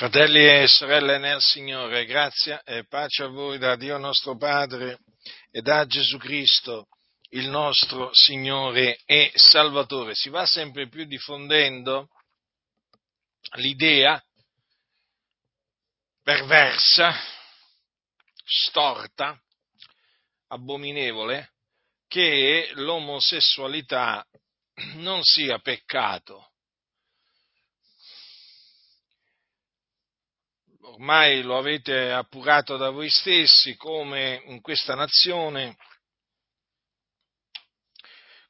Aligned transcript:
Fratelli 0.00 0.46
e 0.46 0.66
sorelle 0.66 1.18
nel 1.18 1.42
Signore, 1.42 2.06
grazia 2.06 2.62
e 2.62 2.86
pace 2.86 3.24
a 3.24 3.26
voi 3.26 3.58
da 3.58 3.76
Dio 3.76 3.98
nostro 3.98 4.34
Padre 4.34 5.00
e 5.50 5.60
da 5.60 5.84
Gesù 5.84 6.16
Cristo, 6.16 6.88
il 7.32 7.50
nostro 7.50 8.08
Signore 8.14 8.98
e 9.04 9.30
Salvatore. 9.34 10.14
Si 10.14 10.30
va 10.30 10.46
sempre 10.46 10.88
più 10.88 11.04
diffondendo 11.04 12.08
l'idea 13.56 14.18
perversa, 16.22 17.14
storta, 18.42 19.38
abominevole, 20.46 21.50
che 22.08 22.70
l'omosessualità 22.72 24.26
non 24.94 25.22
sia 25.24 25.58
peccato 25.58 26.49
ormai 30.92 31.42
lo 31.42 31.56
avete 31.56 32.10
appurato 32.10 32.76
da 32.76 32.90
voi 32.90 33.08
stessi 33.08 33.76
come 33.76 34.42
in 34.46 34.60
questa 34.60 34.94
nazione 34.94 35.76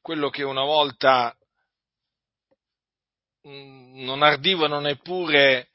quello 0.01 0.29
che 0.29 0.43
una 0.43 0.63
volta 0.63 1.35
mm, 3.47 4.03
non 4.03 4.23
ardivano 4.23 4.79
neppure 4.79 5.69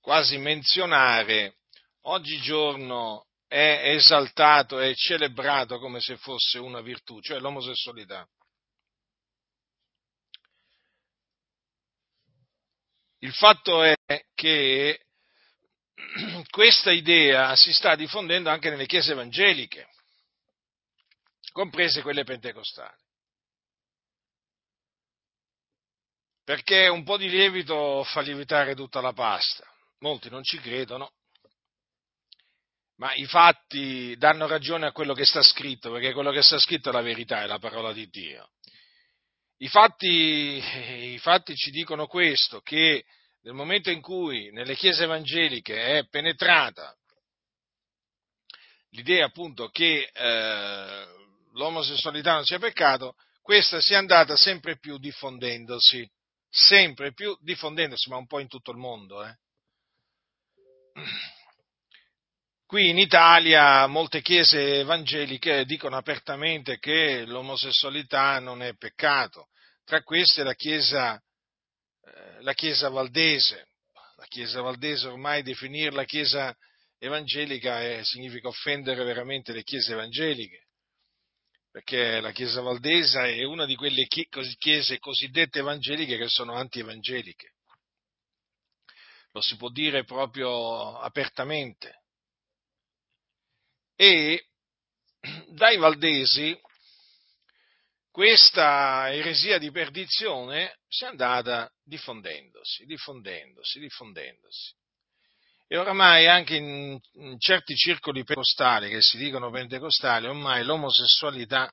quasi 0.00 0.38
menzionare, 0.38 1.56
oggigiorno 2.02 3.26
è 3.48 3.92
esaltato 3.94 4.78
e 4.78 4.94
celebrato 4.94 5.78
come 5.80 6.00
se 6.00 6.16
fosse 6.16 6.58
una 6.58 6.80
virtù, 6.80 7.20
cioè 7.20 7.40
l'omosessualità. 7.40 8.28
Il 13.18 13.32
fatto 13.32 13.82
è 13.82 13.96
che 14.34 15.05
questa 16.50 16.92
idea 16.92 17.56
si 17.56 17.72
sta 17.72 17.94
diffondendo 17.94 18.50
anche 18.50 18.70
nelle 18.70 18.86
chiese 18.86 19.12
evangeliche, 19.12 19.88
comprese 21.52 22.02
quelle 22.02 22.24
pentecostali. 22.24 23.04
Perché 26.44 26.86
un 26.86 27.02
po' 27.02 27.16
di 27.16 27.28
lievito 27.28 28.04
fa 28.04 28.20
lievitare 28.20 28.76
tutta 28.76 29.00
la 29.00 29.12
pasta. 29.12 29.66
Molti 29.98 30.30
non 30.30 30.44
ci 30.44 30.58
credono, 30.58 31.12
ma 32.96 33.12
i 33.14 33.26
fatti 33.26 34.14
danno 34.16 34.46
ragione 34.46 34.86
a 34.86 34.92
quello 34.92 35.12
che 35.12 35.24
sta 35.24 35.42
scritto, 35.42 35.90
perché 35.90 36.12
quello 36.12 36.30
che 36.30 36.42
sta 36.42 36.58
scritto 36.58 36.90
è 36.90 36.92
la 36.92 37.02
verità, 37.02 37.42
è 37.42 37.46
la 37.46 37.58
parola 37.58 37.92
di 37.92 38.08
Dio. 38.08 38.50
I 39.58 39.68
fatti, 39.68 40.06
i 40.06 41.18
fatti 41.18 41.56
ci 41.56 41.70
dicono 41.70 42.06
questo, 42.06 42.60
che 42.60 43.04
nel 43.46 43.54
momento 43.54 43.90
in 43.90 44.00
cui 44.00 44.50
nelle 44.50 44.74
chiese 44.74 45.04
evangeliche 45.04 45.98
è 45.98 46.08
penetrata 46.08 46.92
l'idea 48.90 49.26
appunto 49.26 49.68
che 49.68 50.10
eh, 50.12 51.06
l'omosessualità 51.52 52.34
non 52.34 52.44
sia 52.44 52.58
peccato, 52.58 53.14
questa 53.42 53.80
sia 53.80 53.98
andata 53.98 54.36
sempre 54.36 54.78
più 54.78 54.98
diffondendosi, 54.98 56.10
sempre 56.48 57.12
più 57.12 57.36
diffondendosi, 57.40 58.08
ma 58.08 58.16
un 58.16 58.26
po' 58.26 58.40
in 58.40 58.48
tutto 58.48 58.72
il 58.72 58.78
mondo. 58.78 59.24
Eh. 59.24 59.36
Qui 62.66 62.88
in 62.88 62.98
Italia 62.98 63.86
molte 63.86 64.22
chiese 64.22 64.80
evangeliche 64.80 65.64
dicono 65.66 65.96
apertamente 65.96 66.78
che 66.78 67.24
l'omosessualità 67.24 68.40
non 68.40 68.60
è 68.62 68.74
peccato, 68.74 69.50
tra 69.84 70.02
queste 70.02 70.42
la 70.42 70.54
chiesa 70.54 71.20
eh, 72.06 72.42
la 72.42 72.54
Chiesa 72.54 72.88
Valdese. 72.88 73.68
La 74.16 74.26
Chiesa 74.28 74.60
Valdese 74.62 75.08
ormai 75.08 75.42
definirla 75.42 76.04
Chiesa 76.04 76.56
evangelica 76.98 77.82
è, 77.82 78.02
significa 78.02 78.48
offendere 78.48 79.04
veramente 79.04 79.52
le 79.52 79.62
Chiese 79.62 79.92
evangeliche, 79.92 80.68
perché 81.70 82.20
la 82.20 82.32
Chiesa 82.32 82.62
Valdese 82.62 83.34
è 83.34 83.44
una 83.44 83.66
di 83.66 83.76
quelle 83.76 84.06
chiese 84.06 84.98
cosiddette 84.98 85.58
evangeliche 85.58 86.16
che 86.16 86.28
sono 86.28 86.54
antievangeliche. 86.54 87.54
Lo 89.32 89.42
si 89.42 89.56
può 89.56 89.68
dire 89.68 90.04
proprio 90.04 90.98
apertamente. 90.98 92.04
E 93.94 94.46
dai 95.48 95.76
Valdesi 95.76 96.58
questa 98.16 99.12
eresia 99.12 99.58
di 99.58 99.70
perdizione 99.70 100.78
si 100.88 101.04
è 101.04 101.06
andata 101.06 101.70
diffondendosi, 101.84 102.86
diffondendosi, 102.86 103.78
diffondendosi. 103.78 104.74
E 105.66 105.76
oramai 105.76 106.26
anche 106.26 106.56
in, 106.56 106.98
in 107.12 107.38
certi 107.38 107.74
circoli 107.74 108.24
pentecostali, 108.24 108.88
che 108.88 109.02
si 109.02 109.18
dicono 109.18 109.50
pentecostali, 109.50 110.28
ormai 110.28 110.64
l'omosessualità 110.64 111.70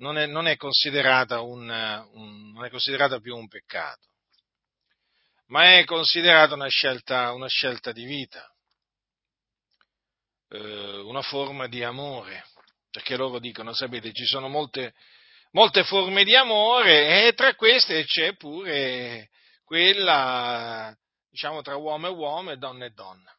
non 0.00 0.18
è, 0.18 0.26
non 0.26 0.46
è, 0.46 0.56
considerata, 0.56 1.40
un, 1.40 1.62
un, 2.12 2.52
non 2.52 2.66
è 2.66 2.68
considerata 2.68 3.18
più 3.18 3.34
un 3.34 3.48
peccato, 3.48 4.06
ma 5.46 5.78
è 5.78 5.84
considerata 5.86 6.56
una 6.56 6.68
scelta, 6.68 7.32
una 7.32 7.48
scelta 7.48 7.90
di 7.92 8.04
vita, 8.04 8.46
eh, 10.50 10.98
una 10.98 11.22
forma 11.22 11.68
di 11.68 11.82
amore, 11.82 12.44
perché 12.90 13.16
loro 13.16 13.38
dicono, 13.38 13.72
sapete, 13.72 14.12
ci 14.12 14.26
sono 14.26 14.46
molte 14.46 14.92
molte 15.52 15.84
forme 15.84 16.24
di 16.24 16.34
amore 16.34 17.26
e 17.26 17.32
tra 17.32 17.54
queste 17.54 18.04
c'è 18.04 18.36
pure 18.36 19.30
quella, 19.64 20.94
diciamo, 21.28 21.62
tra 21.62 21.76
uomo 21.76 22.06
e 22.06 22.10
uomo 22.10 22.50
e 22.50 22.56
donna 22.56 22.84
e 22.84 22.90
donna. 22.90 23.34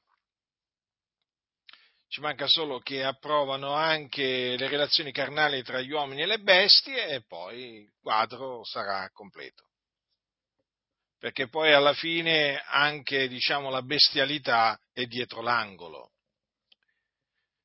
Ci 2.08 2.20
manca 2.20 2.46
solo 2.48 2.80
che 2.80 3.04
approvano 3.06 3.72
anche 3.72 4.58
le 4.58 4.68
relazioni 4.68 5.14
carnali 5.14 5.64
tra 5.64 5.80
gli 5.80 5.92
uomini 5.92 6.24
e 6.24 6.26
le 6.26 6.40
bestie 6.40 7.08
e 7.08 7.24
poi 7.26 7.84
il 7.84 7.92
quadro 8.02 8.66
sarà 8.66 9.10
completo. 9.12 9.68
Perché 11.18 11.48
poi 11.48 11.72
alla 11.72 11.94
fine 11.94 12.62
anche, 12.66 13.30
diciamo, 13.30 13.70
la 13.70 13.82
bestialità 13.82 14.78
è 14.92 15.06
dietro 15.06 15.42
l'angolo. 15.42 16.12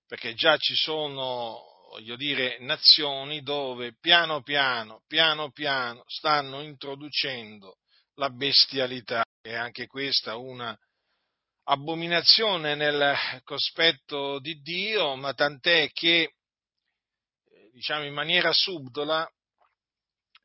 Perché 0.06 0.34
già 0.34 0.56
ci 0.58 0.76
sono 0.76 1.75
voglio 1.88 2.16
dire, 2.16 2.58
nazioni 2.60 3.42
dove 3.42 3.96
piano 3.98 4.42
piano, 4.42 5.02
piano 5.06 5.50
piano 5.50 6.02
stanno 6.06 6.62
introducendo 6.62 7.78
la 8.14 8.30
bestialità, 8.30 9.24
e 9.40 9.54
anche 9.54 9.86
questa 9.86 10.36
una 10.36 10.76
abominazione 11.68 12.74
nel 12.74 13.40
cospetto 13.44 14.38
di 14.40 14.60
Dio, 14.60 15.14
ma 15.16 15.34
tant'è 15.34 15.90
che, 15.92 16.34
diciamo 17.72 18.04
in 18.04 18.14
maniera 18.14 18.52
subdola, 18.52 19.28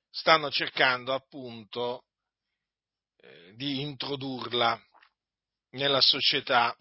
stanno 0.10 0.52
cercando 0.52 1.14
appunto 1.14 2.04
eh, 3.18 3.54
di 3.56 3.82
introdurla 3.82 4.80
nella 5.72 6.02
società 6.02 6.76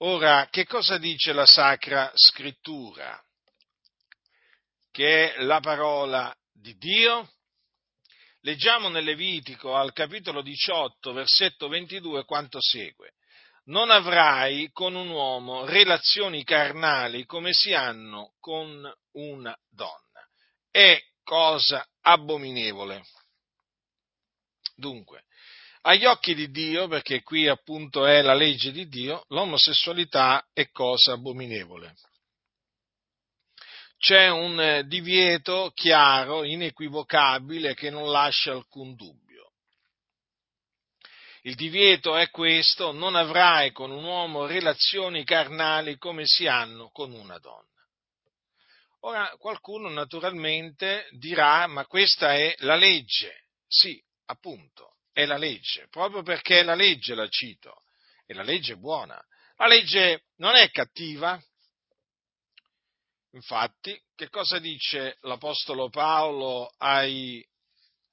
Ora, 0.00 0.46
che 0.48 0.64
cosa 0.64 0.96
dice 0.96 1.32
la 1.32 1.44
Sacra 1.44 2.12
Scrittura? 2.14 3.20
Che 4.92 5.34
è 5.34 5.42
la 5.42 5.58
parola 5.58 6.32
di 6.52 6.76
Dio? 6.76 7.28
Leggiamo 8.42 8.90
nel 8.90 9.02
Levitico 9.02 9.74
al 9.74 9.92
capitolo 9.92 10.40
18, 10.40 11.12
versetto 11.12 11.66
22, 11.66 12.24
quanto 12.24 12.60
segue. 12.60 13.14
Non 13.64 13.90
avrai 13.90 14.70
con 14.70 14.94
un 14.94 15.08
uomo 15.08 15.64
relazioni 15.64 16.44
carnali 16.44 17.24
come 17.24 17.52
si 17.52 17.74
hanno 17.74 18.34
con 18.38 18.88
una 19.14 19.58
donna. 19.68 20.24
È 20.70 20.96
cosa 21.24 21.84
abominevole. 22.02 23.04
Dunque, 24.76 25.24
agli 25.88 26.04
occhi 26.04 26.34
di 26.34 26.50
Dio, 26.50 26.86
perché 26.86 27.22
qui 27.22 27.48
appunto 27.48 28.04
è 28.04 28.20
la 28.20 28.34
legge 28.34 28.72
di 28.72 28.88
Dio, 28.88 29.24
l'omosessualità 29.28 30.46
è 30.52 30.68
cosa 30.68 31.12
abominevole. 31.12 31.94
C'è 33.96 34.28
un 34.28 34.60
eh, 34.60 34.86
divieto 34.86 35.72
chiaro, 35.74 36.44
inequivocabile, 36.44 37.74
che 37.74 37.88
non 37.88 38.10
lascia 38.10 38.52
alcun 38.52 38.94
dubbio. 38.96 39.52
Il 41.42 41.54
divieto 41.54 42.16
è 42.16 42.28
questo, 42.28 42.92
non 42.92 43.16
avrai 43.16 43.72
con 43.72 43.90
un 43.90 44.04
uomo 44.04 44.44
relazioni 44.44 45.24
carnali 45.24 45.96
come 45.96 46.26
si 46.26 46.46
hanno 46.46 46.90
con 46.90 47.12
una 47.12 47.38
donna. 47.38 47.64
Ora 49.00 49.34
qualcuno 49.38 49.88
naturalmente 49.88 51.08
dirà, 51.12 51.66
ma 51.66 51.86
questa 51.86 52.34
è 52.34 52.54
la 52.58 52.76
legge. 52.76 53.46
Sì, 53.66 53.98
appunto, 54.26 54.87
è 55.18 55.26
la 55.26 55.36
legge, 55.36 55.88
proprio 55.90 56.22
perché 56.22 56.62
la 56.62 56.76
legge 56.76 57.16
la 57.16 57.26
cito, 57.26 57.82
e 58.24 58.34
la 58.34 58.44
legge 58.44 58.74
è 58.74 58.76
buona. 58.76 59.20
La 59.56 59.66
legge 59.66 60.26
non 60.36 60.54
è 60.54 60.70
cattiva. 60.70 61.36
Infatti, 63.32 64.00
che 64.14 64.28
cosa 64.28 64.60
dice 64.60 65.18
l'Apostolo 65.22 65.88
Paolo 65.88 66.72
ai, 66.78 67.44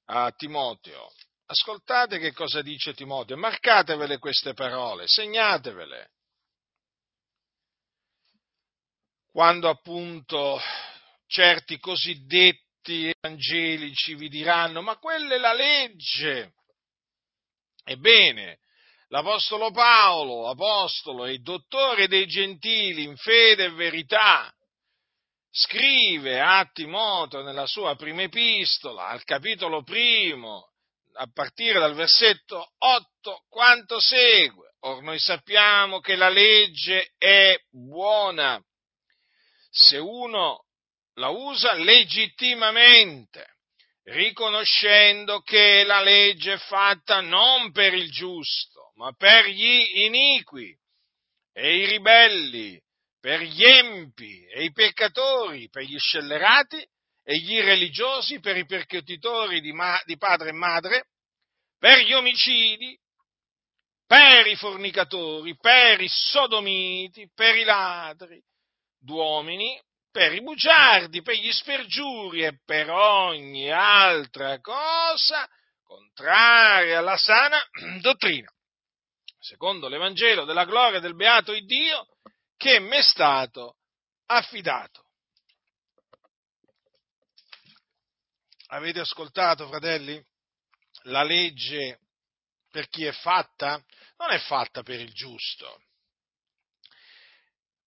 a 0.05 0.31
Timoteo? 0.31 1.13
ascoltate 1.47 2.17
che 2.17 2.31
cosa 2.31 2.63
dice 2.63 2.95
Timoteo, 2.95 3.37
marcatevele 3.37 4.17
queste 4.17 4.55
parole, 4.55 5.07
segnatevele. 5.07 6.09
Quando 9.31 9.69
appunto 9.69 10.59
certi 11.27 11.77
cosiddetti 11.77 13.13
evangelici 13.13 14.15
vi 14.15 14.27
diranno, 14.27 14.81
ma 14.81 14.97
quella 14.97 15.35
è 15.35 15.37
la 15.37 15.53
legge. 15.53 16.55
Ebbene, 17.87 18.57
l'Apostolo 19.09 19.69
Paolo, 19.69 20.49
apostolo 20.49 21.25
e 21.25 21.37
dottore 21.37 22.07
dei 22.07 22.25
gentili 22.25 23.03
in 23.03 23.15
fede 23.15 23.65
e 23.65 23.71
verità, 23.71 24.51
scrive 25.51 26.41
a 26.41 26.67
Timoteo 26.73 27.43
nella 27.43 27.67
sua 27.67 27.95
prima 27.95 28.23
epistola, 28.23 29.07
al 29.09 29.23
capitolo 29.23 29.83
primo, 29.83 30.71
a 31.13 31.29
partire 31.31 31.79
dal 31.79 31.93
versetto 31.93 32.73
8, 32.77 33.45
quanto 33.49 33.99
segue. 33.99 34.73
Or 34.79 35.03
noi 35.03 35.19
sappiamo 35.19 35.99
che 35.99 36.15
la 36.15 36.29
legge 36.29 37.13
è 37.17 37.55
buona 37.69 38.61
se 39.69 39.97
uno 39.97 40.65
la 41.15 41.29
usa 41.29 41.73
legittimamente 41.73 43.54
riconoscendo 44.05 45.41
che 45.41 45.83
la 45.83 46.01
legge 46.01 46.53
è 46.53 46.57
fatta 46.57 47.21
non 47.21 47.71
per 47.71 47.93
il 47.93 48.11
giusto, 48.11 48.91
ma 48.95 49.11
per 49.13 49.47
gli 49.47 50.03
iniqui 50.03 50.77
e 51.53 51.77
i 51.77 51.85
ribelli, 51.85 52.79
per 53.19 53.41
gli 53.41 53.63
empi 53.63 54.45
e 54.45 54.65
i 54.65 54.71
peccatori, 54.71 55.69
per 55.69 55.83
gli 55.83 55.97
scellerati 55.97 56.77
e 57.23 57.37
gli 57.39 57.53
irreligiosi, 57.53 58.39
per 58.39 58.57
i 58.57 58.65
percutitori 58.65 59.61
di, 59.61 59.71
ma- 59.71 60.01
di 60.05 60.17
padre 60.17 60.49
e 60.49 60.53
madre, 60.53 61.07
per 61.79 61.99
gli 61.99 62.13
omicidi, 62.13 62.95
per 64.05 64.45
i 64.45 64.55
fornicatori, 64.55 65.57
per 65.57 65.99
i 66.01 66.07
sodomiti, 66.07 67.27
per 67.33 67.55
i 67.55 67.63
ladri, 67.63 68.39
d'uomini 68.99 69.81
per 70.15 70.31
i 70.31 70.41
bugiardi, 70.41 71.21
per 71.21 71.35
gli 71.35 71.51
spergiuri 71.51 72.45
e 72.45 72.57
per 72.63 72.89
ogni 72.89 73.69
altra 73.69 74.61
cosa 74.61 75.45
contraria 75.83 76.99
alla 76.99 77.17
sana 77.17 77.61
dottrina, 77.99 78.49
secondo 79.37 79.89
l'Evangelo 79.89 80.45
della 80.45 80.63
gloria 80.63 81.01
del 81.01 81.15
beato 81.15 81.51
Dio 81.51 82.07
che 82.55 82.79
mi 82.79 82.95
è 82.95 83.01
stato 83.01 83.75
affidato. 84.27 85.03
Avete 88.67 89.01
ascoltato, 89.01 89.67
fratelli? 89.67 90.25
La 91.07 91.23
legge 91.23 91.99
per 92.71 92.87
chi 92.87 93.03
è 93.03 93.11
fatta? 93.11 93.83
Non 94.15 94.31
è 94.31 94.39
fatta 94.39 94.81
per 94.81 95.01
il 95.01 95.11
giusto, 95.11 95.81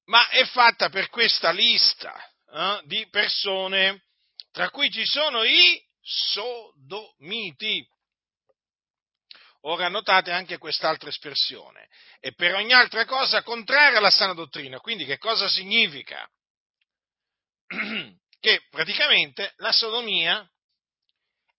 ma 0.09 0.29
è 0.29 0.45
fatta 0.47 0.89
per 0.89 1.09
questa 1.09 1.51
lista 1.51 2.15
eh, 2.53 2.81
di 2.85 3.07
persone, 3.09 4.05
tra 4.51 4.71
cui 4.71 4.91
ci 4.91 5.05
sono 5.07 5.43
i 5.45 5.83
sodomiti. 6.01 7.87
Ora 9.63 9.89
notate 9.89 10.31
anche 10.31 10.57
quest'altra 10.57 11.09
espressione, 11.09 11.89
e 12.21 12.33
per 12.33 12.55
ogni 12.55 12.73
altra 12.73 13.05
cosa 13.05 13.43
contraria 13.43 13.99
alla 13.99 14.11
sana 14.11 14.33
dottrina. 14.33 14.79
Quindi 14.79 15.05
che 15.05 15.19
cosa 15.19 15.49
significa? 15.49 16.29
Che 18.41 18.67
praticamente 18.71 19.53
la 19.57 19.73
sodomia 19.73 20.49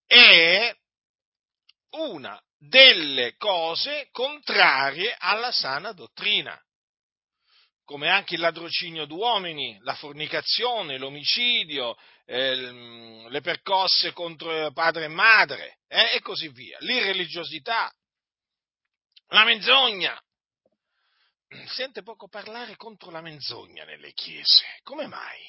è 0.08 0.74
una 1.90 2.42
delle 2.58 3.36
cose 3.36 4.08
contrarie 4.12 5.14
alla 5.20 5.52
sana 5.52 5.92
dottrina 5.92 6.58
come 7.90 8.08
anche 8.08 8.36
il 8.36 8.42
ladrocinio 8.42 9.08
d'uomini, 9.08 9.80
la 9.82 9.96
fornicazione, 9.96 11.00
l'omicidio, 11.00 11.98
eh, 12.26 13.26
le 13.28 13.42
percosse 13.42 14.14
contro 14.14 14.72
padre 14.74 15.06
e 15.06 15.08
madre, 15.08 15.80
eh, 15.88 16.14
e 16.14 16.22
così 16.22 16.50
via, 16.50 16.78
l'irreligiosità, 16.82 17.92
la 19.30 19.44
menzogna. 19.44 20.24
Sente 21.66 22.04
poco 22.04 22.28
parlare 22.28 22.76
contro 22.76 23.10
la 23.10 23.22
menzogna 23.22 23.86
nelle 23.86 24.14
chiese. 24.14 24.68
Come 24.84 25.08
mai? 25.08 25.42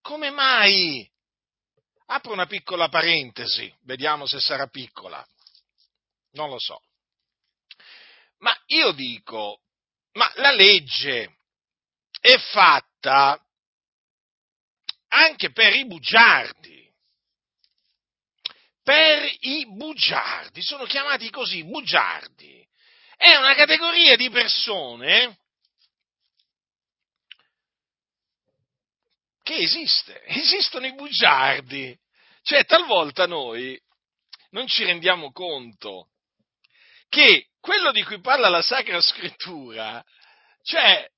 Come 0.00 0.30
mai? 0.30 1.08
Apro 2.06 2.32
una 2.32 2.46
piccola 2.46 2.88
parentesi, 2.88 3.72
vediamo 3.82 4.26
se 4.26 4.40
sarà 4.40 4.66
piccola. 4.66 5.24
Non 6.32 6.48
lo 6.48 6.58
so. 6.58 6.82
Ma 8.38 8.52
io 8.66 8.90
dico, 8.90 9.60
ma 10.14 10.30
la 10.36 10.50
legge 10.50 11.38
è 12.20 12.36
fatta 12.38 13.40
anche 15.08 15.52
per 15.52 15.74
i 15.74 15.86
bugiardi. 15.86 16.72
Per 18.82 19.36
i 19.40 19.66
bugiardi, 19.66 20.62
sono 20.62 20.84
chiamati 20.84 21.30
così, 21.30 21.64
bugiardi. 21.64 22.66
È 23.16 23.34
una 23.36 23.54
categoria 23.54 24.16
di 24.16 24.28
persone 24.28 25.38
che 29.42 29.56
esiste, 29.56 30.24
esistono 30.26 30.86
i 30.86 30.94
bugiardi. 30.94 31.98
Cioè, 32.42 32.64
talvolta 32.64 33.26
noi 33.26 33.80
non 34.50 34.66
ci 34.66 34.84
rendiamo 34.84 35.32
conto 35.32 36.10
che 37.14 37.50
quello 37.60 37.92
di 37.92 38.02
cui 38.02 38.20
parla 38.20 38.48
la 38.48 38.60
Sacra 38.60 39.00
Scrittura, 39.00 40.02
cioè, 40.62 41.08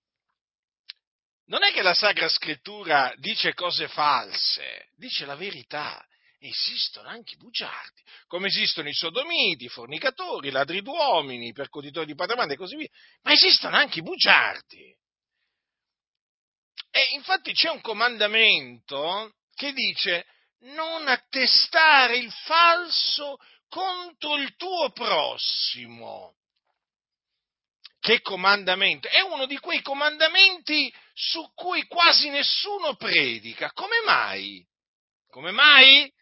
non 1.47 1.65
è 1.65 1.73
che 1.73 1.81
la 1.81 1.95
Sacra 1.95 2.29
Scrittura 2.29 3.15
dice 3.17 3.55
cose 3.55 3.89
false, 3.89 4.91
dice 4.95 5.25
la 5.25 5.37
verità. 5.37 6.05
Esistono 6.39 7.09
anche 7.09 7.33
i 7.33 7.39
bugiardi, 7.39 8.03
come 8.27 8.49
esistono 8.49 8.89
i 8.91 8.93
sodomiti, 8.93 9.65
i 9.65 9.71
fornicatori, 9.71 10.49
i 10.49 10.51
ladri 10.51 10.83
d'uomini, 10.83 11.49
i 11.49 11.53
percutitori 11.53 12.05
di 12.05 12.15
patrimoni 12.15 12.53
e 12.53 12.57
così 12.57 12.77
via, 12.77 12.89
ma 13.23 13.33
esistono 13.33 13.75
anche 13.75 14.01
i 14.01 14.03
bugiardi. 14.03 14.95
E 16.91 17.09
infatti 17.15 17.53
c'è 17.53 17.71
un 17.71 17.81
comandamento 17.81 19.33
che 19.55 19.73
dice 19.73 20.27
non 20.59 21.09
attestare 21.09 22.19
il 22.19 22.31
falso 22.31 23.39
contro 23.69 24.37
il 24.37 24.55
tuo 24.57 24.91
prossimo. 24.93 26.35
Che 27.99 28.21
comandamento? 28.21 29.09
È 29.09 29.21
uno 29.21 29.47
di 29.47 29.59
quei 29.59 29.83
comandamenti 29.83 30.95
su 31.13 31.51
cui 31.55 31.87
quasi 31.87 32.29
nessuno 32.29 32.95
predica. 32.95 33.73
Come 33.73 33.97
mai? 34.05 34.65
Come 35.29 35.51
mai? 35.51 36.13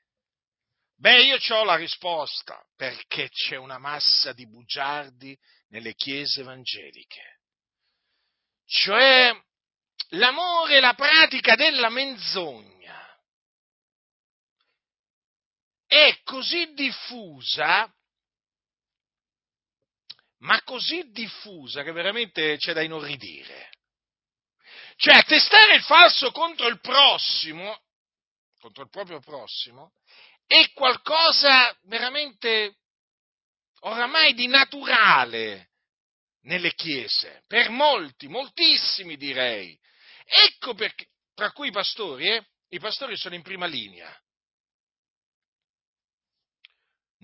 Beh, 0.96 1.24
io 1.24 1.36
ho 1.48 1.64
la 1.64 1.74
risposta, 1.74 2.64
perché 2.76 3.28
c'è 3.28 3.56
una 3.56 3.78
massa 3.78 4.32
di 4.32 4.48
bugiardi 4.48 5.36
nelle 5.68 5.94
chiese 5.94 6.40
evangeliche. 6.40 7.40
Cioè, 8.64 9.30
l'amore 10.10 10.76
e 10.76 10.80
la 10.80 10.94
pratica 10.94 11.54
della 11.54 11.90
menzogna 11.90 12.74
è 15.94 16.20
così 16.24 16.72
diffusa, 16.74 17.88
ma 20.38 20.60
così 20.62 21.08
diffusa 21.12 21.84
che 21.84 21.92
veramente 21.92 22.56
c'è 22.56 22.72
da 22.72 22.82
inorridire. 22.82 23.70
Cioè, 24.96 25.14
attestare 25.14 25.76
il 25.76 25.82
falso 25.82 26.32
contro 26.32 26.66
il 26.66 26.80
prossimo, 26.80 27.80
contro 28.58 28.82
il 28.82 28.90
proprio 28.90 29.20
prossimo, 29.20 29.92
è 30.46 30.72
qualcosa 30.72 31.76
veramente 31.84 32.78
oramai 33.80 34.34
di 34.34 34.48
naturale 34.48 35.70
nelle 36.42 36.74
chiese, 36.74 37.44
per 37.46 37.70
molti, 37.70 38.26
moltissimi 38.26 39.16
direi. 39.16 39.78
Ecco 40.24 40.74
perché, 40.74 41.06
tra 41.34 41.52
cui 41.52 41.68
i 41.68 41.72
pastori, 41.72 42.28
eh, 42.28 42.44
i 42.70 42.80
pastori 42.80 43.16
sono 43.16 43.36
in 43.36 43.42
prima 43.42 43.66
linea. 43.66 44.12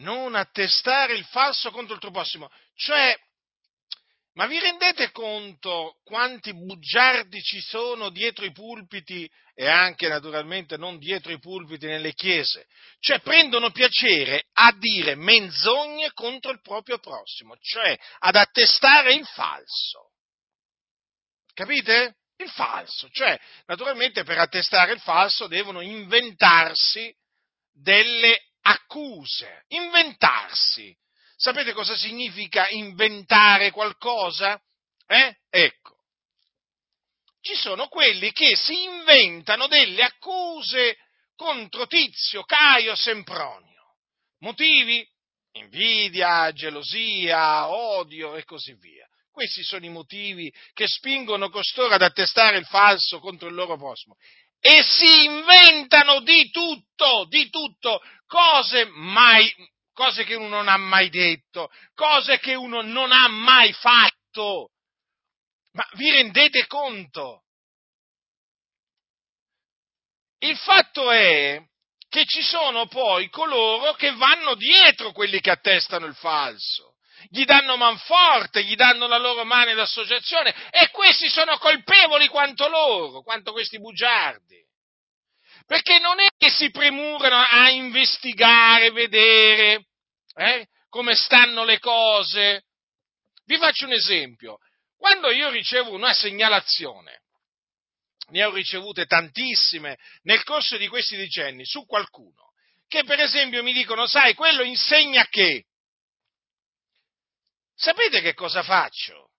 Non 0.01 0.35
attestare 0.35 1.15
il 1.15 1.25
falso 1.25 1.71
contro 1.71 1.95
il 1.95 2.01
tuo 2.01 2.11
prossimo. 2.11 2.51
Cioè, 2.75 3.17
ma 4.35 4.47
vi 4.47 4.59
rendete 4.61 5.11
conto 5.11 5.99
quanti 6.05 6.55
bugiardi 6.55 7.43
ci 7.43 7.61
sono 7.61 8.11
dietro 8.11 8.45
i 8.45 8.53
pulpiti 8.53 9.29
e 9.55 9.67
anche 9.67 10.09
naturalmente 10.09 10.77
non 10.77 10.99
dietro 10.99 11.33
i 11.33 11.39
pulpiti 11.39 11.87
nelle 11.87 12.15
chiese? 12.15 12.67
Cioè 13.01 13.21
prendono 13.21 13.71
piacere 13.71 14.47
a 14.53 14.73
dire 14.79 15.17
menzogne 15.17 16.13
contro 16.13 16.53
il 16.53 16.61
proprio 16.63 16.99
prossimo, 16.99 17.57
cioè 17.61 17.99
ad 18.21 18.37
attestare 18.37 19.13
il 19.15 19.27
falso. 19.27 20.13
Capite? 21.53 22.17
Il 22.37 22.49
falso, 22.49 23.11
cioè 23.11 23.39
naturalmente 23.67 24.25
per 24.25 24.39
attestare 24.39 24.93
il 24.93 25.01
falso 25.01 25.47
devono 25.47 25.83
inventarsi 25.83 27.15
delle 27.71 28.50
accuse, 28.71 29.65
inventarsi. 29.69 30.97
Sapete 31.37 31.73
cosa 31.73 31.97
significa 31.97 32.69
inventare 32.69 33.71
qualcosa? 33.71 34.61
Eh? 35.07 35.37
Ecco. 35.49 35.97
Ci 37.41 37.55
sono 37.55 37.89
quelli 37.89 38.33
che 38.33 38.55
si 38.55 38.83
inventano 38.83 39.67
delle 39.67 40.03
accuse 40.03 40.99
contro 41.35 41.87
Tizio, 41.87 42.43
Caio, 42.43 42.95
Sempronio. 42.95 43.97
Motivi? 44.41 45.07
Invidia, 45.53 46.53
gelosia, 46.53 47.69
odio 47.71 48.37
e 48.37 48.45
così 48.45 48.75
via. 48.75 49.09
Questi 49.33 49.63
sono 49.63 49.85
i 49.87 49.91
motivi 49.91 50.53
che 50.73 50.87
spingono 50.87 51.49
costoro 51.49 51.95
ad 51.95 52.03
attestare 52.03 52.59
il 52.59 52.67
falso 52.67 53.21
contro 53.21 53.49
il 53.49 53.55
loro 53.55 53.77
prossimo. 53.77 54.17
E 54.61 54.83
si 54.83 55.25
inventano 55.25 56.21
di 56.21 56.51
tutto, 56.51 57.25
di 57.29 57.49
tutto, 57.49 58.01
cose 58.27 58.85
mai, 58.85 59.51
cose 59.93 60.25
che 60.25 60.35
uno 60.35 60.49
non 60.49 60.69
ha 60.69 60.77
mai 60.77 61.09
detto, 61.09 61.71
cose 61.95 62.39
che 62.39 62.55
uno 62.55 62.83
non 62.83 63.11
ha 63.11 63.27
mai 63.29 63.73
fatto. 63.73 64.73
Ma 65.73 65.87
vi 65.95 66.11
rendete 66.11 66.67
conto? 66.67 67.45
Il 70.43 70.57
fatto 70.57 71.11
è 71.11 71.63
che 72.09 72.25
ci 72.27 72.43
sono 72.43 72.87
poi 72.87 73.29
coloro 73.29 73.93
che 73.95 74.13
vanno 74.13 74.55
dietro 74.57 75.13
quelli 75.13 75.41
che 75.41 75.51
attestano 75.51 76.07
il 76.07 76.15
falso. 76.15 76.97
Gli 77.29 77.45
danno 77.45 77.77
manforte, 77.77 78.65
gli 78.65 78.75
danno 78.75 79.07
la 79.07 79.19
loro 79.19 79.45
mano 79.45 79.75
d'associazione 79.75 80.55
e 80.71 80.91
questi 80.91 81.29
sono 81.29 81.59
colpevoli 81.59 82.29
quanto 82.29 82.69
loro, 82.69 83.23
quanto 83.23 83.53
questi 83.53 83.79
bugiardi. 83.79 84.59
Perché 85.67 85.99
non 85.99 86.19
è 86.19 86.29
che 86.37 86.51
si 86.51 86.71
premurano 86.71 87.37
a 87.37 87.71
investigare, 87.71 88.91
vedere 88.91 89.87
eh, 90.35 90.67
come 90.89 91.15
stanno 91.15 91.65
le 91.65 91.79
cose. 91.79 92.65
Vi 93.45 93.57
faccio 93.57 93.85
un 93.85 93.93
esempio. 93.93 94.59
Quando 94.97 95.31
io 95.31 95.49
ricevo 95.51 95.93
una 95.93 96.13
segnalazione, 96.13 97.23
ne 98.31 98.45
ho 98.45 98.53
ricevute 98.53 99.07
tantissime 99.07 99.99
nel 100.23 100.43
corso 100.45 100.77
di 100.77 100.89
questi 100.89 101.17
decenni 101.17 101.65
su 101.65 101.87
qualcuno, 101.87 102.53
che 102.89 103.05
per 103.05 103.21
esempio 103.21 103.63
mi 103.63 103.73
dicono, 103.73 104.07
sai, 104.07 104.35
quello 104.35 104.63
insegna 104.63 105.25
che. 105.27 105.67
Sapete 107.81 108.21
che 108.21 108.35
cosa 108.35 108.63
faccio? 108.63 109.31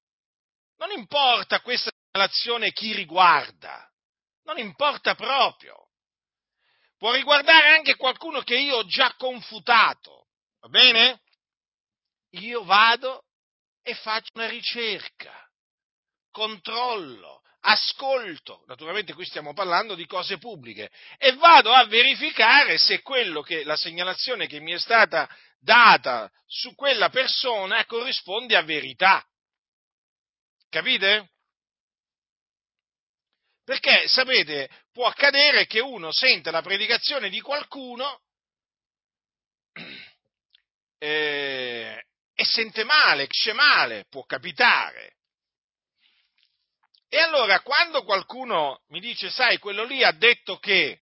Non 0.78 0.90
importa 0.90 1.62
questa 1.62 1.92
segnalazione 1.92 2.72
chi 2.72 2.92
riguarda, 2.92 3.88
non 4.46 4.58
importa 4.58 5.14
proprio. 5.14 5.90
Può 6.98 7.14
riguardare 7.14 7.68
anche 7.68 7.96
qualcuno 7.96 8.42
che 8.42 8.58
io 8.58 8.78
ho 8.78 8.86
già 8.88 9.14
confutato, 9.16 10.30
va 10.60 10.70
bene? 10.70 11.22
Io 12.32 12.64
vado 12.64 13.26
e 13.84 13.94
faccio 13.94 14.32
una 14.34 14.48
ricerca 14.48 15.48
controllo, 16.32 17.44
ascolto, 17.60 18.64
naturalmente 18.66 19.14
qui 19.14 19.26
stiamo 19.26 19.54
parlando 19.54 19.94
di 19.94 20.08
cose 20.08 20.40
pubbliche, 20.40 20.90
e 21.20 21.34
vado 21.34 21.72
a 21.72 21.86
verificare 21.86 22.80
se 22.80 23.04
quello 23.04 23.44
che, 23.44 23.64
la 23.66 23.76
segnalazione 23.76 24.48
che 24.48 24.60
mi 24.60 24.72
è 24.72 24.80
stata 24.80 25.30
data 25.62 26.30
su 26.48 26.74
quella 26.76 27.10
persona 27.10 27.86
corrisponde 27.86 28.56
a 28.56 28.64
verità. 28.64 29.26
Capite? 30.70 31.30
Perché, 33.64 34.08
sapete, 34.08 34.70
può 34.92 35.08
accadere 35.08 35.68
che 35.68 35.80
uno 35.80 36.12
senta 36.12 36.52
la 36.52 36.62
predicazione 36.62 37.30
di 37.30 37.40
qualcuno 37.40 38.22
eh, 40.98 42.06
e 42.34 42.46
sente 42.46 42.84
male, 42.84 43.28
esce 43.30 43.54
male, 43.54 44.06
può 44.10 44.24
capitare. 44.24 45.18
E 47.08 47.20
allora 47.20 47.60
quando 47.62 48.04
qualcuno 48.04 48.82
mi 48.88 49.00
dice, 49.00 49.30
sai, 49.30 49.58
quello 49.60 49.84
lì 49.84 50.04
ha 50.04 50.12
detto 50.12 50.58
che, 50.58 51.02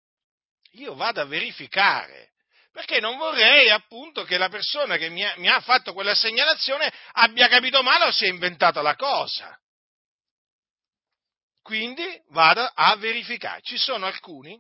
io 0.72 0.96
vado 0.96 1.22
a 1.22 1.26
verificare, 1.26 2.32
perché 2.72 3.00
non 3.00 3.18
vorrei 3.18 3.70
appunto 3.70 4.24
che 4.24 4.38
la 4.38 4.50
persona 4.50 4.98
che 4.98 5.10
mi 5.10 5.24
ha, 5.26 5.34
mi 5.38 5.50
ha 5.50 5.60
fatto 5.60 5.94
quella 5.94 6.16
segnalazione 6.16 6.92
abbia 7.14 7.48
capito 7.48 7.84
male 7.84 8.06
o 8.06 8.12
si 8.12 8.26
è 8.26 8.30
inventata 8.30 8.82
la 8.82 8.96
cosa. 8.96 9.58
Quindi 11.62 12.04
vado 12.30 12.64
a 12.64 12.96
verificare. 12.96 13.62
Ci 13.62 13.78
sono 13.78 14.06
alcuni 14.06 14.60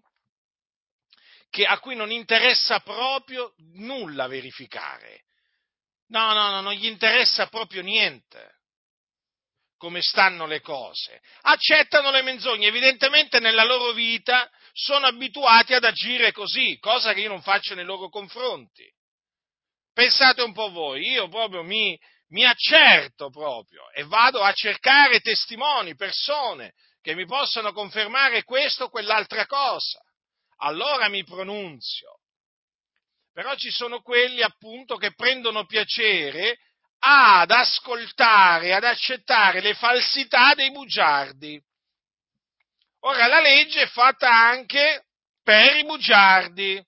che, 1.49 1.65
a 1.65 1.79
cui 1.79 1.95
non 1.95 2.11
interessa 2.11 2.79
proprio 2.79 3.53
nulla 3.73 4.27
verificare. 4.27 5.23
No, 6.07 6.33
no, 6.33 6.49
no, 6.49 6.61
non 6.61 6.73
gli 6.73 6.85
interessa 6.85 7.47
proprio 7.47 7.81
niente 7.81 8.60
come 9.81 10.03
stanno 10.03 10.45
le 10.45 10.61
cose. 10.61 11.19
Accettano 11.41 12.11
le 12.11 12.21
menzogne, 12.21 12.67
evidentemente 12.67 13.39
nella 13.39 13.63
loro 13.63 13.93
vita 13.93 14.47
sono 14.73 15.07
abituati 15.07 15.73
ad 15.73 15.83
agire 15.83 16.31
così, 16.31 16.77
cosa 16.77 17.13
che 17.13 17.21
io 17.21 17.29
non 17.29 17.41
faccio 17.41 17.73
nei 17.73 17.83
loro 17.83 18.07
confronti. 18.07 18.87
Pensate 19.91 20.43
un 20.43 20.53
po' 20.53 20.69
voi, 20.69 21.09
io 21.09 21.27
proprio 21.29 21.63
mi, 21.63 21.99
mi 22.27 22.45
accerto 22.45 23.31
proprio 23.31 23.89
e 23.91 24.03
vado 24.03 24.43
a 24.43 24.53
cercare 24.53 25.19
testimoni, 25.19 25.95
persone 25.95 26.73
che 27.01 27.15
mi 27.15 27.25
possano 27.25 27.73
confermare 27.73 28.43
questo 28.43 28.83
o 28.83 28.89
quell'altra 28.89 29.47
cosa. 29.47 29.99
Allora 30.57 31.09
mi 31.09 31.23
pronunzio. 31.23 32.19
Però 33.33 33.55
ci 33.55 33.71
sono 33.71 34.01
quelli 34.01 34.43
appunto 34.43 34.97
che 34.97 35.15
prendono 35.15 35.65
piacere 35.65 36.59
ad 37.03 37.49
ascoltare, 37.49 38.73
ad 38.73 38.83
accettare 38.83 39.59
le 39.59 39.73
falsità 39.73 40.53
dei 40.53 40.71
bugiardi. 40.71 41.59
Ora 43.01 43.25
la 43.27 43.41
legge 43.41 43.81
è 43.81 43.87
fatta 43.87 44.31
anche 44.31 45.05
per 45.43 45.75
i 45.77 45.83
bugiardi. 45.83 46.83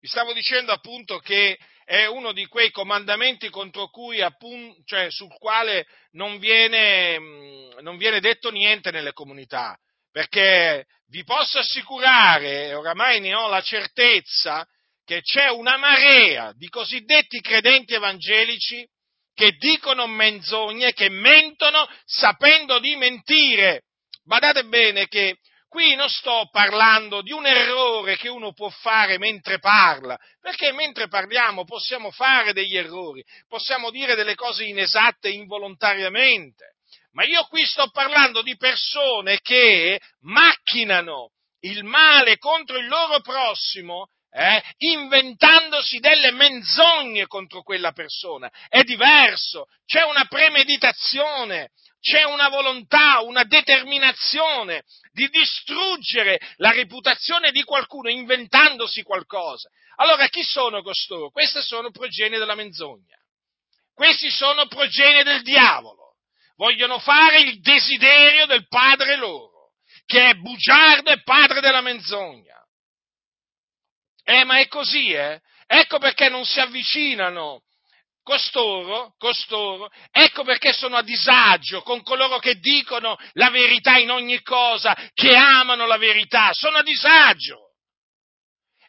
Vi 0.00 0.08
stavo 0.08 0.32
dicendo 0.32 0.72
appunto 0.72 1.18
che 1.18 1.58
è 1.84 2.06
uno 2.06 2.32
di 2.32 2.46
quei 2.46 2.70
comandamenti 2.70 3.50
contro 3.50 3.88
cui, 3.90 4.20
appunto, 4.20 4.82
cioè, 4.84 5.10
sul 5.10 5.32
quale 5.38 5.86
non 6.12 6.38
viene, 6.38 7.18
mm, 7.18 7.78
non 7.80 7.96
viene 7.96 8.20
detto 8.20 8.50
niente 8.50 8.90
nelle 8.90 9.12
comunità, 9.12 9.78
perché 10.10 10.86
vi 11.08 11.22
posso 11.22 11.58
assicurare, 11.58 12.74
oramai 12.74 13.20
ne 13.20 13.34
ho 13.34 13.48
la 13.48 13.60
certezza, 13.60 14.66
che 15.06 15.22
c'è 15.22 15.48
una 15.48 15.76
marea 15.76 16.52
di 16.56 16.68
cosiddetti 16.68 17.40
credenti 17.40 17.94
evangelici 17.94 18.84
che 19.32 19.52
dicono 19.52 20.08
menzogne, 20.08 20.92
che 20.92 21.08
mentono 21.08 21.88
sapendo 22.04 22.80
di 22.80 22.96
mentire. 22.96 23.84
Badate 24.24 24.64
bene 24.64 25.06
che 25.06 25.36
qui 25.68 25.94
non 25.94 26.08
sto 26.08 26.48
parlando 26.50 27.22
di 27.22 27.30
un 27.30 27.46
errore 27.46 28.16
che 28.16 28.28
uno 28.28 28.52
può 28.52 28.68
fare 28.68 29.16
mentre 29.18 29.60
parla, 29.60 30.18
perché 30.40 30.72
mentre 30.72 31.06
parliamo 31.06 31.64
possiamo 31.64 32.10
fare 32.10 32.52
degli 32.52 32.76
errori, 32.76 33.22
possiamo 33.46 33.90
dire 33.90 34.16
delle 34.16 34.34
cose 34.34 34.64
inesatte 34.64 35.28
involontariamente. 35.28 36.74
Ma 37.12 37.22
io 37.24 37.44
qui 37.44 37.64
sto 37.64 37.90
parlando 37.90 38.42
di 38.42 38.56
persone 38.56 39.38
che 39.40 40.00
macchinano 40.22 41.30
il 41.60 41.84
male 41.84 42.38
contro 42.38 42.76
il 42.76 42.88
loro 42.88 43.20
prossimo 43.20 44.08
eh, 44.36 44.62
inventandosi 44.78 45.98
delle 45.98 46.30
menzogne 46.30 47.26
contro 47.26 47.62
quella 47.62 47.92
persona. 47.92 48.50
È 48.68 48.82
diverso, 48.82 49.66
c'è 49.86 50.02
una 50.02 50.26
premeditazione, 50.26 51.70
c'è 52.00 52.22
una 52.24 52.50
volontà, 52.50 53.20
una 53.20 53.44
determinazione 53.44 54.84
di 55.12 55.26
distruggere 55.30 56.38
la 56.56 56.70
reputazione 56.70 57.50
di 57.50 57.62
qualcuno 57.62 58.10
inventandosi 58.10 59.02
qualcosa. 59.02 59.70
Allora 59.96 60.28
chi 60.28 60.42
sono 60.42 60.82
costoro? 60.82 61.30
Queste 61.30 61.62
sono 61.62 61.90
progenie 61.90 62.38
della 62.38 62.54
menzogna. 62.54 63.16
Questi 63.94 64.28
sono 64.28 64.66
progenie 64.66 65.24
del 65.24 65.40
diavolo. 65.40 66.16
Vogliono 66.56 66.98
fare 66.98 67.40
il 67.40 67.58
desiderio 67.60 68.44
del 68.44 68.68
padre 68.68 69.16
loro, 69.16 69.72
che 70.04 70.28
è 70.28 70.34
bugiardo 70.34 71.10
e 71.10 71.22
padre 71.22 71.60
della 71.60 71.80
menzogna. 71.80 72.55
Eh, 74.28 74.42
ma 74.42 74.58
è 74.58 74.66
così, 74.66 75.12
eh? 75.12 75.40
Ecco 75.68 75.98
perché 75.98 76.28
non 76.28 76.44
si 76.44 76.58
avvicinano 76.58 77.62
costoro, 78.24 79.14
costoro, 79.18 79.88
ecco 80.10 80.42
perché 80.42 80.72
sono 80.72 80.96
a 80.96 81.02
disagio 81.02 81.82
con 81.82 82.02
coloro 82.02 82.40
che 82.40 82.56
dicono 82.56 83.16
la 83.34 83.50
verità 83.50 83.98
in 83.98 84.10
ogni 84.10 84.42
cosa, 84.42 84.96
che 85.14 85.36
amano 85.36 85.86
la 85.86 85.96
verità, 85.96 86.52
sono 86.52 86.78
a 86.78 86.82
disagio. 86.82 87.74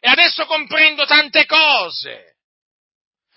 E 0.00 0.08
adesso 0.08 0.44
comprendo 0.46 1.06
tante 1.06 1.46
cose. 1.46 2.38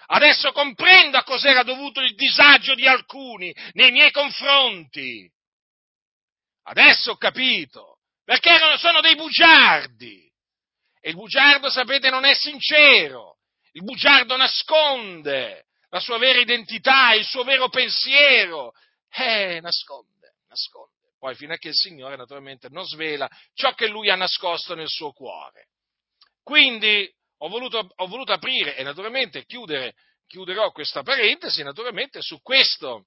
Adesso 0.08 0.52
comprendo 0.54 1.20
a 1.20 1.24
cos'era 1.24 1.62
dovuto 1.62 2.02
il 2.02 2.16
disagio 2.16 2.74
di 2.74 2.88
alcuni 2.88 3.54
nei 3.74 3.92
miei 3.92 4.10
confronti. 4.10 5.32
Adesso 6.64 7.12
ho 7.12 7.18
capito, 7.18 8.00
perché 8.24 8.50
erano, 8.50 8.76
sono 8.78 9.02
dei 9.02 9.16
bugiardi 9.16 10.31
E 11.02 11.10
il 11.10 11.16
bugiardo, 11.16 11.70
sapete, 11.70 12.10
non 12.10 12.26
è 12.26 12.34
sincero. 12.34 13.38
Il 13.74 13.84
bugiardo 13.84 14.38
nasconde 14.38 15.66
la 15.90 16.00
sua 16.00 16.18
vera 16.18 16.40
identità, 16.40 17.14
il 17.14 17.26
suo 17.26 17.44
vero 17.44 17.70
pensiero. 17.70 18.74
Eh, 19.10 19.60
nasconde, 19.62 20.36
nasconde. 20.48 20.90
Poi 21.20 21.36
fino 21.36 21.54
a 21.54 21.58
che 21.58 21.70
il 21.70 21.76
Signore 21.76 22.16
naturalmente 22.16 22.68
non 22.70 22.86
svela 22.86 23.30
ciò 23.54 23.74
che 23.74 23.88
lui 23.88 24.10
ha 24.10 24.16
nascosto 24.16 24.74
nel 24.74 24.88
suo 24.88 25.12
cuore. 25.12 25.68
Quindi 26.44 27.08
ho 27.40 27.48
voluto, 27.48 27.92
ho 27.96 28.08
voluto 28.08 28.32
aprire 28.32 28.76
e 28.76 28.84
naturalmente 28.84 29.46
chiudere, 29.46 29.94
chiuderò 30.28 30.72
questa 30.72 31.04
parentesi 31.04 31.64
naturalmente 31.64 32.22
su 32.22 32.42
questo, 32.42 33.06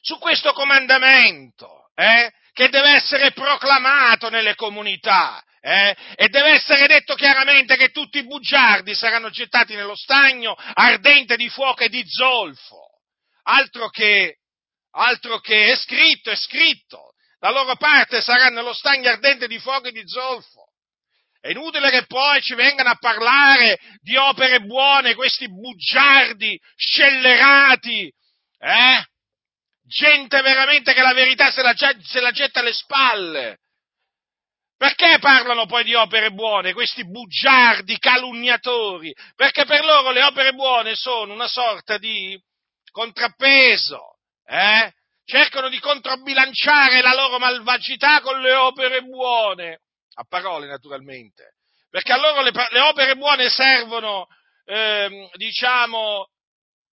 su 0.00 0.18
questo 0.18 0.52
comandamento, 0.52 1.90
eh, 1.94 2.32
che 2.52 2.68
deve 2.68 2.94
essere 2.94 3.32
proclamato 3.32 4.28
nelle 4.30 4.54
comunità, 4.54 5.42
eh, 5.66 5.96
e 6.16 6.28
deve 6.28 6.50
essere 6.50 6.86
detto 6.86 7.14
chiaramente 7.14 7.76
che 7.76 7.88
tutti 7.88 8.18
i 8.18 8.26
bugiardi 8.26 8.94
saranno 8.94 9.30
gettati 9.30 9.74
nello 9.74 9.96
stagno 9.96 10.54
ardente 10.74 11.36
di 11.36 11.48
fuoco 11.48 11.84
e 11.84 11.88
di 11.88 12.04
zolfo. 12.06 13.00
Altro 13.44 13.88
che, 13.88 14.40
altro 14.90 15.40
che 15.40 15.72
è 15.72 15.76
scritto, 15.76 16.30
è 16.30 16.36
scritto. 16.36 17.14
La 17.38 17.50
loro 17.50 17.76
parte 17.76 18.20
sarà 18.20 18.48
nello 18.48 18.74
stagno 18.74 19.08
ardente 19.08 19.46
di 19.46 19.58
fuoco 19.58 19.88
e 19.88 19.92
di 19.92 20.02
zolfo. 20.04 20.66
È 21.40 21.48
inutile 21.48 21.88
che 21.88 22.04
poi 22.04 22.42
ci 22.42 22.54
vengano 22.54 22.90
a 22.90 22.98
parlare 22.98 23.78
di 24.02 24.16
opere 24.18 24.60
buone 24.60 25.14
questi 25.14 25.48
bugiardi, 25.48 26.60
scellerati, 26.76 28.12
eh? 28.58 29.04
Gente 29.86 30.42
veramente 30.42 30.92
che 30.92 31.02
la 31.02 31.14
verità 31.14 31.50
se 31.50 31.62
la, 31.62 31.74
se 31.74 32.20
la 32.20 32.32
getta 32.32 32.60
alle 32.60 32.72
spalle. 32.74 33.60
Perché 34.84 35.18
parlano 35.18 35.64
poi 35.64 35.82
di 35.82 35.94
opere 35.94 36.30
buone, 36.30 36.74
questi 36.74 37.06
bugiardi, 37.06 37.96
calunniatori? 37.96 39.14
Perché 39.34 39.64
per 39.64 39.82
loro 39.82 40.10
le 40.10 40.22
opere 40.22 40.52
buone 40.52 40.94
sono 40.94 41.32
una 41.32 41.48
sorta 41.48 41.96
di 41.96 42.38
contrappeso, 42.90 44.18
eh? 44.44 44.92
Cercano 45.24 45.70
di 45.70 45.78
controbilanciare 45.78 47.00
la 47.00 47.14
loro 47.14 47.38
malvagità 47.38 48.20
con 48.20 48.42
le 48.42 48.52
opere 48.52 49.00
buone 49.00 49.80
a 50.16 50.24
parole 50.28 50.66
naturalmente, 50.66 51.54
perché 51.88 52.12
a 52.12 52.18
loro 52.18 52.42
le, 52.42 52.50
le 52.52 52.80
opere 52.80 53.16
buone 53.16 53.48
servono, 53.48 54.26
eh, 54.66 55.30
diciamo, 55.36 56.28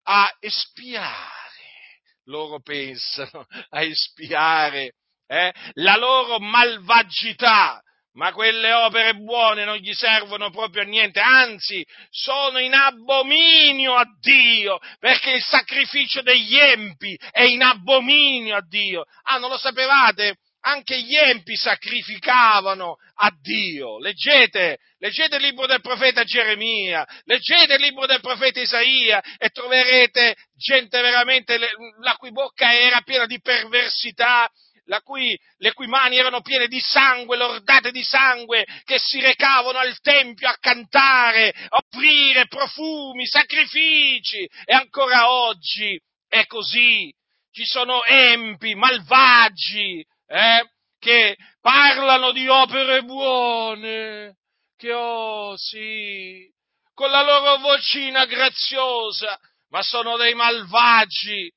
a 0.04 0.32
espiare, 0.38 1.98
loro 2.26 2.60
pensano, 2.60 3.46
a 3.70 3.82
espiare 3.82 4.92
eh, 5.30 5.52
la 5.74 5.96
loro 5.96 6.40
malvagità, 6.40 7.80
ma 8.14 8.32
quelle 8.32 8.72
opere 8.72 9.14
buone 9.14 9.64
non 9.64 9.76
gli 9.76 9.92
servono 9.92 10.50
proprio 10.50 10.82
a 10.82 10.86
niente, 10.86 11.20
anzi 11.20 11.86
sono 12.10 12.58
in 12.58 12.74
abominio 12.74 13.94
a 13.94 14.04
Dio, 14.18 14.80
perché 14.98 15.30
il 15.30 15.42
sacrificio 15.42 16.20
degli 16.22 16.56
empi 16.56 17.16
è 17.30 17.42
in 17.42 17.62
abominio 17.62 18.56
a 18.56 18.64
Dio. 18.66 19.04
Ah, 19.22 19.38
non 19.38 19.50
lo 19.50 19.58
sapevate? 19.58 20.38
anche 20.62 21.00
gli 21.00 21.16
empi 21.16 21.56
sacrificavano 21.56 22.96
a 23.16 23.30
Dio. 23.40 23.98
Leggete, 23.98 24.78
leggete 24.98 25.36
il 25.36 25.42
libro 25.42 25.66
del 25.66 25.80
profeta 25.80 26.24
Geremia, 26.24 27.06
leggete 27.24 27.74
il 27.74 27.80
libro 27.80 28.06
del 28.06 28.20
profeta 28.20 28.60
Isaia 28.60 29.22
e 29.38 29.48
troverete 29.50 30.36
gente 30.56 31.00
veramente 31.00 31.58
la 32.00 32.14
cui 32.16 32.30
bocca 32.30 32.74
era 32.74 33.00
piena 33.00 33.26
di 33.26 33.40
perversità, 33.40 34.50
cui, 34.98 35.38
le 35.58 35.72
cui 35.72 35.86
mani 35.86 36.16
erano 36.16 36.40
piene 36.40 36.66
di 36.66 36.80
sangue, 36.80 37.36
lordate 37.36 37.92
di 37.92 38.02
sangue, 38.02 38.66
che 38.84 38.98
si 38.98 39.20
recavano 39.20 39.78
al 39.78 40.00
tempio 40.00 40.48
a 40.48 40.56
cantare, 40.58 41.54
a 41.68 41.78
offrire 41.78 42.48
profumi, 42.48 43.26
sacrifici, 43.26 44.48
e 44.64 44.74
ancora 44.74 45.30
oggi 45.30 45.96
è 46.26 46.44
così. 46.46 47.12
Ci 47.52 47.64
sono 47.64 48.02
empi, 48.04 48.74
malvagi, 48.74 50.04
eh, 50.26 50.70
che 50.98 51.36
parlano 51.60 52.32
di 52.32 52.46
opere 52.48 53.02
buone, 53.02 54.36
che 54.76 54.92
oh 54.92 55.56
sì, 55.56 56.48
con 56.94 57.10
la 57.10 57.22
loro 57.22 57.58
vocina 57.58 58.24
graziosa, 58.26 59.38
ma 59.70 59.82
sono 59.82 60.16
dei 60.16 60.34
malvagi 60.34 61.50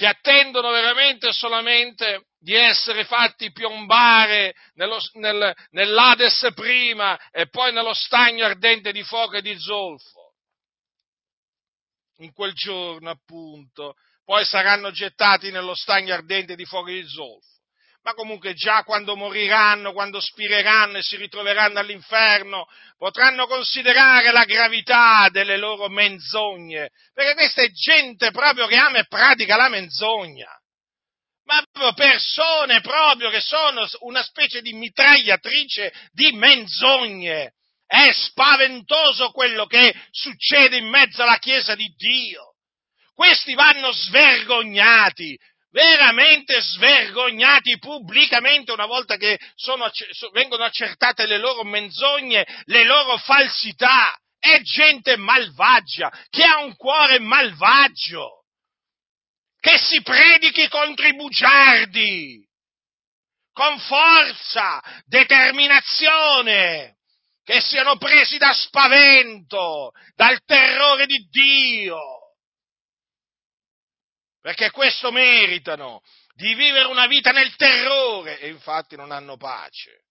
che 0.00 0.06
attendono 0.06 0.70
veramente 0.70 1.30
solamente 1.30 2.28
di 2.38 2.54
essere 2.54 3.04
fatti 3.04 3.52
piombare 3.52 4.54
nello, 4.76 4.98
nel, 5.18 5.54
nell'Ades 5.72 6.52
prima 6.54 7.18
e 7.30 7.50
poi 7.50 7.70
nello 7.74 7.92
stagno 7.92 8.46
ardente 8.46 8.92
di 8.92 9.02
fuoco 9.02 9.36
e 9.36 9.42
di 9.42 9.54
zolfo. 9.58 10.36
In 12.20 12.32
quel 12.32 12.54
giorno, 12.54 13.10
appunto, 13.10 13.96
poi 14.24 14.42
saranno 14.46 14.90
gettati 14.90 15.50
nello 15.50 15.74
stagno 15.74 16.14
ardente 16.14 16.56
di 16.56 16.64
fuoco 16.64 16.88
e 16.88 17.02
di 17.02 17.06
zolfo. 17.06 17.59
Ma 18.02 18.14
comunque 18.14 18.54
già 18.54 18.82
quando 18.82 19.14
moriranno, 19.14 19.92
quando 19.92 20.20
spireranno 20.20 20.98
e 20.98 21.02
si 21.02 21.16
ritroveranno 21.16 21.78
all'inferno, 21.78 22.66
potranno 22.96 23.46
considerare 23.46 24.32
la 24.32 24.44
gravità 24.44 25.28
delle 25.30 25.58
loro 25.58 25.88
menzogne, 25.88 26.90
perché 27.12 27.34
questa 27.34 27.62
è 27.62 27.70
gente 27.70 28.30
proprio 28.30 28.66
che 28.66 28.76
ama 28.76 28.98
e 28.98 29.06
pratica 29.06 29.56
la 29.56 29.68
menzogna. 29.68 30.48
Ma 31.44 31.62
proprio 31.70 31.92
persone 31.92 32.80
proprio 32.80 33.28
che 33.28 33.40
sono 33.40 33.86
una 34.00 34.22
specie 34.22 34.62
di 34.62 34.72
mitragliatrice 34.72 35.92
di 36.12 36.32
menzogne. 36.32 37.54
È 37.86 38.12
spaventoso 38.12 39.30
quello 39.32 39.66
che 39.66 39.92
succede 40.10 40.76
in 40.76 40.88
mezzo 40.88 41.22
alla 41.22 41.38
Chiesa 41.38 41.74
di 41.74 41.92
Dio 41.96 42.50
questi 43.20 43.52
vanno 43.52 43.92
svergognati, 43.92 45.38
veramente 45.70 46.60
svergognati 46.60 47.78
pubblicamente 47.78 48.72
una 48.72 48.86
volta 48.86 49.16
che 49.16 49.38
sono, 49.54 49.90
vengono 50.32 50.64
accertate 50.64 51.26
le 51.26 51.38
loro 51.38 51.64
menzogne, 51.64 52.46
le 52.64 52.84
loro 52.84 53.16
falsità. 53.18 54.16
È 54.38 54.60
gente 54.62 55.16
malvagia, 55.16 56.10
che 56.30 56.42
ha 56.42 56.62
un 56.62 56.74
cuore 56.74 57.18
malvagio, 57.18 58.44
che 59.60 59.76
si 59.76 60.00
predichi 60.00 60.66
contro 60.68 61.06
i 61.06 61.14
bugiardi, 61.14 62.42
con 63.52 63.78
forza, 63.80 64.82
determinazione, 65.04 66.96
che 67.44 67.60
siano 67.60 67.98
presi 67.98 68.38
da 68.38 68.54
spavento, 68.54 69.92
dal 70.14 70.42
terrore 70.46 71.04
di 71.04 71.28
Dio 71.28 72.19
perché 74.40 74.70
questo 74.70 75.10
meritano, 75.10 76.02
di 76.34 76.54
vivere 76.54 76.86
una 76.86 77.06
vita 77.06 77.30
nel 77.32 77.54
terrore 77.56 78.38
e 78.40 78.48
infatti 78.48 78.96
non 78.96 79.10
hanno 79.10 79.36
pace. 79.36 80.04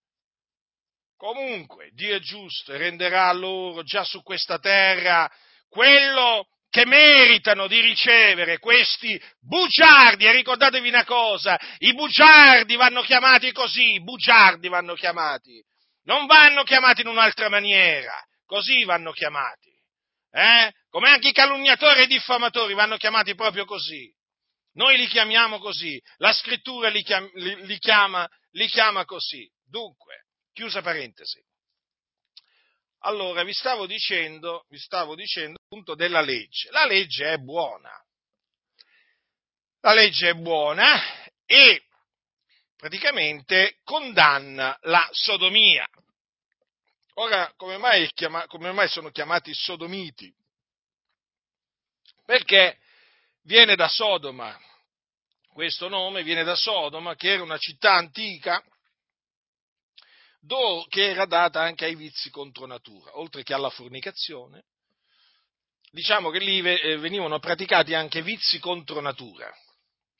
Comunque, 1.17 1.89
Dio 1.93 2.15
è 2.15 2.19
giusto 2.19 2.71
e 2.71 2.77
renderà 2.77 3.31
loro 3.33 3.83
già 3.83 4.03
su 4.03 4.21
questa 4.21 4.57
terra 4.59 5.29
quello 5.67 6.47
che 6.69 6.85
meritano 6.85 7.67
di 7.67 7.81
ricevere 7.81 8.59
questi 8.59 9.19
bugiardi. 9.41 10.25
E 10.25 10.31
ricordatevi 10.31 10.87
una 10.87 11.03
cosa, 11.03 11.59
i 11.79 11.93
bugiardi 11.93 12.75
vanno 12.75 13.01
chiamati 13.01 13.51
così, 13.51 14.01
bugiardi 14.01 14.67
vanno 14.69 14.93
chiamati, 14.93 15.61
non 16.03 16.25
vanno 16.25 16.63
chiamati 16.63 17.01
in 17.01 17.07
un'altra 17.07 17.49
maniera, 17.49 18.13
così 18.45 18.83
vanno 18.83 19.11
chiamati. 19.11 19.69
Eh? 20.31 20.71
Come 20.89 21.09
anche 21.09 21.29
i 21.29 21.33
calunniatori 21.33 22.01
e 22.01 22.03
i 22.03 22.07
diffamatori 22.07 22.73
vanno 22.75 22.97
chiamati 22.97 23.33
proprio 23.35 23.65
così. 23.65 24.09
Noi 24.79 24.95
li 24.95 25.07
chiamiamo 25.07 25.59
così, 25.59 26.01
la 26.19 26.31
scrittura 26.31 26.87
li 26.87 27.03
chiama, 27.03 27.29
li, 27.33 27.77
chiama, 27.79 28.25
li 28.51 28.65
chiama 28.67 29.03
così. 29.03 29.45
Dunque, 29.61 30.27
chiusa 30.53 30.81
parentesi. 30.81 31.43
Allora, 32.99 33.43
vi 33.43 33.51
stavo 33.51 33.85
dicendo, 33.85 34.65
vi 34.69 34.77
stavo 34.79 35.15
dicendo 35.15 35.59
appunto 35.61 35.95
della 35.95 36.21
legge. 36.21 36.71
La 36.71 36.85
legge 36.85 37.33
è 37.33 37.37
buona. 37.39 37.91
La 39.81 39.91
legge 39.91 40.29
è 40.29 40.33
buona 40.33 40.97
e 41.45 41.83
praticamente 42.77 43.79
condanna 43.83 44.77
la 44.83 45.05
sodomia. 45.11 45.85
Ora, 47.15 47.51
come 47.57 47.75
mai, 47.75 48.09
chiama, 48.13 48.47
come 48.47 48.71
mai 48.71 48.87
sono 48.87 49.09
chiamati 49.09 49.53
sodomiti? 49.53 50.33
Perché 52.23 52.79
viene 53.41 53.75
da 53.75 53.89
Sodoma, 53.89 54.57
questo 55.59 55.89
nome 55.89 56.23
viene 56.23 56.45
da 56.45 56.55
Sodoma, 56.55 57.15
che 57.15 57.33
era 57.33 57.43
una 57.43 57.57
città 57.57 57.95
antica, 57.95 58.63
che 60.87 61.09
era 61.09 61.25
data 61.25 61.59
anche 61.59 61.83
ai 61.83 61.95
vizi 61.95 62.29
contro 62.29 62.65
natura, 62.65 63.19
oltre 63.19 63.43
che 63.43 63.53
alla 63.53 63.69
fornicazione. 63.69 64.63
Diciamo 65.91 66.29
che 66.29 66.39
lì 66.39 66.61
eh, 66.61 66.97
venivano 66.99 67.39
praticati 67.39 67.93
anche 67.93 68.21
vizi 68.21 68.57
contro 68.59 69.01
natura. 69.01 69.53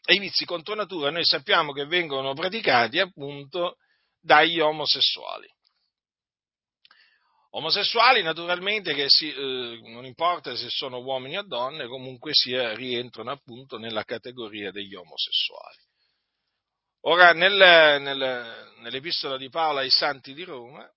E 0.04 0.16
i 0.16 0.20
vizi 0.20 0.44
contro 0.44 0.76
natura 0.76 1.10
noi 1.10 1.24
sappiamo 1.24 1.72
che 1.72 1.86
vengono 1.86 2.34
praticati 2.34 3.00
appunto 3.00 3.78
dagli 4.20 4.60
omosessuali. 4.60 5.48
Omosessuali 7.52 8.22
naturalmente 8.22 8.94
che 8.94 9.06
si, 9.08 9.32
eh, 9.32 9.80
non 9.84 10.06
importa 10.06 10.56
se 10.56 10.70
sono 10.70 11.00
uomini 11.00 11.38
o 11.38 11.44
donne, 11.44 11.88
comunque 11.88 12.32
sia 12.34 12.74
rientrano 12.74 13.32
appunto 13.32 13.78
nella 13.78 14.04
categoria 14.04 14.72
degli 14.72 14.96
omosessuali. 14.96 15.88
Ora, 17.02 17.32
nel, 17.32 18.02
nel, 18.02 18.74
nell'epistola 18.82 19.38
di 19.38 19.50
Paolo 19.50 19.80
ai 19.80 19.90
santi 19.90 20.34
di 20.34 20.44
Roma 20.44 20.88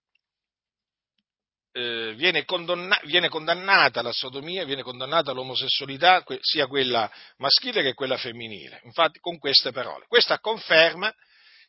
eh, 1.72 2.12
viene, 2.16 2.44
condanna, 2.44 3.00
viene, 3.04 3.28
condannata 3.28 4.02
la 4.02 4.12
sodomia, 4.12 4.64
viene 4.64 4.82
condannata 4.82 5.32
l'omosessualità, 5.32 6.24
sia 6.40 6.66
quella 6.66 7.10
maschile 7.38 7.82
che 7.82 7.94
quella 7.94 8.18
femminile. 8.18 8.80
Infatti, 8.84 9.20
con 9.20 9.38
queste 9.38 9.70
parole. 9.72 10.06
Questa 10.08 10.38
conferma 10.38 11.12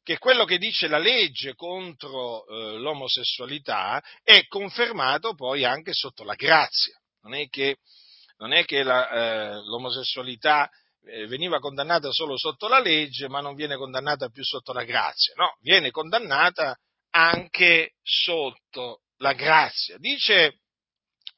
che 0.03 0.17
quello 0.17 0.43
che 0.43 0.57
dice 0.57 0.87
la 0.87 0.97
legge 0.97 1.55
contro 1.55 2.45
eh, 2.45 2.77
l'omosessualità 2.77 4.03
è 4.21 4.45
confermato 4.47 5.33
poi 5.33 5.63
anche 5.63 5.93
sotto 5.93 6.23
la 6.23 6.35
grazia. 6.35 6.93
Non 7.21 7.33
è 7.33 7.47
che, 7.47 7.77
non 8.37 8.51
è 8.51 8.65
che 8.65 8.83
la, 8.83 9.09
eh, 9.09 9.53
l'omosessualità 9.63 10.69
eh, 11.05 11.25
veniva 11.27 11.59
condannata 11.59 12.11
solo 12.11 12.37
sotto 12.37 12.67
la 12.67 12.79
legge, 12.79 13.29
ma 13.29 13.39
non 13.39 13.55
viene 13.55 13.77
condannata 13.77 14.27
più 14.27 14.43
sotto 14.43 14.73
la 14.73 14.83
grazia. 14.83 15.33
No, 15.37 15.57
viene 15.61 15.89
condannata 15.89 16.77
anche 17.11 17.93
sotto 18.01 19.03
la 19.17 19.33
grazia. 19.33 19.97
Dice 19.97 20.59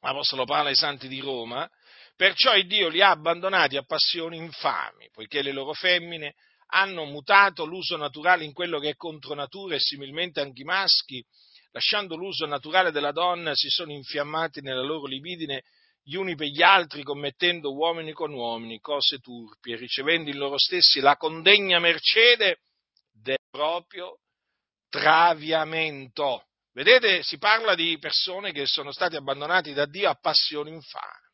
l'Apostolo 0.00 0.44
Paolo 0.44 0.68
ai 0.68 0.76
Santi 0.76 1.06
di 1.06 1.20
Roma, 1.20 1.68
perciò 2.16 2.56
il 2.56 2.66
Dio 2.66 2.88
li 2.88 3.00
ha 3.00 3.10
abbandonati 3.10 3.76
a 3.76 3.84
passioni 3.84 4.36
infami, 4.38 5.08
poiché 5.12 5.42
le 5.42 5.52
loro 5.52 5.72
femmine 5.72 6.34
hanno 6.68 7.04
mutato 7.04 7.64
l'uso 7.64 7.96
naturale 7.96 8.44
in 8.44 8.52
quello 8.52 8.78
che 8.78 8.90
è 8.90 8.96
contro 8.96 9.34
natura 9.34 9.74
e 9.74 9.80
similmente 9.80 10.40
anche 10.40 10.62
i 10.62 10.64
maschi, 10.64 11.24
lasciando 11.70 12.16
l'uso 12.16 12.46
naturale 12.46 12.90
della 12.90 13.12
donna, 13.12 13.54
si 13.54 13.68
sono 13.68 13.92
infiammati 13.92 14.60
nella 14.60 14.82
loro 14.82 15.06
libidine 15.06 15.62
gli 16.02 16.14
uni 16.14 16.36
per 16.36 16.46
gli 16.46 16.62
altri, 16.62 17.02
commettendo 17.02 17.74
uomini 17.74 18.12
con 18.12 18.32
uomini 18.32 18.78
cose 18.78 19.18
turpi 19.18 19.72
e 19.72 19.76
ricevendo 19.76 20.30
in 20.30 20.38
loro 20.38 20.56
stessi 20.56 21.00
la 21.00 21.16
condegna 21.16 21.80
mercede 21.80 22.60
del 23.12 23.38
proprio 23.50 24.18
traviamento. 24.88 26.44
Vedete, 26.72 27.22
si 27.22 27.38
parla 27.38 27.74
di 27.74 27.98
persone 27.98 28.52
che 28.52 28.66
sono 28.66 28.92
state 28.92 29.16
abbandonate 29.16 29.72
da 29.72 29.86
Dio 29.86 30.08
a 30.08 30.14
passioni 30.14 30.70
infami. 30.70 31.24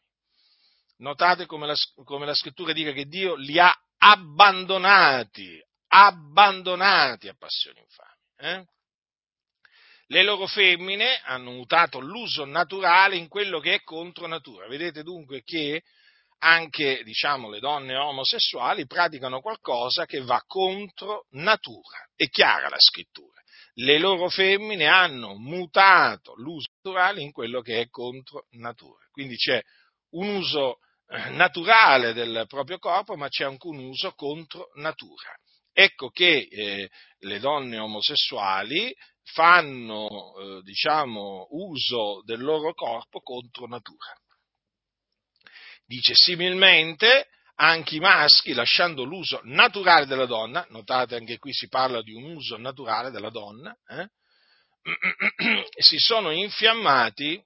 Notate 0.98 1.46
come 1.46 1.66
la, 1.66 1.74
come 2.04 2.24
la 2.24 2.34
scrittura 2.34 2.72
dice 2.72 2.92
che 2.92 3.06
Dio 3.06 3.34
li 3.34 3.58
ha 3.58 3.76
abbandonati, 4.04 5.62
abbandonati 5.88 7.28
a 7.28 7.36
passioni 7.38 7.80
infami. 7.80 8.10
Eh? 8.38 8.64
Le 10.06 10.22
loro 10.24 10.46
femmine 10.46 11.20
hanno 11.24 11.52
mutato 11.52 12.00
l'uso 12.00 12.44
naturale 12.44 13.16
in 13.16 13.28
quello 13.28 13.60
che 13.60 13.74
è 13.74 13.82
contro 13.82 14.26
natura. 14.26 14.66
Vedete 14.66 15.02
dunque 15.02 15.42
che 15.42 15.82
anche 16.38 17.02
diciamo, 17.04 17.48
le 17.48 17.60
donne 17.60 17.96
omosessuali 17.96 18.86
praticano 18.86 19.40
qualcosa 19.40 20.04
che 20.04 20.20
va 20.20 20.42
contro 20.46 21.26
natura. 21.30 22.04
È 22.16 22.28
chiara 22.28 22.68
la 22.68 22.80
scrittura. 22.80 23.40
Le 23.74 23.98
loro 23.98 24.28
femmine 24.28 24.86
hanno 24.86 25.34
mutato 25.36 26.34
l'uso 26.36 26.68
naturale 26.82 27.22
in 27.22 27.30
quello 27.30 27.62
che 27.62 27.80
è 27.80 27.88
contro 27.88 28.46
natura. 28.50 29.06
Quindi 29.12 29.36
c'è 29.36 29.62
un 30.10 30.28
uso 30.34 30.78
naturale 31.30 32.12
del 32.12 32.44
proprio 32.48 32.78
corpo, 32.78 33.16
ma 33.16 33.28
c'è 33.28 33.44
anche 33.44 33.66
un 33.66 33.78
uso 33.78 34.12
contro 34.12 34.70
natura. 34.74 35.36
Ecco 35.72 36.10
che 36.10 36.48
eh, 36.50 36.90
le 37.18 37.38
donne 37.38 37.78
omosessuali 37.78 38.94
fanno, 39.24 40.08
eh, 40.36 40.62
diciamo, 40.62 41.46
uso 41.50 42.22
del 42.24 42.40
loro 42.40 42.74
corpo 42.74 43.20
contro 43.20 43.66
natura. 43.66 44.14
Dice 45.84 46.14
similmente 46.14 47.28
anche 47.56 47.96
i 47.96 48.00
maschi, 48.00 48.52
lasciando 48.54 49.04
l'uso 49.04 49.40
naturale 49.44 50.06
della 50.06 50.26
donna, 50.26 50.66
notate 50.70 51.16
anche 51.16 51.38
qui 51.38 51.52
si 51.52 51.68
parla 51.68 52.02
di 52.02 52.12
un 52.12 52.24
uso 52.34 52.56
naturale 52.56 53.10
della 53.10 53.30
donna, 53.30 53.74
eh, 53.88 54.08
si 55.78 55.98
sono 55.98 56.30
infiammati 56.30 57.42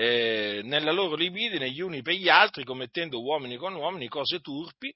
eh, 0.00 0.62
nella 0.62 0.92
loro 0.92 1.14
libidine 1.14 1.70
gli 1.70 1.82
uni 1.82 2.00
per 2.00 2.14
gli 2.14 2.30
altri, 2.30 2.64
commettendo 2.64 3.20
uomini 3.20 3.58
con 3.58 3.74
uomini 3.74 4.08
cose 4.08 4.40
turpi, 4.40 4.90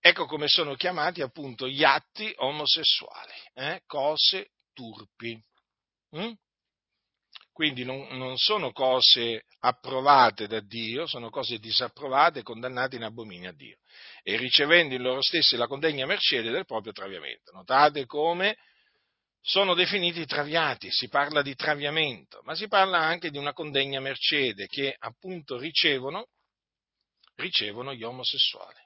ecco 0.00 0.24
come 0.24 0.48
sono 0.48 0.74
chiamati 0.74 1.20
appunto 1.20 1.68
gli 1.68 1.84
atti 1.84 2.32
omosessuali, 2.36 3.34
eh? 3.52 3.82
cose 3.84 4.52
turpi. 4.72 5.38
Mm? 6.16 6.32
Quindi 7.52 7.84
non, 7.84 8.06
non, 8.16 8.38
sono 8.38 8.72
cose 8.72 9.44
approvate 9.60 10.46
da 10.46 10.60
Dio, 10.60 11.06
sono 11.06 11.28
cose 11.28 11.58
disapprovate 11.58 12.38
e 12.38 12.42
condannate 12.42 12.96
in 12.96 13.02
abominio 13.02 13.50
a 13.50 13.54
Dio. 13.54 13.76
E 14.22 14.38
ricevendo 14.38 14.94
in 14.94 15.02
loro 15.02 15.20
stessi 15.20 15.56
la 15.56 15.66
condegna 15.66 16.06
mercede 16.06 16.50
del 16.50 16.64
proprio 16.64 16.92
traviamento. 16.92 17.52
Notate 17.52 18.06
come 18.06 18.56
sono 19.48 19.74
definiti 19.74 20.26
traviati, 20.26 20.90
si 20.90 21.08
parla 21.08 21.40
di 21.40 21.54
traviamento, 21.54 22.40
ma 22.42 22.56
si 22.56 22.66
parla 22.66 22.98
anche 22.98 23.30
di 23.30 23.38
una 23.38 23.52
condegna 23.52 24.00
mercede 24.00 24.66
che 24.66 24.92
appunto 24.98 25.56
ricevono, 25.56 26.30
ricevono 27.36 27.94
gli 27.94 28.02
omosessuali. 28.02 28.80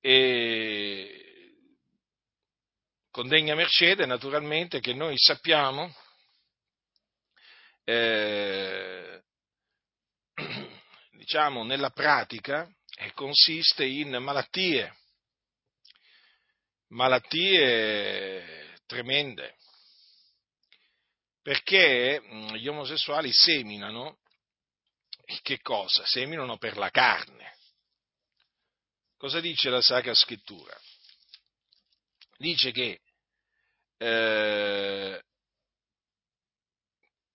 E 0.00 1.56
condegna 3.10 3.54
mercede 3.54 4.06
naturalmente 4.06 4.80
che 4.80 4.94
noi 4.94 5.18
sappiamo 5.18 5.94
eh, 7.84 9.22
diciamo 11.12 11.64
nella 11.64 11.90
pratica 11.90 12.66
eh, 12.96 13.12
consiste 13.12 13.84
in 13.84 14.16
malattie 14.22 14.90
malattie 16.88 18.53
tremende, 18.86 19.56
perché 21.42 22.20
mm, 22.20 22.54
gli 22.54 22.68
omosessuali 22.68 23.32
seminano, 23.32 24.18
che 25.42 25.60
cosa? 25.60 26.04
Seminano 26.06 26.56
per 26.58 26.76
la 26.76 26.90
carne. 26.90 27.56
Cosa 29.16 29.40
dice 29.40 29.70
la 29.70 29.80
Sacra 29.80 30.14
Scrittura? 30.14 30.78
Dice 32.36 32.72
che 32.72 33.00
eh, 33.96 35.22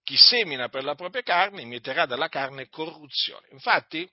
chi 0.04 0.18
semina 0.18 0.70
per 0.70 0.84
la 0.84 0.96
propria 0.96 1.22
carne 1.22 1.64
mieterà 1.66 2.06
dalla 2.06 2.30
carne 2.30 2.68
corruzione. 2.68 3.48
Infatti, 3.52 4.10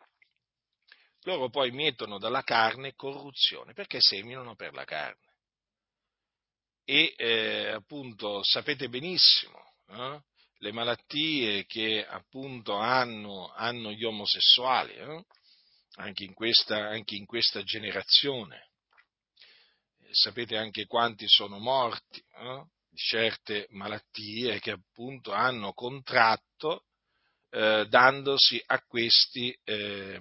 loro 1.22 1.48
poi 1.50 1.70
mietono 1.70 2.18
dalla 2.18 2.42
carne 2.42 2.94
corruzione 2.94 3.72
perché 3.72 4.00
seminano 4.00 4.54
per 4.54 4.72
la 4.74 4.84
carne 4.84 5.25
e 6.88 7.14
eh, 7.16 7.68
appunto 7.72 8.44
sapete 8.44 8.88
benissimo 8.88 9.58
eh, 9.88 10.22
le 10.58 10.72
malattie 10.72 11.66
che 11.66 12.06
appunto 12.06 12.76
hanno, 12.76 13.52
hanno 13.52 13.90
gli 13.90 14.04
omosessuali, 14.04 14.94
eh, 14.94 15.24
anche, 15.96 16.24
in 16.24 16.32
questa, 16.32 16.76
anche, 16.88 17.16
in 17.16 17.26
questa, 17.26 17.62
generazione. 17.62 18.70
Sapete 20.12 20.56
anche 20.56 20.86
quanti 20.86 21.26
sono 21.26 21.58
morti 21.58 22.20
eh, 22.20 22.64
di 22.88 22.96
certe 22.96 23.66
malattie 23.70 24.60
che 24.60 24.70
appunto 24.70 25.32
hanno 25.32 25.72
contratto 25.72 26.84
eh, 27.50 27.84
dandosi 27.88 28.62
a 28.64 28.80
questi, 28.86 29.52
eh, 29.64 30.20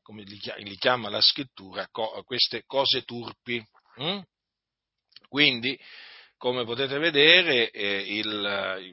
come 0.00 0.22
li 0.22 0.76
chiama 0.76 1.10
la 1.10 1.20
scrittura, 1.20 1.86
co- 1.90 2.22
queste 2.24 2.64
cose 2.64 3.02
turpi. 3.02 3.62
Hm? 3.96 4.22
Quindi, 5.30 5.78
come 6.36 6.64
potete 6.64 6.98
vedere, 6.98 7.70
eh, 7.70 8.16
il, 8.16 8.92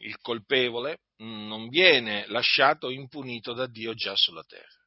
il 0.00 0.18
colpevole 0.18 1.02
non 1.18 1.68
viene 1.68 2.26
lasciato 2.26 2.90
impunito 2.90 3.52
da 3.52 3.68
Dio 3.68 3.94
già 3.94 4.16
sulla 4.16 4.42
terra. 4.42 4.80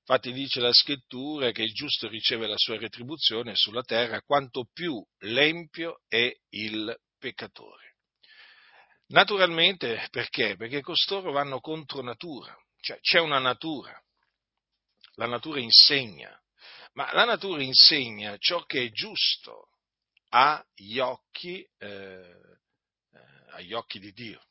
Infatti 0.00 0.32
dice 0.32 0.58
la 0.58 0.72
scrittura 0.72 1.52
che 1.52 1.62
il 1.62 1.72
giusto 1.72 2.08
riceve 2.08 2.48
la 2.48 2.58
sua 2.58 2.76
retribuzione 2.76 3.54
sulla 3.54 3.82
terra 3.82 4.20
quanto 4.22 4.68
più 4.72 5.00
l'empio 5.20 6.00
è 6.08 6.28
il 6.50 6.92
peccatore. 7.16 7.94
Naturalmente 9.06 10.08
perché? 10.10 10.56
Perché 10.56 10.80
costoro 10.80 11.30
vanno 11.30 11.60
contro 11.60 12.02
natura, 12.02 12.52
cioè 12.80 12.98
c'è 12.98 13.20
una 13.20 13.38
natura, 13.38 13.96
la 15.14 15.26
natura 15.26 15.60
insegna, 15.60 16.36
ma 16.94 17.12
la 17.12 17.24
natura 17.24 17.62
insegna 17.62 18.36
ciò 18.38 18.64
che 18.64 18.82
è 18.82 18.90
giusto, 18.90 19.68
agli 20.36 20.98
occhi, 20.98 21.64
eh, 21.78 21.86
eh, 21.86 23.20
agli 23.50 23.72
occhi 23.72 24.00
di 24.00 24.12
Dio. 24.12 24.42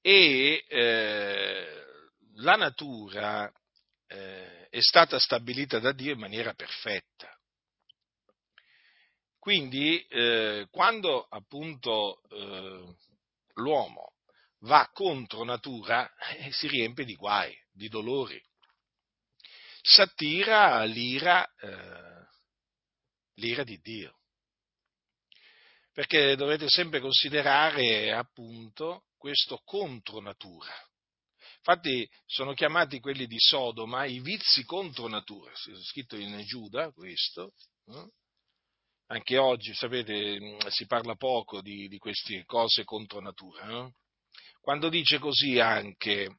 E 0.00 0.64
eh, 0.68 1.84
la 2.36 2.54
natura 2.54 3.52
eh, 4.06 4.68
è 4.68 4.80
stata 4.80 5.18
stabilita 5.18 5.80
da 5.80 5.90
Dio 5.90 6.12
in 6.12 6.20
maniera 6.20 6.54
perfetta. 6.54 7.36
Quindi, 9.40 10.00
eh, 10.06 10.68
quando 10.70 11.26
appunto 11.28 12.22
eh, 12.30 12.94
l'uomo 13.54 14.12
va 14.60 14.88
contro 14.92 15.42
natura, 15.42 16.08
si 16.52 16.68
riempie 16.68 17.04
di 17.04 17.16
guai, 17.16 17.52
di 17.72 17.88
dolori. 17.88 18.40
S'attira 19.82 20.84
l'ira, 20.84 21.44
l'ira 23.34 23.64
di 23.64 23.78
Dio. 23.80 24.18
Perché 25.92 26.34
dovete 26.36 26.68
sempre 26.68 27.00
considerare 27.00 28.12
appunto 28.12 29.04
questo 29.16 29.60
contro 29.64 30.20
natura. 30.20 30.72
Infatti 31.66 32.06
sono 32.26 32.52
chiamati 32.52 33.00
quelli 33.00 33.26
di 33.26 33.38
Sodoma 33.38 34.04
i 34.04 34.20
vizi 34.20 34.64
contro 34.64 35.08
natura, 35.08 35.50
scritto 35.54 36.16
in 36.16 36.38
Giuda 36.44 36.90
questo. 36.92 37.52
Eh? 37.86 38.06
Anche 39.06 39.38
oggi, 39.38 39.72
sapete, 39.74 40.58
si 40.68 40.86
parla 40.86 41.14
poco 41.14 41.62
di, 41.62 41.88
di 41.88 41.98
queste 41.98 42.44
cose 42.44 42.84
contro 42.84 43.20
natura. 43.20 43.64
No? 43.64 43.94
Quando 44.60 44.88
dice 44.88 45.18
così 45.18 45.58
anche, 45.58 46.38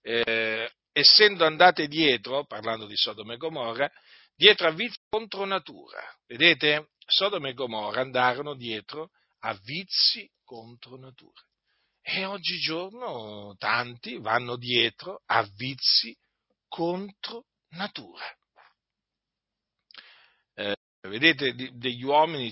eh, 0.00 0.72
essendo 0.92 1.44
andate 1.44 1.86
dietro, 1.86 2.44
parlando 2.46 2.86
di 2.86 2.96
Sodoma 2.96 3.34
e 3.34 3.36
Gomorra, 3.36 3.90
dietro 4.34 4.68
a 4.68 4.72
vizi 4.72 4.98
contro 5.14 5.44
natura. 5.44 6.02
Vedete? 6.26 6.88
Sodoma 7.06 7.48
e 7.48 7.54
Gomorra 7.54 8.00
andarono 8.00 8.56
dietro 8.56 9.12
a 9.40 9.54
vizi 9.62 10.28
contro 10.42 10.96
natura. 10.96 11.40
E 12.00 12.24
oggigiorno 12.24 13.54
tanti 13.56 14.18
vanno 14.18 14.56
dietro 14.56 15.22
a 15.26 15.42
vizi 15.54 16.16
contro 16.66 17.46
natura. 17.68 18.24
Vedete, 21.02 21.54
degli 21.54 22.02
uomini, 22.02 22.50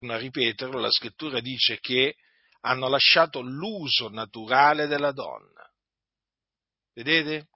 a 0.00 0.16
ripeterlo, 0.16 0.78
la 0.78 0.90
scrittura 0.90 1.40
dice 1.40 1.80
che 1.80 2.14
hanno 2.60 2.88
lasciato 2.88 3.42
l'uso 3.42 4.08
naturale 4.08 4.86
della 4.86 5.12
donna. 5.12 5.70
Vedete? 6.94 7.48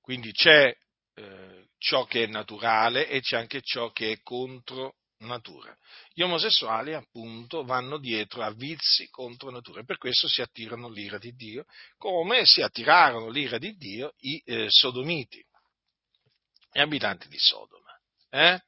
Quindi 0.00 0.32
c'è 0.32 0.74
eh, 1.14 1.66
ciò 1.78 2.04
che 2.04 2.24
è 2.24 2.26
naturale 2.26 3.08
e 3.08 3.20
c'è 3.20 3.36
anche 3.36 3.60
ciò 3.62 3.90
che 3.90 4.12
è 4.12 4.20
contro 4.22 4.96
natura. 5.18 5.76
Gli 6.12 6.22
omosessuali, 6.22 6.94
appunto, 6.94 7.64
vanno 7.64 7.98
dietro 7.98 8.42
a 8.42 8.52
vizi 8.52 9.08
contro 9.10 9.50
natura 9.50 9.80
e 9.80 9.84
per 9.84 9.98
questo 9.98 10.28
si 10.28 10.42
attirano 10.42 10.88
l'ira 10.88 11.18
di 11.18 11.32
Dio, 11.32 11.64
come 11.96 12.44
si 12.44 12.60
attirarono 12.62 13.28
l'ira 13.28 13.58
di 13.58 13.76
Dio 13.76 14.14
i 14.18 14.42
eh, 14.44 14.66
sodomiti 14.68 15.44
gli 16.72 16.80
abitanti 16.80 17.28
di 17.28 17.38
Sodoma. 17.38 17.94
Eh? 18.30 18.60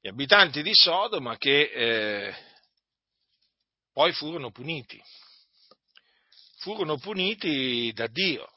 Gli 0.00 0.08
abitanti 0.08 0.62
di 0.62 0.74
Sodoma 0.74 1.36
che 1.38 1.62
eh, 1.62 2.34
poi 3.92 4.12
furono 4.12 4.50
puniti, 4.50 5.02
furono 6.58 6.98
puniti 6.98 7.90
da 7.94 8.06
Dio. 8.06 8.52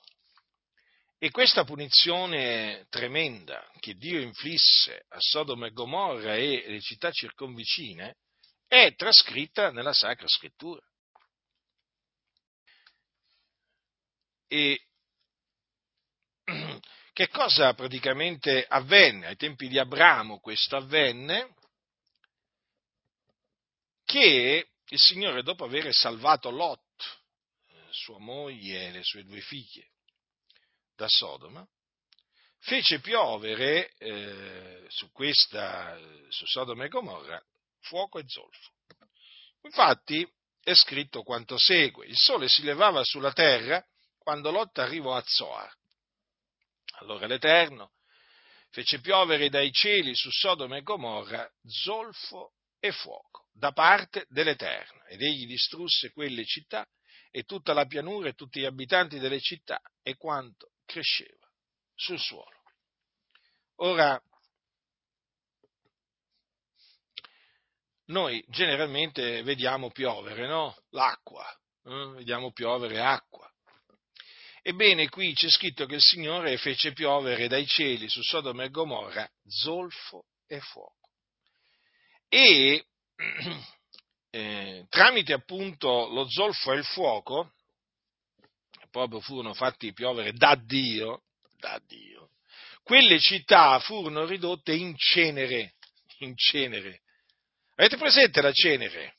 E 1.24 1.32
questa 1.32 1.64
punizione 1.64 2.86
tremenda 2.90 3.72
che 3.80 3.94
Dio 3.94 4.20
inflisse 4.20 5.06
a 5.08 5.16
Sodoma 5.20 5.68
e 5.68 5.72
Gomorra 5.72 6.36
e 6.36 6.66
le 6.68 6.82
città 6.82 7.12
circonvicine 7.12 8.18
è 8.68 8.94
trascritta 8.94 9.72
nella 9.72 9.94
Sacra 9.94 10.28
Scrittura. 10.28 10.86
E 14.50 14.82
che 17.14 17.30
cosa 17.30 17.74
praticamente 17.74 18.66
avvenne? 18.68 19.28
Ai 19.28 19.38
tempi 19.38 19.70
di 19.70 19.80
Abramo 19.80 20.42
questo 20.42 20.76
avvenne 20.76 21.56
che 24.04 24.72
il 24.86 25.00
Signore, 25.00 25.42
dopo 25.42 25.64
aver 25.64 25.88
salvato 25.94 26.50
Lot, 26.50 26.82
eh, 27.70 27.88
sua 27.92 28.20
moglie 28.20 28.88
e 28.88 28.92
le 28.92 29.04
sue 29.04 29.24
due 29.24 29.40
figlie 29.40 29.92
da 30.96 31.08
Sodoma, 31.08 31.66
fece 32.60 33.00
piovere 33.00 33.94
eh, 33.98 34.86
su 34.90 35.12
questa, 35.12 35.98
su 36.30 36.46
Sodoma 36.46 36.86
e 36.86 36.90
Gomorra, 36.90 37.42
fuoco 37.80 38.20
e 38.20 38.24
zolfo. 38.28 38.72
Infatti 39.64 40.28
è 40.62 40.74
scritto 40.74 41.24
quanto 41.24 41.58
segue: 41.58 42.06
il 42.06 42.18
sole 42.18 42.48
si 42.48 42.64
levava 42.64 43.04
sulla 43.04 43.34
terra 43.34 43.84
quando 44.18 44.52
Lot 44.52 44.78
arrivò 44.80 45.16
a 45.16 45.24
Zoar 45.26 45.74
allora 47.04 47.28
l'Eterno 47.28 47.92
fece 48.70 49.00
piovere 49.00 49.50
dai 49.50 49.72
cieli 49.72 50.16
su 50.16 50.30
Sodoma 50.32 50.78
e 50.78 50.82
Gomorra 50.82 51.50
zolfo 51.66 52.54
e 52.80 52.92
fuoco 52.92 53.48
da 53.52 53.72
parte 53.72 54.26
dell'Eterno 54.30 55.04
ed 55.06 55.22
egli 55.22 55.46
distrusse 55.46 56.12
quelle 56.12 56.44
città 56.46 56.88
e 57.32 57.44
tutta 57.44 57.74
la 57.74 57.86
pianura 57.86 58.30
e 58.30 58.34
tutti 58.34 58.60
gli 58.60 58.66
abitanti 58.66 59.20
delle 59.20 59.40
città 59.40 59.82
e 60.02 60.16
quanto 60.16 60.72
cresceva 60.86 61.48
sul 61.96 62.20
suolo. 62.20 62.62
Ora, 63.78 64.22
noi 68.06 68.44
generalmente 68.48 69.42
vediamo 69.44 69.92
piovere, 69.92 70.48
no? 70.48 70.76
L'acqua, 70.90 71.46
eh? 71.84 72.14
vediamo 72.16 72.52
piovere 72.52 73.02
acqua. 73.02 73.50
Ebbene, 74.62 75.10
qui 75.10 75.34
c'è 75.34 75.50
scritto 75.50 75.86
che 75.86 75.96
il 75.96 76.02
Signore 76.02 76.58
fece 76.58 76.94
piovere 76.94 77.50
dai 77.50 77.68
cieli 77.68 78.08
su 78.08 78.22
Sodoma 78.22 78.64
e 78.64 78.70
Gomorra 78.70 79.30
zolfo 79.46 80.28
e 80.48 80.62
fuoco. 80.62 81.10
E 82.30 82.86
eh, 84.30 84.86
tramite 84.88 85.34
appunto 85.34 86.08
lo 86.08 86.30
zolfo 86.30 86.72
e 86.72 86.78
il 86.78 86.86
fuoco, 86.86 87.56
proprio 88.94 89.22
furono 89.22 89.56
fatti 89.56 89.92
piovere 89.92 90.34
da 90.34 90.54
Dio, 90.54 91.24
da 91.58 91.82
Dio, 91.88 92.30
quelle 92.84 93.20
città 93.20 93.80
furono 93.80 94.24
ridotte 94.24 94.72
in 94.72 94.96
cenere, 94.96 95.74
in 96.20 96.38
cenere. 96.38 97.02
Avete 97.74 97.98
presente 97.98 98.40
la 98.40 98.52
cenere? 98.52 99.18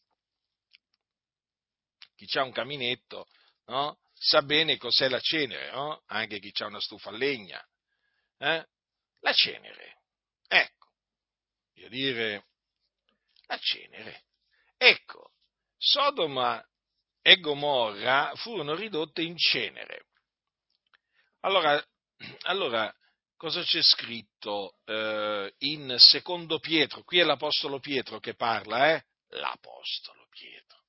Chi 2.14 2.38
ha 2.38 2.44
un 2.44 2.52
caminetto, 2.52 3.26
no? 3.66 3.98
sa 4.12 4.42
bene 4.42 4.76
cos'è 4.76 5.08
la 5.08 5.18
cenere, 5.18 5.72
no? 5.72 6.04
anche 6.06 6.38
chi 6.38 6.52
ha 6.62 6.66
una 6.66 6.80
stufa 6.80 7.08
a 7.08 7.16
legna. 7.16 7.60
Eh? 8.38 8.64
La 9.22 9.32
cenere, 9.32 10.02
ecco, 10.46 10.92
voglio 11.74 11.88
dire, 11.88 12.46
la 13.46 13.58
cenere. 13.58 14.22
Ecco, 14.76 15.32
Sodoma 15.76 16.64
e 17.26 17.40
Gomorra 17.40 18.32
furono 18.34 18.74
ridotte 18.74 19.22
in 19.22 19.34
cenere. 19.38 20.08
Allora, 21.40 21.82
allora 22.42 22.94
cosa 23.34 23.62
c'è 23.62 23.80
scritto 23.82 24.76
eh, 24.84 25.54
in 25.60 25.94
secondo 25.96 26.58
Pietro? 26.58 27.02
Qui 27.02 27.20
è 27.20 27.24
l'Apostolo 27.24 27.78
Pietro 27.80 28.20
che 28.20 28.34
parla, 28.34 28.92
eh? 28.92 29.04
L'Apostolo 29.28 30.26
Pietro. 30.28 30.82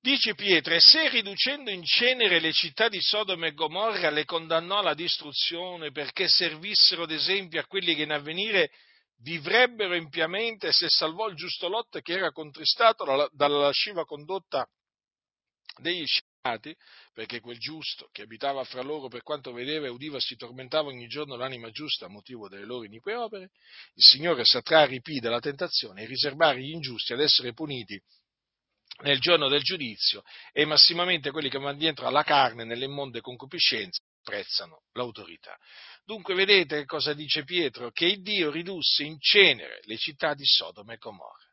Dice 0.00 0.34
Pietro, 0.34 0.74
e 0.74 0.80
se 0.80 1.08
riducendo 1.08 1.70
in 1.70 1.82
cenere 1.82 2.38
le 2.38 2.52
città 2.52 2.90
di 2.90 3.00
Sodoma 3.00 3.46
e 3.46 3.54
Gomorra 3.54 4.10
le 4.10 4.26
condannò 4.26 4.80
alla 4.80 4.92
distruzione 4.92 5.92
perché 5.92 6.28
servissero 6.28 7.06
d'esempio 7.06 7.58
a 7.58 7.66
quelli 7.66 7.94
che 7.94 8.02
in 8.02 8.12
avvenire 8.12 8.70
vivrebbero 9.22 9.94
impiamente 9.94 10.72
se 10.72 10.90
salvò 10.90 11.28
il 11.28 11.36
giusto 11.36 11.68
Lot 11.68 12.02
che 12.02 12.12
era 12.12 12.32
contristato 12.32 13.30
dalla 13.32 13.58
lasciva 13.58 14.04
condotta 14.04 14.68
degli 15.80 16.04
sciati, 16.06 16.74
perché 17.12 17.40
quel 17.40 17.58
giusto 17.58 18.08
che 18.12 18.22
abitava 18.22 18.64
fra 18.64 18.82
loro 18.82 19.08
per 19.08 19.22
quanto 19.22 19.52
vedeva 19.52 19.86
e 19.86 19.90
udiva 19.90 20.20
si 20.20 20.36
tormentava 20.36 20.88
ogni 20.88 21.06
giorno 21.06 21.36
l'anima 21.36 21.70
giusta 21.70 22.06
a 22.06 22.08
motivo 22.10 22.48
delle 22.48 22.64
loro 22.64 22.84
inique 22.84 23.14
opere, 23.14 23.50
il 23.94 24.02
Signore 24.02 24.44
saprà 24.44 24.84
ripì 24.84 25.20
dalla 25.20 25.40
tentazione 25.40 26.02
e 26.02 26.06
riservare 26.06 26.60
gli 26.60 26.70
ingiusti 26.70 27.12
ad 27.12 27.20
essere 27.20 27.52
puniti 27.52 28.00
nel 29.02 29.18
giorno 29.18 29.48
del 29.48 29.62
giudizio 29.62 30.22
e 30.52 30.64
massimamente 30.64 31.30
quelli 31.30 31.48
che 31.48 31.58
vanno 31.58 31.78
dietro 31.78 32.06
alla 32.06 32.22
carne 32.22 32.64
nelle 32.64 32.84
immonde 32.84 33.20
concupiscenze 33.20 34.00
apprezzano 34.20 34.84
l'autorità. 34.92 35.58
Dunque 36.04 36.34
vedete 36.34 36.84
cosa 36.86 37.12
dice 37.12 37.44
Pietro? 37.44 37.90
Che 37.90 38.06
il 38.06 38.22
Dio 38.22 38.50
ridusse 38.50 39.04
in 39.04 39.18
cenere 39.20 39.80
le 39.84 39.96
città 39.98 40.34
di 40.34 40.44
Sodoma 40.44 40.94
e 40.94 40.96
Gomorra, 40.96 41.44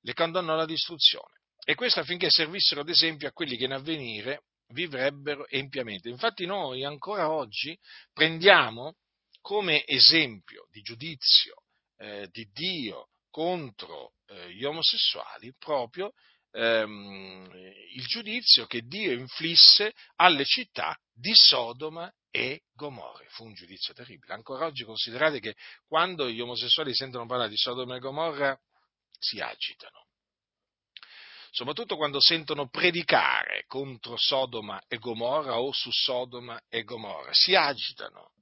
le 0.00 0.12
condannò 0.12 0.52
alla 0.52 0.66
distruzione 0.66 1.34
e 1.68 1.74
questo 1.74 1.98
affinché 1.98 2.30
servissero 2.30 2.82
ad 2.82 2.88
esempio 2.88 3.26
a 3.26 3.32
quelli 3.32 3.56
che 3.56 3.64
in 3.64 3.72
avvenire 3.72 4.44
vivrebbero 4.68 5.48
empiamente. 5.48 6.08
Infatti 6.08 6.46
noi 6.46 6.84
ancora 6.84 7.32
oggi 7.32 7.76
prendiamo 8.12 8.94
come 9.40 9.84
esempio 9.84 10.68
di 10.70 10.80
giudizio 10.82 11.64
eh, 11.96 12.28
di 12.30 12.48
Dio 12.52 13.08
contro 13.30 14.12
eh, 14.26 14.52
gli 14.54 14.62
omosessuali 14.62 15.52
proprio 15.58 16.12
ehm, 16.52 17.50
il 17.94 18.06
giudizio 18.06 18.66
che 18.66 18.82
Dio 18.82 19.10
inflisse 19.10 19.92
alle 20.16 20.44
città 20.44 20.96
di 21.12 21.32
Sodoma 21.34 22.08
e 22.30 22.62
Gomorra. 22.74 23.24
Fu 23.30 23.44
un 23.44 23.54
giudizio 23.54 23.92
terribile. 23.92 24.34
Ancora 24.34 24.66
oggi 24.66 24.84
considerate 24.84 25.40
che 25.40 25.56
quando 25.88 26.30
gli 26.30 26.40
omosessuali 26.40 26.94
sentono 26.94 27.26
parlare 27.26 27.50
di 27.50 27.56
Sodoma 27.56 27.96
e 27.96 27.98
Gomorra 27.98 28.56
si 29.18 29.40
agitano. 29.40 30.05
Soprattutto 31.56 31.96
quando 31.96 32.20
sentono 32.20 32.68
predicare 32.68 33.64
contro 33.66 34.18
Sodoma 34.18 34.78
e 34.88 34.98
Gomorra 34.98 35.58
o 35.58 35.72
su 35.72 35.90
Sodoma 35.90 36.60
e 36.68 36.82
Gomorra, 36.82 37.32
si 37.32 37.54
agitano. 37.54 38.32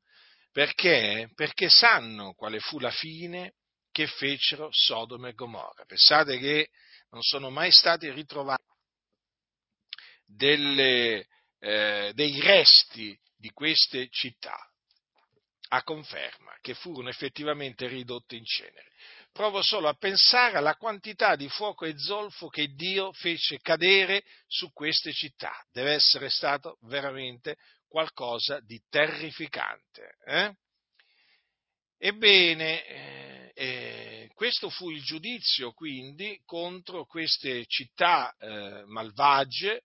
Perché? 0.50 1.30
Perché 1.32 1.68
sanno 1.68 2.32
quale 2.32 2.58
fu 2.58 2.80
la 2.80 2.90
fine 2.90 3.52
che 3.92 4.08
fecero 4.08 4.68
Sodoma 4.72 5.28
e 5.28 5.34
Gomorra. 5.34 5.84
Pensate 5.84 6.38
che 6.38 6.70
non 7.10 7.22
sono 7.22 7.50
mai 7.50 7.70
stati 7.70 8.10
ritrovati 8.10 8.64
delle, 10.24 11.28
eh, 11.60 12.10
dei 12.14 12.40
resti 12.40 13.16
di 13.36 13.50
queste 13.50 14.08
città, 14.10 14.58
a 15.68 15.84
conferma 15.84 16.58
che 16.60 16.74
furono 16.74 17.10
effettivamente 17.10 17.86
ridotte 17.86 18.34
in 18.34 18.44
cenere. 18.44 18.90
Provo 19.34 19.62
solo 19.62 19.88
a 19.88 19.94
pensare 19.94 20.58
alla 20.58 20.76
quantità 20.76 21.34
di 21.34 21.48
fuoco 21.48 21.86
e 21.86 21.98
zolfo 21.98 22.46
che 22.46 22.68
Dio 22.68 23.12
fece 23.14 23.58
cadere 23.58 24.22
su 24.46 24.72
queste 24.72 25.12
città. 25.12 25.52
Deve 25.72 25.94
essere 25.94 26.30
stato 26.30 26.78
veramente 26.82 27.56
qualcosa 27.88 28.60
di 28.60 28.80
terrificante. 28.88 30.18
Eh? 30.24 30.54
Ebbene, 31.98 32.86
eh, 32.86 33.52
eh, 33.54 34.30
questo 34.34 34.70
fu 34.70 34.90
il 34.90 35.02
giudizio 35.02 35.72
quindi 35.72 36.40
contro 36.44 37.04
queste 37.04 37.66
città 37.66 38.32
eh, 38.38 38.84
malvagie 38.86 39.82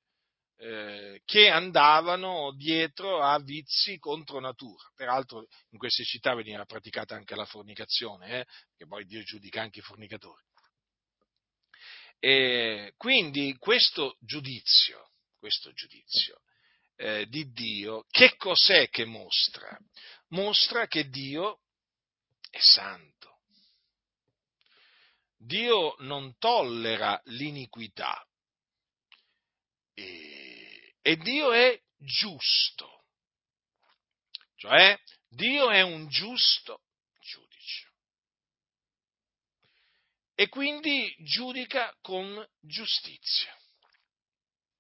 eh, 0.62 1.22
che 1.24 1.48
andavano 1.48 2.54
dietro 2.54 3.22
a 3.22 3.40
vizi 3.40 3.98
contro 3.98 4.42
natura. 4.42 4.84
Peraltro 4.94 5.48
in 5.70 5.78
queste 5.78 6.04
città 6.04 6.36
veniva 6.36 6.66
praticata 6.66 7.16
anche 7.16 7.34
la 7.36 7.46
fornicazione, 7.46 8.42
eh, 8.42 8.46
che 8.76 8.86
poi 8.86 9.06
Dio 9.06 9.24
giudica 9.24 9.62
anche 9.62 9.80
i 9.80 9.84
fornicatori. 9.84 10.44
E 12.20 12.94
quindi 12.98 13.56
questo 13.58 14.18
giudizio, 14.20 15.12
questo 15.38 15.72
giudizio 15.72 16.42
eh, 16.98 17.26
di 17.28 17.50
Dio, 17.52 18.06
che 18.10 18.36
cos'è 18.36 18.90
che 18.90 19.06
mostra? 19.06 19.78
Mostra 20.30 20.88
che 20.88 21.08
Dio 21.08 21.62
è 22.50 22.60
santo. 22.60 23.40
Dio 25.38 25.96
non 26.00 26.38
tollera 26.38 27.18
l'iniquità 27.28 28.22
e, 29.94 30.49
e 31.10 31.18
Dio 31.18 31.52
è 31.52 31.82
giusto, 31.98 33.06
cioè 34.58 34.96
Dio 35.28 35.72
è 35.72 35.82
un 35.82 36.08
giusto 36.08 36.84
giudice. 37.20 37.88
E 40.36 40.48
quindi 40.50 41.16
giudica 41.24 41.92
con 42.02 42.48
giustizia, 42.60 43.52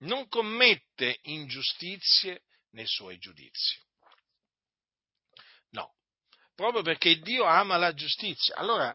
non 0.02 0.28
commette 0.28 1.18
ingiustizie 1.24 2.44
nei 2.74 2.86
suoi 2.86 3.18
giudizi. 3.18 3.88
Proprio 6.60 6.82
perché 6.84 7.20
Dio 7.20 7.46
ama 7.46 7.78
la 7.78 7.94
giustizia. 7.94 8.54
Allora, 8.58 8.94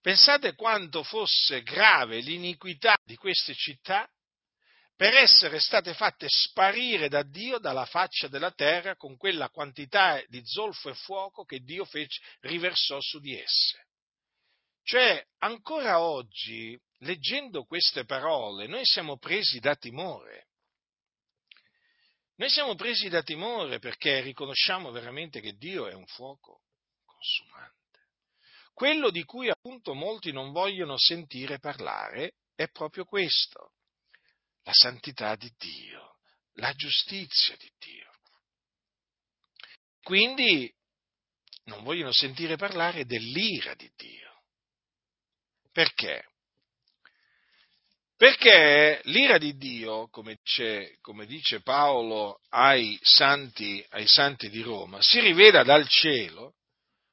pensate 0.00 0.54
quanto 0.54 1.02
fosse 1.02 1.64
grave 1.64 2.20
l'iniquità 2.20 2.96
di 3.02 3.16
queste 3.16 3.56
città 3.56 4.08
per 4.98 5.14
essere 5.14 5.60
state 5.60 5.94
fatte 5.94 6.26
sparire 6.28 7.08
da 7.08 7.22
Dio 7.22 7.58
dalla 7.58 7.84
faccia 7.84 8.26
della 8.26 8.50
terra 8.50 8.96
con 8.96 9.16
quella 9.16 9.48
quantità 9.48 10.20
di 10.26 10.44
zolfo 10.44 10.88
e 10.88 10.94
fuoco 10.94 11.44
che 11.44 11.60
Dio 11.60 11.84
fece, 11.84 12.20
riversò 12.40 13.00
su 13.00 13.20
di 13.20 13.38
esse. 13.38 13.86
Cioè, 14.82 15.24
ancora 15.38 16.00
oggi, 16.00 16.76
leggendo 17.02 17.62
queste 17.62 18.06
parole, 18.06 18.66
noi 18.66 18.84
siamo 18.84 19.18
presi 19.18 19.60
da 19.60 19.76
timore. 19.76 20.48
Noi 22.34 22.50
siamo 22.50 22.74
presi 22.74 23.08
da 23.08 23.22
timore 23.22 23.78
perché 23.78 24.18
riconosciamo 24.20 24.90
veramente 24.90 25.40
che 25.40 25.52
Dio 25.52 25.86
è 25.86 25.94
un 25.94 26.06
fuoco 26.06 26.62
consumante. 27.04 28.08
Quello 28.72 29.10
di 29.10 29.22
cui 29.22 29.48
appunto 29.48 29.94
molti 29.94 30.32
non 30.32 30.50
vogliono 30.50 30.98
sentire 30.98 31.60
parlare 31.60 32.34
è 32.56 32.66
proprio 32.68 33.04
questo, 33.04 33.74
la 34.62 34.72
santità 34.72 35.36
di 35.36 35.52
Dio, 35.56 36.16
la 36.54 36.72
giustizia 36.72 37.56
di 37.56 37.70
Dio. 37.78 38.10
Quindi 40.02 40.72
non 41.64 41.82
vogliono 41.82 42.12
sentire 42.12 42.56
parlare 42.56 43.04
dell'ira 43.04 43.74
di 43.74 43.90
Dio. 43.94 44.42
Perché? 45.70 46.24
Perché 48.16 49.00
l'ira 49.04 49.38
di 49.38 49.56
Dio, 49.56 50.08
come 50.08 50.38
dice, 50.42 50.98
come 51.00 51.24
dice 51.24 51.60
Paolo 51.60 52.40
ai 52.48 52.98
santi, 53.00 53.84
ai 53.90 54.08
santi 54.08 54.50
di 54.50 54.60
Roma, 54.60 55.00
si 55.00 55.20
rivela 55.20 55.62
dal 55.62 55.86
cielo 55.86 56.54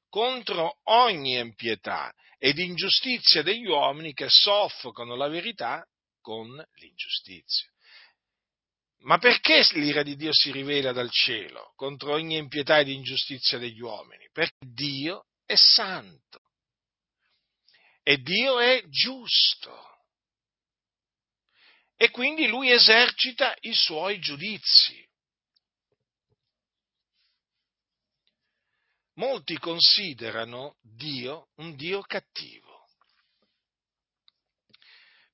contro 0.10 0.80
ogni 0.86 1.38
impietà 1.38 2.12
ed 2.40 2.58
ingiustizia 2.58 3.44
degli 3.44 3.68
uomini 3.68 4.14
che 4.14 4.30
soffocano 4.30 5.16
la 5.16 5.28
verità 5.28 5.86
con 6.26 6.50
l'ingiustizia. 6.78 7.70
Ma 9.02 9.20
perché 9.20 9.64
l'ira 9.74 10.02
di 10.02 10.16
Dio 10.16 10.34
si 10.34 10.52
rivela 10.52 10.92
dal 10.92 11.12
cielo 11.12 11.74
contro 11.76 12.14
ogni 12.14 12.38
impietà 12.38 12.80
ed 12.80 12.88
ingiustizia 12.88 13.60
degli 13.60 13.80
uomini? 13.80 14.28
Perché 14.32 14.66
Dio 14.66 15.28
è 15.46 15.54
santo 15.54 16.42
e 18.02 18.18
Dio 18.18 18.60
è 18.60 18.84
giusto 18.88 20.00
e 21.96 22.10
quindi 22.10 22.48
lui 22.48 22.72
esercita 22.72 23.56
i 23.60 23.74
suoi 23.76 24.20
giudizi. 24.20 25.08
Molti 29.18 29.60
considerano 29.60 30.78
Dio 30.82 31.50
un 31.58 31.76
Dio 31.76 32.02
cattivo. 32.02 32.88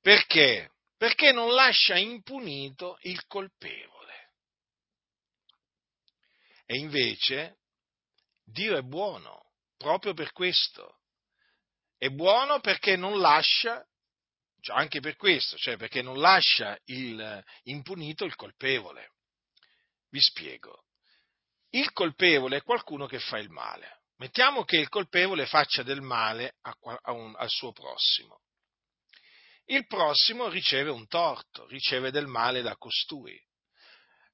Perché? 0.01 0.71
Perché 1.01 1.31
non 1.31 1.55
lascia 1.55 1.97
impunito 1.97 2.99
il 3.01 3.25
colpevole. 3.25 4.33
E 6.63 6.77
invece 6.77 7.57
Dio 8.43 8.77
è 8.77 8.83
buono, 8.83 9.53
proprio 9.77 10.13
per 10.13 10.31
questo. 10.31 10.99
È 11.97 12.07
buono 12.09 12.59
perché 12.59 12.97
non 12.97 13.19
lascia 13.19 13.83
cioè, 14.59 14.77
anche 14.77 14.99
per 14.99 15.15
questo, 15.15 15.57
cioè 15.57 15.75
perché 15.75 16.03
non 16.03 16.19
lascia 16.19 16.77
il, 16.83 17.43
impunito 17.63 18.23
il 18.23 18.35
colpevole. 18.35 19.13
Vi 20.11 20.21
spiego. 20.21 20.83
Il 21.71 21.91
colpevole 21.93 22.57
è 22.57 22.61
qualcuno 22.61 23.07
che 23.07 23.17
fa 23.17 23.39
il 23.39 23.49
male. 23.49 24.03
Mettiamo 24.17 24.65
che 24.65 24.77
il 24.77 24.89
colpevole 24.89 25.47
faccia 25.47 25.81
del 25.81 26.01
male 26.01 26.57
a, 26.61 26.77
a 27.01 27.11
un, 27.11 27.33
al 27.35 27.49
suo 27.49 27.71
prossimo. 27.71 28.41
Il 29.71 29.87
prossimo 29.87 30.49
riceve 30.49 30.89
un 30.89 31.07
torto, 31.07 31.65
riceve 31.67 32.11
del 32.11 32.27
male 32.27 32.61
da 32.61 32.75
costui. 32.75 33.41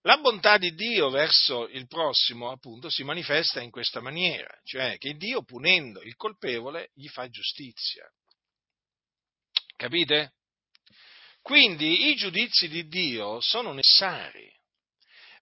La 0.01 0.17
bontà 0.17 0.57
di 0.57 0.73
Dio 0.73 1.11
verso 1.11 1.67
il 1.67 1.85
prossimo, 1.85 2.49
appunto, 2.49 2.89
si 2.89 3.03
manifesta 3.03 3.61
in 3.61 3.69
questa 3.69 4.01
maniera, 4.01 4.49
cioè 4.63 4.97
che 4.97 5.13
Dio, 5.13 5.43
punendo 5.43 6.01
il 6.01 6.15
colpevole, 6.15 6.89
gli 6.95 7.07
fa 7.07 7.29
giustizia. 7.29 8.11
Capite? 9.75 10.33
Quindi 11.43 12.07
i 12.07 12.15
giudizi 12.15 12.67
di 12.67 12.87
Dio 12.87 13.39
sono 13.39 13.73
necessari, 13.73 14.51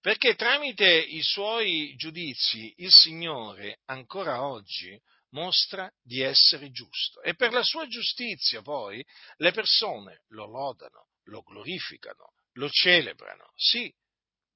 perché 0.01 0.35
tramite 0.35 0.93
i 0.93 1.21
suoi 1.21 1.95
giudizi 1.95 2.73
il 2.79 2.91
Signore 2.91 3.79
ancora 3.85 4.43
oggi 4.43 5.01
mostra 5.35 5.91
di 6.01 6.21
essere 6.21 6.71
giusto 6.71 7.21
e 7.21 7.35
per 7.35 7.51
la 7.51 7.61
sua 7.61 7.85
giustizia 7.87 8.61
poi 8.61 9.05
le 9.37 9.51
persone 9.51 10.23
lo 10.29 10.45
lodano, 10.45 11.09
lo 11.25 11.41
glorificano, 11.41 12.31
lo 12.53 12.69
celebrano, 12.69 13.51
sì, 13.53 13.93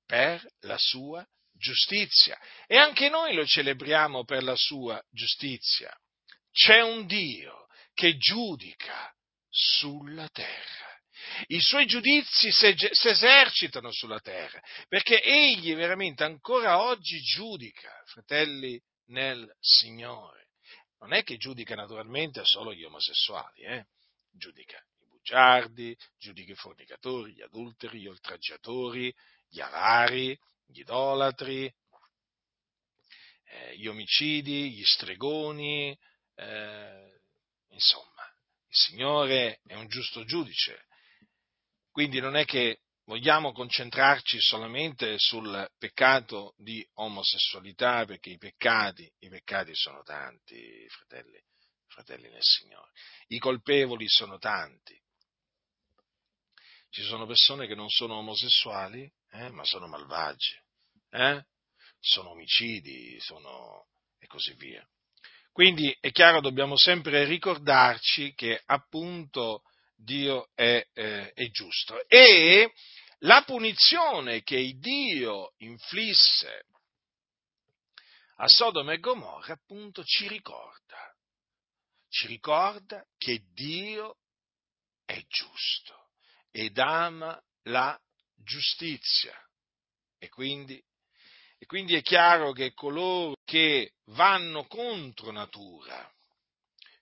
per 0.05 0.41
la 0.61 0.77
sua 0.77 1.27
giustizia. 1.51 2.39
E 2.65 2.77
anche 2.77 3.09
noi 3.09 3.33
lo 3.35 3.45
celebriamo 3.45 4.23
per 4.23 4.41
la 4.41 4.55
sua 4.55 5.03
giustizia. 5.09 5.93
C'è 6.51 6.81
un 6.81 7.05
Dio 7.05 7.67
che 7.93 8.17
giudica 8.17 9.13
sulla 9.49 10.29
terra. 10.29 10.87
I 11.47 11.59
suoi 11.59 11.85
giudizi 11.85 12.49
si 12.51 13.09
esercitano 13.09 13.91
sulla 13.91 14.21
terra, 14.21 14.61
perché 14.87 15.21
egli 15.21 15.75
veramente 15.75 16.23
ancora 16.23 16.81
oggi 16.81 17.19
giudica, 17.19 17.91
fratelli 18.05 18.81
nel 19.07 19.45
Signore. 19.59 20.38
Non 20.99 21.13
è 21.13 21.23
che 21.23 21.37
giudica 21.37 21.75
naturalmente 21.75 22.43
solo 22.43 22.73
gli 22.73 22.83
omosessuali, 22.83 23.61
eh? 23.61 23.87
giudica 24.31 24.77
i 24.99 25.05
bugiardi, 25.07 25.97
giudica 26.17 26.51
i 26.51 26.55
fornicatori, 26.55 27.33
gli 27.33 27.41
adulteri, 27.41 27.99
gli 27.99 28.07
oltraggiatori, 28.07 29.13
gli 29.47 29.61
avari, 29.61 30.37
gli 30.65 30.79
idolatri, 30.79 31.73
eh, 33.45 33.77
gli 33.77 33.87
omicidi, 33.87 34.71
gli 34.71 34.83
stregoni, 34.83 35.97
eh, 36.35 37.21
insomma, 37.69 38.23
il 38.67 38.75
Signore 38.75 39.61
è 39.65 39.75
un 39.75 39.87
giusto 39.87 40.23
giudice. 40.25 40.85
Quindi 41.91 42.19
non 42.19 42.35
è 42.35 42.45
che 42.45 42.81
vogliamo 43.09 43.53
concentrarci 43.53 44.39
solamente 44.39 45.15
sul 45.17 45.67
peccato 45.79 46.53
di 46.57 46.87
omosessualità, 46.93 48.05
perché 48.05 48.29
i 48.29 48.37
peccati, 48.37 49.11
i 49.21 49.29
peccati 49.29 49.73
sono 49.73 50.03
tanti, 50.03 50.85
fratelli, 50.89 51.41
fratelli 51.87 52.29
nel 52.29 52.43
Signore. 52.43 52.91
I 53.29 53.39
colpevoli 53.39 54.07
sono 54.07 54.37
tanti. 54.37 54.95
Ci 56.91 57.01
sono 57.01 57.25
persone 57.25 57.65
che 57.65 57.73
non 57.73 57.89
sono 57.89 58.13
omosessuali, 58.17 59.11
eh, 59.31 59.49
ma 59.49 59.63
sono 59.63 59.87
malvagi, 59.87 60.55
eh? 61.09 61.43
sono 61.99 62.29
omicidi, 62.29 63.19
sono... 63.21 63.87
e 64.19 64.27
così 64.27 64.53
via. 64.53 64.87
Quindi 65.51 65.95
è 65.99 66.11
chiaro, 66.11 66.41
dobbiamo 66.41 66.77
sempre 66.77 67.23
ricordarci 67.23 68.35
che 68.35 68.61
appunto 68.67 69.63
Dio 70.01 70.49
è, 70.55 70.87
eh, 70.93 71.33
è 71.33 71.49
giusto. 71.49 72.07
E 72.07 72.71
la 73.19 73.43
punizione 73.43 74.43
che 74.43 74.75
Dio 74.77 75.53
inflisse 75.57 76.65
a 78.37 78.47
Sodoma 78.47 78.93
e 78.93 78.99
Gomorra 78.99 79.53
appunto 79.53 80.03
ci 80.03 80.27
ricorda, 80.27 81.13
ci 82.07 82.27
ricorda 82.27 83.05
che 83.17 83.43
Dio 83.53 84.17
è 85.03 85.21
giusto 85.27 86.11
ed 86.51 86.77
ama 86.77 87.41
la 87.63 87.99
giustizia. 88.35 89.35
E 90.17 90.29
quindi, 90.29 90.81
e 91.57 91.65
quindi 91.65 91.95
è 91.95 92.01
chiaro 92.01 92.51
che 92.51 92.73
coloro 92.73 93.35
che 93.43 93.93
vanno 94.07 94.65
contro 94.67 95.31
natura, 95.31 96.11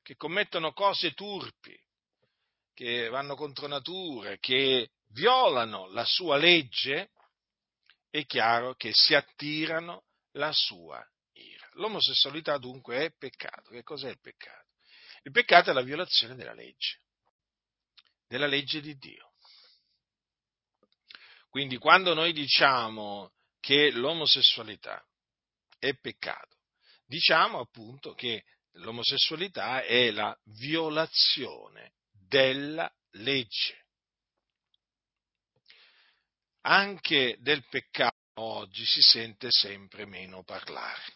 che 0.03 0.15
commettono 0.15 0.71
cose 0.73 1.13
turpi, 1.13 1.77
che 2.73 3.09
vanno 3.09 3.35
contro 3.35 3.67
natura, 3.67 4.37
che 4.37 4.91
violano 5.09 5.87
la 5.87 6.05
sua 6.05 6.37
legge, 6.37 7.11
è 8.09 8.25
chiaro 8.25 8.75
che 8.75 8.91
si 8.93 9.13
attirano 9.13 10.05
la 10.31 10.51
sua 10.51 11.05
ira. 11.33 11.67
L'omosessualità 11.73 12.57
dunque 12.57 13.05
è 13.05 13.11
peccato. 13.11 13.71
Che 13.71 13.83
cos'è 13.83 14.09
il 14.09 14.19
peccato? 14.19 14.65
Il 15.23 15.31
peccato 15.31 15.71
è 15.71 15.73
la 15.73 15.81
violazione 15.81 16.35
della 16.35 16.53
legge, 16.53 17.01
della 18.27 18.47
legge 18.47 18.81
di 18.81 18.95
Dio. 18.95 19.33
Quindi 21.49 21.77
quando 21.77 22.13
noi 22.13 22.33
diciamo 22.33 23.33
che 23.59 23.91
l'omosessualità 23.91 25.03
è 25.79 25.93
peccato, 25.95 26.57
diciamo 27.05 27.59
appunto 27.59 28.13
che 28.13 28.45
l'omosessualità 28.73 29.81
è 29.83 30.11
la 30.11 30.37
violazione 30.43 31.93
della 32.11 32.91
legge 33.11 33.86
anche 36.67 37.37
del 37.39 37.65
peccato 37.69 38.15
oggi 38.35 38.85
si 38.85 39.01
sente 39.01 39.49
sempre 39.49 40.05
meno 40.05 40.43
parlare. 40.43 41.15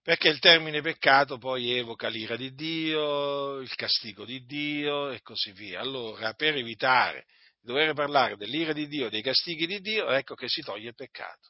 Perché 0.00 0.28
il 0.28 0.38
termine 0.38 0.80
peccato 0.80 1.36
poi 1.36 1.72
evoca 1.72 2.06
l'ira 2.06 2.36
di 2.36 2.54
Dio, 2.54 3.58
il 3.58 3.74
castigo 3.74 4.24
di 4.24 4.44
Dio 4.44 5.10
e 5.10 5.20
così 5.22 5.50
via. 5.50 5.80
Allora, 5.80 6.32
per 6.34 6.54
evitare 6.54 7.26
di 7.60 7.66
dover 7.66 7.92
parlare 7.92 8.36
dell'ira 8.36 8.72
di 8.72 8.86
Dio, 8.86 9.10
dei 9.10 9.22
castighi 9.22 9.66
di 9.66 9.80
Dio, 9.80 10.08
ecco 10.10 10.36
che 10.36 10.48
si 10.48 10.60
toglie 10.60 10.90
il 10.90 10.94
peccato. 10.94 11.48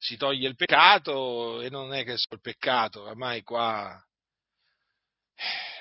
Si 0.00 0.16
toglie 0.16 0.48
il 0.48 0.56
peccato 0.56 1.60
e 1.60 1.70
non 1.70 1.94
è 1.94 2.02
che 2.02 2.16
solo 2.16 2.34
il 2.34 2.40
peccato, 2.40 3.02
oramai 3.02 3.42
qua 3.42 4.07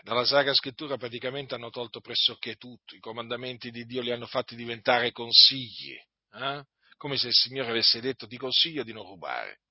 dalla 0.03 0.25
Sacra 0.25 0.53
Scrittura 0.53 0.97
praticamente 0.97 1.55
hanno 1.55 1.69
tolto 1.69 1.99
pressoché 1.99 2.55
tutto, 2.55 2.95
i 2.95 2.99
comandamenti 2.99 3.71
di 3.71 3.85
Dio 3.85 4.01
li 4.01 4.11
hanno 4.11 4.27
fatti 4.27 4.55
diventare 4.55 5.11
consigli, 5.11 5.95
eh? 6.33 6.63
come 6.97 7.17
se 7.17 7.27
il 7.27 7.33
Signore 7.33 7.69
avesse 7.69 7.99
detto 7.99 8.27
ti 8.27 8.37
consiglio 8.37 8.83
di 8.83 8.93
non 8.93 9.05
rubare, 9.05 9.61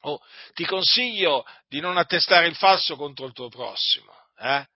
o 0.00 0.20
ti 0.54 0.64
consiglio 0.64 1.44
di 1.68 1.80
non 1.80 1.96
attestare 1.96 2.46
il 2.46 2.56
falso 2.56 2.96
contro 2.96 3.26
il 3.26 3.32
tuo 3.32 3.48
prossimo. 3.48 4.12
Eh? 4.38 4.66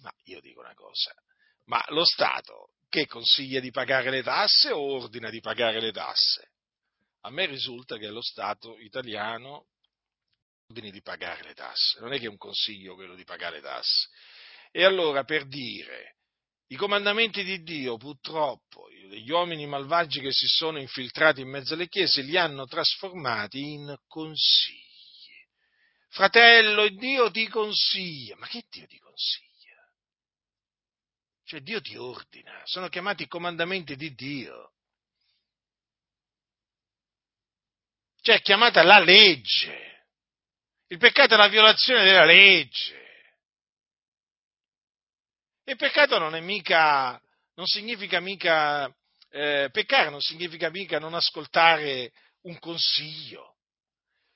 Ma 0.00 0.12
io 0.24 0.40
dico 0.40 0.60
una 0.60 0.74
cosa, 0.74 1.14
ma 1.66 1.84
lo 1.88 2.04
Stato 2.04 2.70
che 2.88 3.06
consiglia 3.06 3.60
di 3.60 3.70
pagare 3.70 4.10
le 4.10 4.22
tasse 4.22 4.70
o 4.70 4.80
ordina 4.80 5.30
di 5.30 5.40
pagare 5.40 5.80
le 5.80 5.92
tasse? 5.92 6.50
A 7.22 7.30
me 7.30 7.46
risulta 7.46 7.96
che 7.98 8.08
lo 8.08 8.22
Stato 8.22 8.78
italiano 8.78 9.66
ordini 10.72 10.90
di 10.90 11.02
pagare 11.02 11.42
le 11.42 11.54
tasse, 11.54 12.00
non 12.00 12.14
è 12.14 12.18
che 12.18 12.24
è 12.24 12.30
un 12.30 12.38
consiglio 12.38 12.94
quello 12.94 13.14
di 13.14 13.24
pagare 13.24 13.56
le 13.56 13.62
tasse. 13.62 14.08
E 14.70 14.84
allora 14.84 15.22
per 15.22 15.46
dire, 15.46 16.16
i 16.68 16.76
comandamenti 16.76 17.44
di 17.44 17.62
Dio 17.62 17.98
purtroppo, 17.98 18.90
gli 18.90 19.30
uomini 19.30 19.66
malvagi 19.66 20.20
che 20.20 20.32
si 20.32 20.46
sono 20.46 20.80
infiltrati 20.80 21.42
in 21.42 21.50
mezzo 21.50 21.74
alle 21.74 21.88
chiese, 21.88 22.22
li 22.22 22.38
hanno 22.38 22.64
trasformati 22.64 23.60
in 23.60 23.94
consigli. 24.06 24.80
Fratello, 26.08 26.88
Dio 26.88 27.30
ti 27.30 27.46
consiglia, 27.48 28.36
ma 28.36 28.46
che 28.46 28.64
Dio 28.70 28.86
ti 28.86 28.98
consiglia? 28.98 29.50
Cioè 31.44 31.60
Dio 31.60 31.82
ti 31.82 31.96
ordina, 31.96 32.62
sono 32.64 32.88
chiamati 32.88 33.26
comandamenti 33.26 33.94
di 33.94 34.14
Dio. 34.14 34.72
Cioè 38.22 38.36
è 38.36 38.40
chiamata 38.40 38.82
la 38.82 39.00
legge. 39.00 40.01
Il 40.92 40.98
peccato 40.98 41.32
è 41.32 41.36
la 41.38 41.48
violazione 41.48 42.04
della 42.04 42.26
legge. 42.26 43.00
Il 45.64 45.76
peccato 45.76 46.18
non 46.18 46.34
è 46.34 46.40
mica, 46.40 47.18
non 47.54 47.64
significa 47.64 48.20
mica, 48.20 48.94
eh, 49.30 49.70
peccare 49.72 50.10
non 50.10 50.20
significa 50.20 50.68
mica 50.68 50.98
non 50.98 51.14
ascoltare 51.14 52.12
un 52.42 52.58
consiglio. 52.58 53.56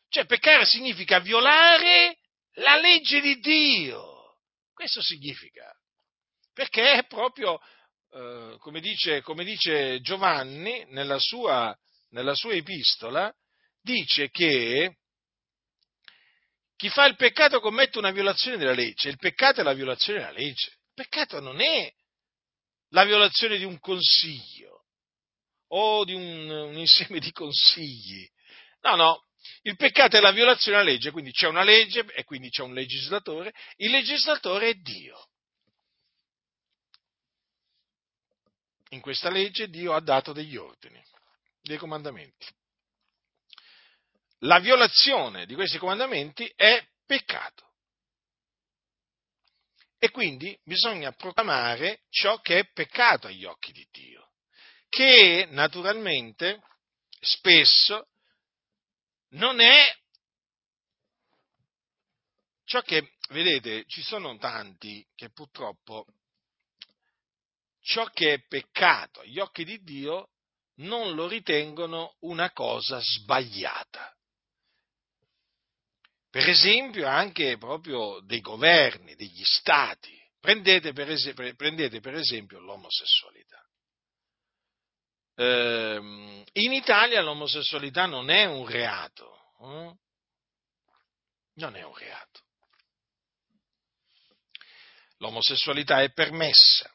Cioè, 0.09 0.25
peccare 0.25 0.65
significa 0.65 1.19
violare 1.19 2.17
la 2.55 2.77
legge 2.77 3.21
di 3.21 3.39
Dio. 3.39 4.39
Questo 4.73 5.03
significa. 5.03 5.71
Perché 6.55 6.93
è 6.93 7.07
proprio, 7.07 7.61
eh, 8.15 8.57
come, 8.61 8.81
dice, 8.81 9.21
come, 9.21 9.45
dice, 9.45 10.01
Giovanni 10.01 10.87
nella 10.89 11.19
sua, 11.19 11.77
nella 12.13 12.35
sua 12.35 12.55
epistola, 12.55 13.31
dice 13.83 14.31
che 14.31 14.97
chi 16.77 16.91
fa 16.91 17.07
il 17.07 17.17
peccato 17.17 17.61
commette 17.61 17.99
una 17.99 18.11
violazione 18.11 18.59
della 18.59 18.75
legge. 18.75 19.09
Il 19.09 19.17
peccato 19.17 19.61
è 19.61 19.65
la 19.65 19.73
violazione 19.73 20.21
della 20.21 20.33
legge. 20.33 20.69
Il 20.69 20.93
peccato 20.95 21.41
non 21.41 21.61
è 21.61 21.93
la 22.91 23.05
violazione 23.05 23.57
di 23.57 23.65
un 23.65 23.79
consiglio 23.81 24.85
o 25.69 26.05
di 26.05 26.13
un, 26.13 26.49
un 26.49 26.77
insieme 26.77 27.19
di 27.19 27.33
consigli. 27.33 28.29
No, 28.83 28.95
no. 28.95 29.25
Il 29.63 29.77
peccato 29.77 30.17
è 30.17 30.21
la 30.21 30.33
violazione 30.33 30.79
della 30.79 30.91
legge, 30.91 31.11
quindi 31.11 31.33
c'è 31.33 31.47
una 31.47 31.63
legge 31.63 32.05
e 32.13 32.25
quindi 32.25 32.51
c'è 32.51 32.63
un 32.63 32.75
legislatore. 32.75 33.53
Il 33.77 33.91
legislatore 33.91 34.71
è 34.71 34.75
Dio. 34.75 35.29
In 38.91 39.01
questa 39.01 39.31
legge 39.31 39.69
Dio 39.69 39.95
ha 39.95 40.01
dato 40.01 40.33
degli 40.33 40.57
ordini, 40.57 41.03
dei 41.63 41.77
comandamenti 41.77 42.47
la 44.41 44.59
violazione 44.59 45.47
di 45.47 45.55
questi 45.55 45.79
comandamenti 45.79 46.51
è 46.55 46.85
peccato. 47.05 47.65
E 49.99 50.11
quindi 50.11 50.59
bisogna 50.63 51.13
proclamare 51.13 52.03
ciò 52.11 52.41
che 52.41 52.59
è 52.59 52.71
peccato 52.71 53.29
agli 53.29 53.45
occhi 53.45 53.73
di 53.73 53.87
Dio, 53.91 54.33
che 54.89 55.49
naturalmente 55.51 56.63
spesso 57.19 58.09
non 59.31 59.61
è 59.61 59.97
ciò 62.65 62.83
che, 62.83 63.15
vedete, 63.31 63.85
ci 63.87 64.03
sono 64.03 64.37
tanti 64.37 65.05
che 65.15 65.31
purtroppo 65.31 66.07
ciò 67.81 68.05
che 68.11 68.35
è 68.35 68.43
peccato 68.47 69.21
agli 69.21 69.39
occhi 69.39 69.65
di 69.65 69.83
Dio 69.83 70.31
non 70.81 71.15
lo 71.15 71.27
ritengono 71.27 72.17
una 72.21 72.53
cosa 72.53 73.01
sbagliata 73.01 74.16
per 76.37 76.51
esempio 76.51 77.07
anche 77.07 77.57
proprio 77.57 78.21
dei 78.21 78.43
governi, 78.43 79.15
degli 79.15 79.43
stati. 79.43 80.15
Prendete 80.39 80.93
per, 80.93 81.09
esempio, 81.11 81.55
prendete 81.55 82.01
per 82.01 82.15
esempio 82.15 82.61
l'omosessualità. 82.61 83.67
Eh, 85.35 86.45
in 86.53 86.73
Italia 86.75 87.23
l'omosessualità 87.23 88.05
non 88.05 88.29
è 88.29 88.45
un 88.45 88.67
reato, 88.67 89.35
eh? 89.63 89.97
non 91.55 91.75
è 91.75 91.83
un 91.83 91.95
reato. 91.95 92.41
l'omosessualità 95.21 96.03
è 96.03 96.13
permessa, 96.13 96.95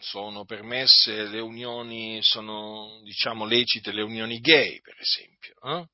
sono 0.00 0.44
permesse 0.44 1.26
le 1.28 1.38
unioni, 1.38 2.20
sono 2.24 3.00
diciamo 3.04 3.44
lecite 3.44 3.92
le 3.92 4.02
unioni 4.02 4.40
gay, 4.40 4.80
per 4.80 4.96
esempio. 4.98 5.54
Eh? 5.62 5.93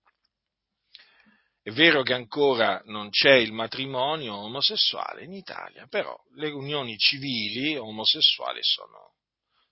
È 1.63 1.71
vero 1.73 2.03
che 2.03 2.15
ancora 2.15 2.81
non 2.87 3.11
c'è 3.11 3.35
il 3.35 3.53
matrimonio 3.53 4.35
omosessuale 4.35 5.25
in 5.25 5.35
Italia, 5.35 5.87
però 5.89 6.19
le 6.35 6.51
unioni 6.51 6.97
civili 6.97 7.77
omosessuali 7.77 8.61
sono, 8.63 9.17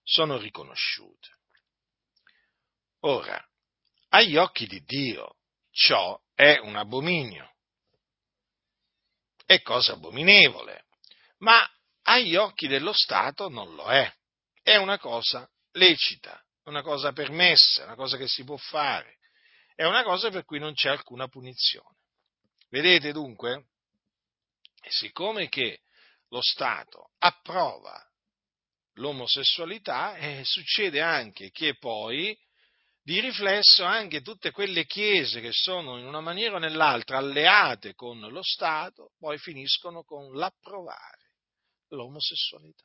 sono 0.02 0.36
riconosciute. 0.36 1.28
Ora, 3.00 3.42
agli 4.10 4.36
occhi 4.36 4.66
di 4.66 4.82
Dio 4.84 5.36
ciò 5.70 6.20
è 6.34 6.58
un 6.58 6.76
abominio, 6.76 7.54
è 9.46 9.62
cosa 9.62 9.94
abominevole, 9.94 10.86
ma 11.38 11.66
agli 12.02 12.36
occhi 12.36 12.66
dello 12.66 12.92
Stato 12.92 13.48
non 13.48 13.74
lo 13.74 13.90
è, 13.90 14.12
è 14.62 14.76
una 14.76 14.98
cosa 14.98 15.48
lecita, 15.72 16.44
una 16.64 16.82
cosa 16.82 17.12
permessa, 17.12 17.84
una 17.84 17.94
cosa 17.94 18.18
che 18.18 18.28
si 18.28 18.44
può 18.44 18.56
fare, 18.58 19.17
è 19.78 19.86
una 19.86 20.02
cosa 20.02 20.28
per 20.28 20.44
cui 20.44 20.58
non 20.58 20.74
c'è 20.74 20.88
alcuna 20.88 21.28
punizione. 21.28 21.98
Vedete 22.68 23.12
dunque? 23.12 23.66
E 24.82 24.90
siccome 24.90 25.48
che 25.48 25.82
lo 26.30 26.42
Stato 26.42 27.12
approva 27.18 28.04
l'omosessualità, 28.94 30.16
eh, 30.16 30.42
succede 30.44 31.00
anche 31.00 31.52
che 31.52 31.76
poi 31.76 32.36
di 33.00 33.20
riflesso 33.20 33.84
anche 33.84 34.20
tutte 34.20 34.50
quelle 34.50 34.84
chiese 34.84 35.40
che 35.40 35.52
sono 35.52 35.96
in 35.96 36.06
una 36.06 36.20
maniera 36.20 36.56
o 36.56 36.58
nell'altra 36.58 37.18
alleate 37.18 37.94
con 37.94 38.18
lo 38.18 38.42
Stato, 38.42 39.12
poi 39.16 39.38
finiscono 39.38 40.02
con 40.02 40.34
l'approvare 40.34 41.30
l'omosessualità. 41.90 42.84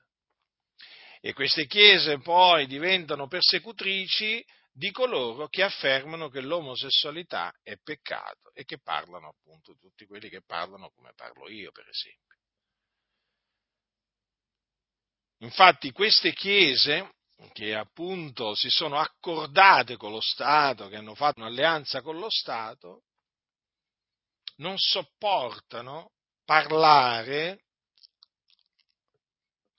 E 1.22 1.34
queste 1.34 1.66
chiese 1.66 2.20
poi 2.20 2.68
diventano 2.68 3.26
persecutrici 3.26 4.46
di 4.76 4.90
coloro 4.92 5.48
che 5.48 5.62
affermano 5.62 6.30
che 6.30 6.42
l'omosessualità 6.42 7.54
è 7.62 7.78
peccato 7.78 8.52
e 8.54 8.66
che 8.66 8.80
parlano 8.80 9.30
appunto 9.30 9.76
tutti 9.78 10.08
quelli 10.08 10.30
che 10.30 10.42
parlano 10.42 10.90
come 10.90 11.14
parlo 11.14 11.48
io, 11.48 11.72
per 11.72 11.88
esempio. 11.88 12.38
Infatti 15.38 15.92
queste 15.92 16.34
chiese 16.34 17.14
che 17.52 17.76
appunto 17.76 18.56
si 18.56 18.70
sono 18.70 18.98
accordate 18.98 19.96
con 19.96 20.12
lo 20.12 20.22
Stato, 20.22 20.88
che 20.88 20.96
hanno 20.96 21.14
fatto 21.14 21.42
un'alleanza 21.42 22.02
con 22.02 22.18
lo 22.18 22.30
Stato, 22.30 23.04
non 24.56 24.78
sopportano 24.78 26.14
parlare 26.46 27.66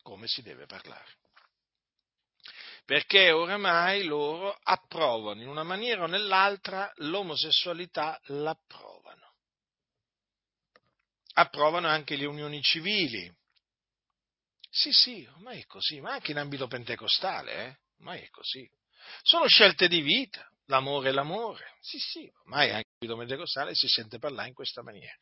come 0.03 0.29
si 0.29 0.43
deve 0.43 0.67
parlare. 0.67 1.24
Perché 2.85 3.31
oramai 3.31 4.05
loro 4.05 4.57
approvano 4.63 5.41
in 5.41 5.49
una 5.49 5.63
maniera 5.63 6.03
o 6.03 6.07
nell'altra 6.07 6.93
l'omosessualità, 6.97 8.21
l'approvano. 8.25 9.33
Approvano 11.35 11.89
anche 11.89 12.17
le 12.17 12.27
unioni 12.27 12.63
civili, 12.63 13.33
sì, 14.77 14.91
sì, 14.91 15.25
ormai 15.37 15.61
è 15.61 15.67
così, 15.67 16.01
ma 16.01 16.15
anche 16.15 16.33
in 16.33 16.39
ambito 16.39 16.67
pentecostale, 16.67 17.55
eh? 17.55 17.77
ormai 17.99 18.23
è 18.23 18.29
così. 18.31 18.69
Sono 19.23 19.47
scelte 19.47 19.87
di 19.87 20.01
vita, 20.01 20.45
l'amore 20.67 21.11
è 21.11 21.13
l'amore, 21.13 21.77
sì, 21.81 21.97
sì, 22.01 22.29
ormai 22.43 22.71
anche 22.71 22.89
in 22.99 23.09
ambito 23.09 23.17
pentecostale 23.17 23.77
si 23.77 23.87
sente 23.87 24.19
parlare 24.19 24.49
in 24.49 24.55
questa 24.55 24.83
maniera. 24.83 25.15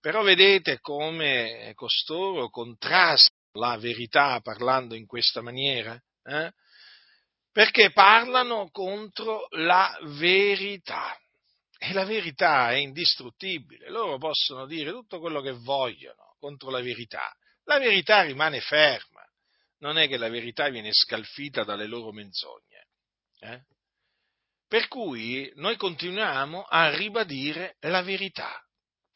Però 0.00 0.22
vedete 0.22 0.80
come 0.80 1.72
costoro 1.76 2.50
contrastano 2.50 3.38
la 3.52 3.78
verità 3.78 4.38
parlando 4.40 4.94
in 4.94 5.06
questa 5.06 5.40
maniera? 5.40 5.98
Eh? 6.22 6.52
Perché 7.52 7.90
parlano 7.90 8.70
contro 8.70 9.46
la 9.50 9.98
verità. 10.02 11.18
E 11.78 11.92
la 11.92 12.04
verità 12.04 12.70
è 12.70 12.76
indistruttibile. 12.76 13.88
Loro 13.88 14.18
possono 14.18 14.66
dire 14.66 14.90
tutto 14.90 15.18
quello 15.18 15.40
che 15.40 15.52
vogliono 15.52 16.36
contro 16.38 16.70
la 16.70 16.80
verità, 16.80 17.32
la 17.64 17.78
verità 17.78 18.22
rimane 18.22 18.60
ferma, 18.60 19.22
non 19.78 19.98
è 19.98 20.08
che 20.08 20.16
la 20.16 20.28
verità 20.28 20.68
viene 20.68 20.90
scalfita 20.92 21.64
dalle 21.64 21.86
loro 21.86 22.12
menzogne. 22.12 22.86
Eh? 23.40 23.62
Per 24.66 24.88
cui 24.88 25.50
noi 25.56 25.76
continuiamo 25.76 26.64
a 26.64 26.94
ribadire 26.94 27.76
la 27.80 28.02
verità 28.02 28.62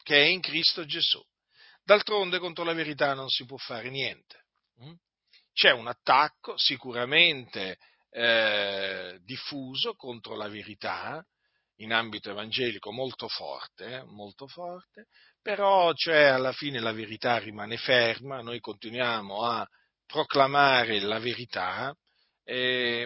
che 0.03 0.23
è 0.23 0.25
in 0.25 0.41
Cristo 0.41 0.85
Gesù. 0.85 1.23
D'altronde 1.83 2.39
contro 2.39 2.63
la 2.63 2.73
verità 2.73 3.13
non 3.13 3.29
si 3.29 3.45
può 3.45 3.57
fare 3.57 3.89
niente. 3.89 4.45
Mm? 4.83 4.93
C'è 5.53 5.71
un 5.71 5.87
attacco 5.87 6.57
sicuramente 6.57 7.77
eh, 8.17 9.19
diffuso 9.25 9.93
contro 9.95 10.37
la 10.37 10.47
verità 10.47 11.21
in 11.79 11.91
ambito 11.91 12.29
evangelico 12.29 12.93
molto 12.93 13.27
forte, 13.27 13.95
eh, 13.95 14.03
molto 14.03 14.47
forte, 14.47 15.07
però 15.41 15.93
cioè, 15.93 16.23
alla 16.23 16.53
fine 16.53 16.79
la 16.79 16.93
verità 16.93 17.37
rimane 17.37 17.75
ferma, 17.75 18.41
noi 18.41 18.61
continuiamo 18.61 19.43
a 19.43 19.67
proclamare 20.05 21.01
la 21.01 21.19
verità 21.19 21.93
eh, 22.45 23.05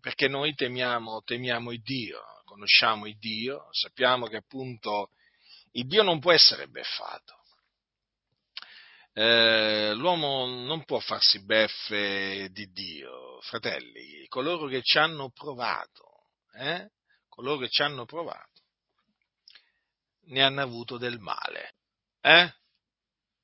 perché 0.00 0.28
noi 0.28 0.54
temiamo, 0.54 1.22
temiamo 1.24 1.72
il 1.72 1.82
Dio, 1.82 2.20
conosciamo 2.44 3.06
il 3.06 3.18
Dio, 3.18 3.66
sappiamo 3.72 4.26
che 4.26 4.36
appunto 4.36 5.08
il 5.72 5.88
Dio 5.88 6.04
non 6.04 6.20
può 6.20 6.30
essere 6.30 6.68
beffato. 6.68 7.42
Eh, 9.16 9.92
l'uomo 9.94 10.46
non 10.46 10.84
può 10.84 10.98
farsi 10.98 11.44
beffe 11.44 12.48
di 12.50 12.70
Dio, 12.72 13.40
fratelli, 13.42 14.26
coloro 14.26 14.66
che 14.66 14.82
ci 14.82 14.98
hanno 14.98 15.30
provato, 15.30 16.30
eh, 16.54 16.90
coloro 17.28 17.58
che 17.58 17.68
ci 17.68 17.82
hanno 17.82 18.06
provato, 18.06 18.62
ne 20.26 20.42
hanno 20.42 20.62
avuto 20.62 20.98
del 20.98 21.20
male. 21.20 21.74
Eh? 22.20 22.52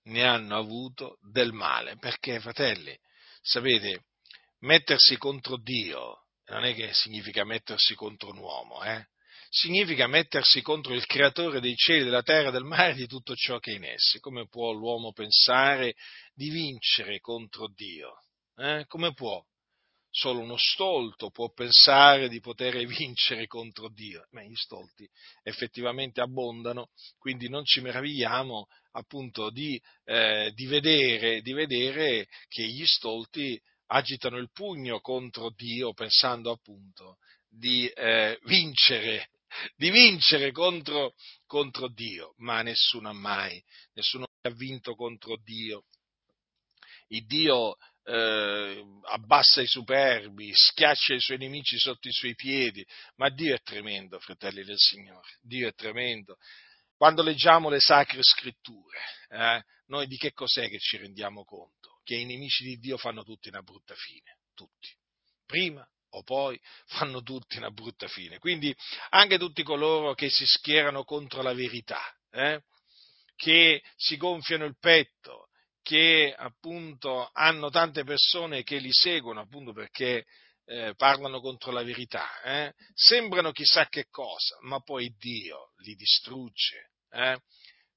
Ne 0.02 0.24
hanno 0.26 0.56
avuto 0.56 1.18
del 1.20 1.52
male. 1.52 1.96
Perché, 1.98 2.40
fratelli, 2.40 2.98
sapete, 3.40 4.06
mettersi 4.60 5.16
contro 5.18 5.56
Dio 5.56 6.24
non 6.46 6.64
è 6.64 6.74
che 6.74 6.92
significa 6.92 7.44
mettersi 7.44 7.94
contro 7.94 8.30
un 8.30 8.38
uomo, 8.38 8.82
eh? 8.82 9.06
Significa 9.50 10.06
mettersi 10.06 10.62
contro 10.62 10.94
il 10.94 11.04
creatore 11.06 11.60
dei 11.60 11.74
cieli, 11.74 12.04
della 12.04 12.22
terra, 12.22 12.50
del 12.50 12.64
mare 12.64 12.92
e 12.92 12.94
di 12.94 13.06
tutto 13.06 13.34
ciò 13.34 13.58
che 13.58 13.72
è 13.72 13.74
in 13.74 13.84
essi. 13.84 14.20
Come 14.20 14.46
può 14.46 14.70
l'uomo 14.72 15.12
pensare 15.12 15.96
di 16.32 16.48
vincere 16.50 17.18
contro 17.18 17.68
Dio? 17.74 18.22
Eh? 18.56 18.84
Come 18.86 19.12
può? 19.12 19.44
Solo 20.12 20.40
uno 20.40 20.56
stolto 20.56 21.30
può 21.30 21.52
pensare 21.52 22.28
di 22.28 22.40
poter 22.40 22.76
vincere 22.86 23.46
contro 23.46 23.88
Dio, 23.88 24.24
ma 24.30 24.42
gli 24.42 24.54
stolti 24.54 25.08
effettivamente 25.42 26.20
abbondano, 26.20 26.90
quindi 27.18 27.48
non 27.48 27.64
ci 27.64 27.80
meravigliamo 27.80 28.66
appunto 28.92 29.50
di, 29.50 29.80
eh, 30.04 30.52
di, 30.54 30.66
vedere, 30.66 31.42
di 31.42 31.52
vedere 31.52 32.28
che 32.48 32.64
gli 32.66 32.86
stolti 32.86 33.60
agitano 33.86 34.36
il 34.38 34.50
pugno 34.52 35.00
contro 35.00 35.50
Dio 35.50 35.92
pensando 35.92 36.52
appunto 36.52 37.18
di 37.48 37.88
eh, 37.88 38.38
vincere, 38.44 39.30
di 39.76 39.90
vincere 39.90 40.52
contro, 40.52 41.14
contro, 41.46 41.88
Dio, 41.88 42.34
ma 42.38 42.62
nessuno 42.62 43.08
ha 43.08 43.12
mai, 43.12 43.62
nessuno 43.94 44.26
ha 44.42 44.50
vinto 44.50 44.94
contro 44.94 45.36
Dio. 45.42 45.84
Il 47.08 47.26
Dio 47.26 47.76
eh, 48.04 48.84
abbassa 49.08 49.60
i 49.60 49.66
superbi, 49.66 50.52
schiaccia 50.54 51.14
i 51.14 51.20
suoi 51.20 51.38
nemici 51.38 51.78
sotto 51.78 52.08
i 52.08 52.12
suoi 52.12 52.34
piedi, 52.34 52.86
ma 53.16 53.28
Dio 53.30 53.54
è 53.54 53.60
tremendo, 53.62 54.18
fratelli 54.20 54.64
del 54.64 54.78
Signore, 54.78 55.38
Dio 55.40 55.68
è 55.68 55.74
tremendo. 55.74 56.36
Quando 56.96 57.22
leggiamo 57.22 57.70
le 57.70 57.80
sacre 57.80 58.22
scritture, 58.22 58.98
eh, 59.30 59.64
noi 59.86 60.06
di 60.06 60.16
che 60.16 60.32
cos'è 60.32 60.68
che 60.68 60.78
ci 60.78 60.98
rendiamo 60.98 61.44
conto? 61.44 62.00
Che 62.04 62.14
i 62.14 62.26
nemici 62.26 62.62
di 62.62 62.78
Dio 62.78 62.96
fanno 62.98 63.24
tutti 63.24 63.48
una 63.48 63.62
brutta 63.62 63.94
fine, 63.94 64.38
tutti. 64.54 64.94
Prima 65.46 65.86
o 66.10 66.22
poi 66.22 66.60
fanno 66.86 67.22
tutti 67.22 67.56
una 67.56 67.70
brutta 67.70 68.08
fine. 68.08 68.38
Quindi 68.38 68.74
anche 69.10 69.38
tutti 69.38 69.62
coloro 69.62 70.14
che 70.14 70.30
si 70.30 70.46
schierano 70.46 71.04
contro 71.04 71.42
la 71.42 71.54
verità, 71.54 72.02
eh, 72.30 72.62
che 73.36 73.82
si 73.96 74.16
gonfiano 74.16 74.64
il 74.64 74.76
petto, 74.78 75.48
che 75.82 76.34
appunto 76.36 77.30
hanno 77.32 77.70
tante 77.70 78.04
persone 78.04 78.62
che 78.62 78.78
li 78.78 78.92
seguono 78.92 79.40
appunto 79.40 79.72
perché 79.72 80.26
eh, 80.66 80.94
parlano 80.94 81.40
contro 81.40 81.72
la 81.72 81.82
verità, 81.82 82.40
eh? 82.42 82.72
sembrano 82.94 83.50
chissà 83.50 83.88
che 83.88 84.06
cosa, 84.08 84.56
ma 84.60 84.80
poi 84.80 85.12
Dio 85.18 85.72
li 85.78 85.94
distrugge. 85.94 86.90
Eh? 87.10 87.40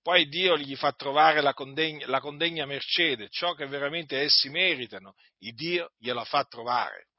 Poi 0.02 0.28
Dio 0.28 0.58
gli 0.58 0.76
fa 0.76 0.92
trovare 0.92 1.42
la 1.42 1.54
condegna, 1.54 2.08
la 2.08 2.20
condegna 2.20 2.66
mercede, 2.66 3.30
ciò 3.30 3.54
che 3.54 3.68
veramente 3.68 4.20
essi 4.20 4.50
meritano, 4.50 5.14
il 5.40 5.54
Dio 5.54 5.92
gliela 5.98 6.26
fa 6.26 6.44
trovare. 6.46 7.10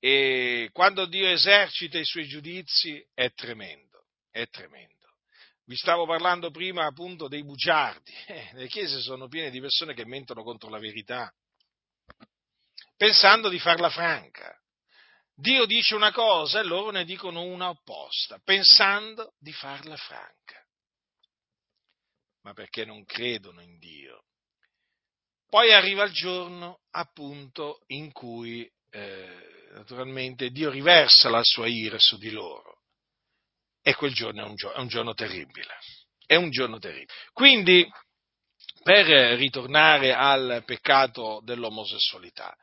E 0.00 0.70
quando 0.72 1.06
Dio 1.06 1.28
esercita 1.28 1.98
i 1.98 2.04
suoi 2.04 2.28
giudizi 2.28 3.04
è 3.14 3.32
tremendo, 3.32 4.06
è 4.30 4.46
tremendo 4.48 4.94
Vi 5.64 5.76
stavo 5.76 6.06
parlando 6.06 6.50
prima 6.50 6.86
appunto 6.86 7.28
dei 7.28 7.44
bugiardi. 7.44 8.12
Eh, 8.28 8.50
le 8.52 8.68
chiese 8.68 9.00
sono 9.00 9.26
piene 9.28 9.50
di 9.50 9.60
persone 9.60 9.94
che 9.94 10.06
mentono 10.06 10.42
contro 10.42 10.68
la 10.68 10.78
verità, 10.78 11.32
pensando 12.96 13.48
di 13.48 13.58
farla 13.58 13.90
franca. 13.90 14.56
Dio 15.34 15.66
dice 15.66 15.94
una 15.94 16.12
cosa 16.12 16.60
e 16.60 16.64
loro 16.64 16.90
ne 16.90 17.04
dicono 17.04 17.42
una 17.42 17.68
opposta, 17.68 18.40
pensando 18.42 19.34
di 19.38 19.52
farla 19.52 19.96
franca. 19.96 20.66
Ma 22.42 22.52
perché 22.54 22.84
non 22.84 23.04
credono 23.04 23.60
in 23.60 23.78
Dio? 23.78 24.24
Poi 25.48 25.72
arriva 25.72 26.04
il 26.04 26.12
giorno 26.12 26.80
appunto 26.90 27.82
in 27.88 28.12
cui 28.12 28.70
eh, 28.90 29.57
naturalmente 29.72 30.50
Dio 30.50 30.70
riversa 30.70 31.28
la 31.28 31.42
sua 31.42 31.66
ira 31.66 31.98
su 31.98 32.16
di 32.18 32.30
loro 32.30 32.78
e 33.82 33.94
quel 33.94 34.12
giorno 34.12 34.44
è 34.44 34.48
un, 34.48 34.54
giorno, 34.54 34.76
è 34.76 34.80
un 34.80 34.88
giorno 34.88 35.14
terribile. 35.14 35.78
È 36.26 36.34
un 36.34 36.50
giorno 36.50 36.78
terribile. 36.78 37.12
Quindi, 37.32 37.88
per 38.82 39.06
ritornare 39.38 40.12
al 40.12 40.62
peccato 40.66 41.40
dell'omosessualità, 41.42 42.54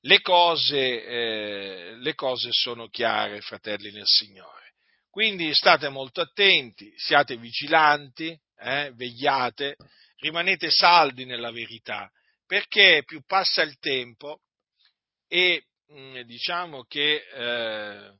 le 0.00 0.20
cose, 0.20 1.04
eh, 1.04 1.94
le 1.96 2.14
cose 2.14 2.48
sono 2.50 2.88
chiare, 2.88 3.40
fratelli 3.40 3.92
nel 3.92 4.06
Signore. 4.06 4.72
Quindi 5.08 5.54
state 5.54 5.88
molto 5.88 6.20
attenti, 6.20 6.92
siate 6.96 7.36
vigilanti, 7.36 8.36
eh, 8.58 8.90
vegliate, 8.94 9.76
rimanete 10.16 10.70
saldi 10.70 11.24
nella 11.24 11.52
verità, 11.52 12.10
perché 12.44 13.02
più 13.04 13.22
passa 13.24 13.62
il 13.62 13.78
tempo 13.78 14.40
e 15.28 15.66
diciamo 16.24 16.84
che 16.84 17.24
eh, 17.34 18.12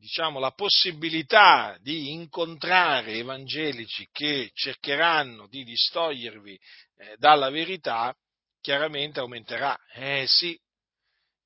diciamo, 0.00 0.38
la 0.38 0.52
possibilità 0.52 1.76
di 1.80 2.10
incontrare 2.12 3.12
evangelici 3.12 4.08
che 4.10 4.50
cercheranno 4.54 5.46
di 5.46 5.62
distogliervi 5.62 6.58
eh, 6.96 7.16
dalla 7.18 7.50
verità, 7.50 8.14
chiaramente 8.60 9.20
aumenterà. 9.20 9.76
Eh 9.92 10.24
sì, 10.26 10.58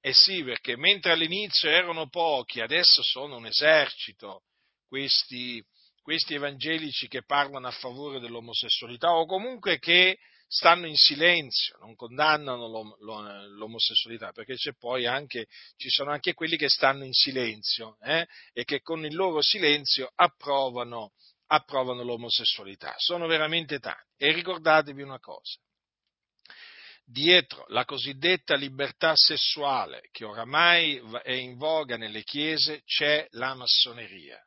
eh 0.00 0.12
sì, 0.12 0.44
perché 0.44 0.76
mentre 0.76 1.12
all'inizio 1.12 1.68
erano 1.68 2.08
pochi, 2.08 2.60
adesso 2.60 3.02
sono 3.02 3.36
un 3.36 3.46
esercito 3.46 4.42
questi, 4.86 5.62
questi 6.00 6.34
evangelici 6.34 7.08
che 7.08 7.24
parlano 7.24 7.66
a 7.66 7.72
favore 7.72 8.20
dell'omosessualità 8.20 9.12
o 9.14 9.26
comunque 9.26 9.78
che 9.78 10.16
stanno 10.46 10.86
in 10.86 10.96
silenzio, 10.96 11.76
non 11.78 11.94
condannano 11.94 12.96
l'omosessualità, 12.98 14.32
perché 14.32 14.56
poi 14.78 15.06
anche, 15.06 15.46
ci 15.76 15.88
sono 15.88 16.10
anche 16.10 16.34
quelli 16.34 16.56
che 16.56 16.68
stanno 16.68 17.04
in 17.04 17.12
silenzio 17.12 17.96
eh, 18.02 18.26
e 18.52 18.64
che 18.64 18.80
con 18.80 19.04
il 19.04 19.14
loro 19.14 19.42
silenzio 19.42 20.10
approvano, 20.14 21.12
approvano 21.46 22.02
l'omosessualità. 22.02 22.94
Sono 22.98 23.26
veramente 23.26 23.78
tanti. 23.78 24.12
E 24.16 24.32
ricordatevi 24.32 25.02
una 25.02 25.18
cosa, 25.18 25.58
dietro 27.04 27.64
la 27.68 27.84
cosiddetta 27.84 28.54
libertà 28.54 29.12
sessuale 29.14 30.08
che 30.10 30.24
oramai 30.24 31.00
è 31.22 31.32
in 31.32 31.56
voga 31.56 31.96
nelle 31.96 32.22
chiese 32.22 32.82
c'è 32.84 33.26
la 33.32 33.54
massoneria 33.54 34.42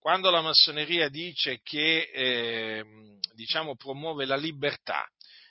quando 0.00 0.30
la 0.30 0.40
massoneria 0.40 1.10
dice 1.10 1.60
che 1.62 2.10
eh, 2.10 2.84
diciamo, 3.34 3.76
promuove 3.76 4.24
la 4.24 4.36
libertà, 4.36 5.06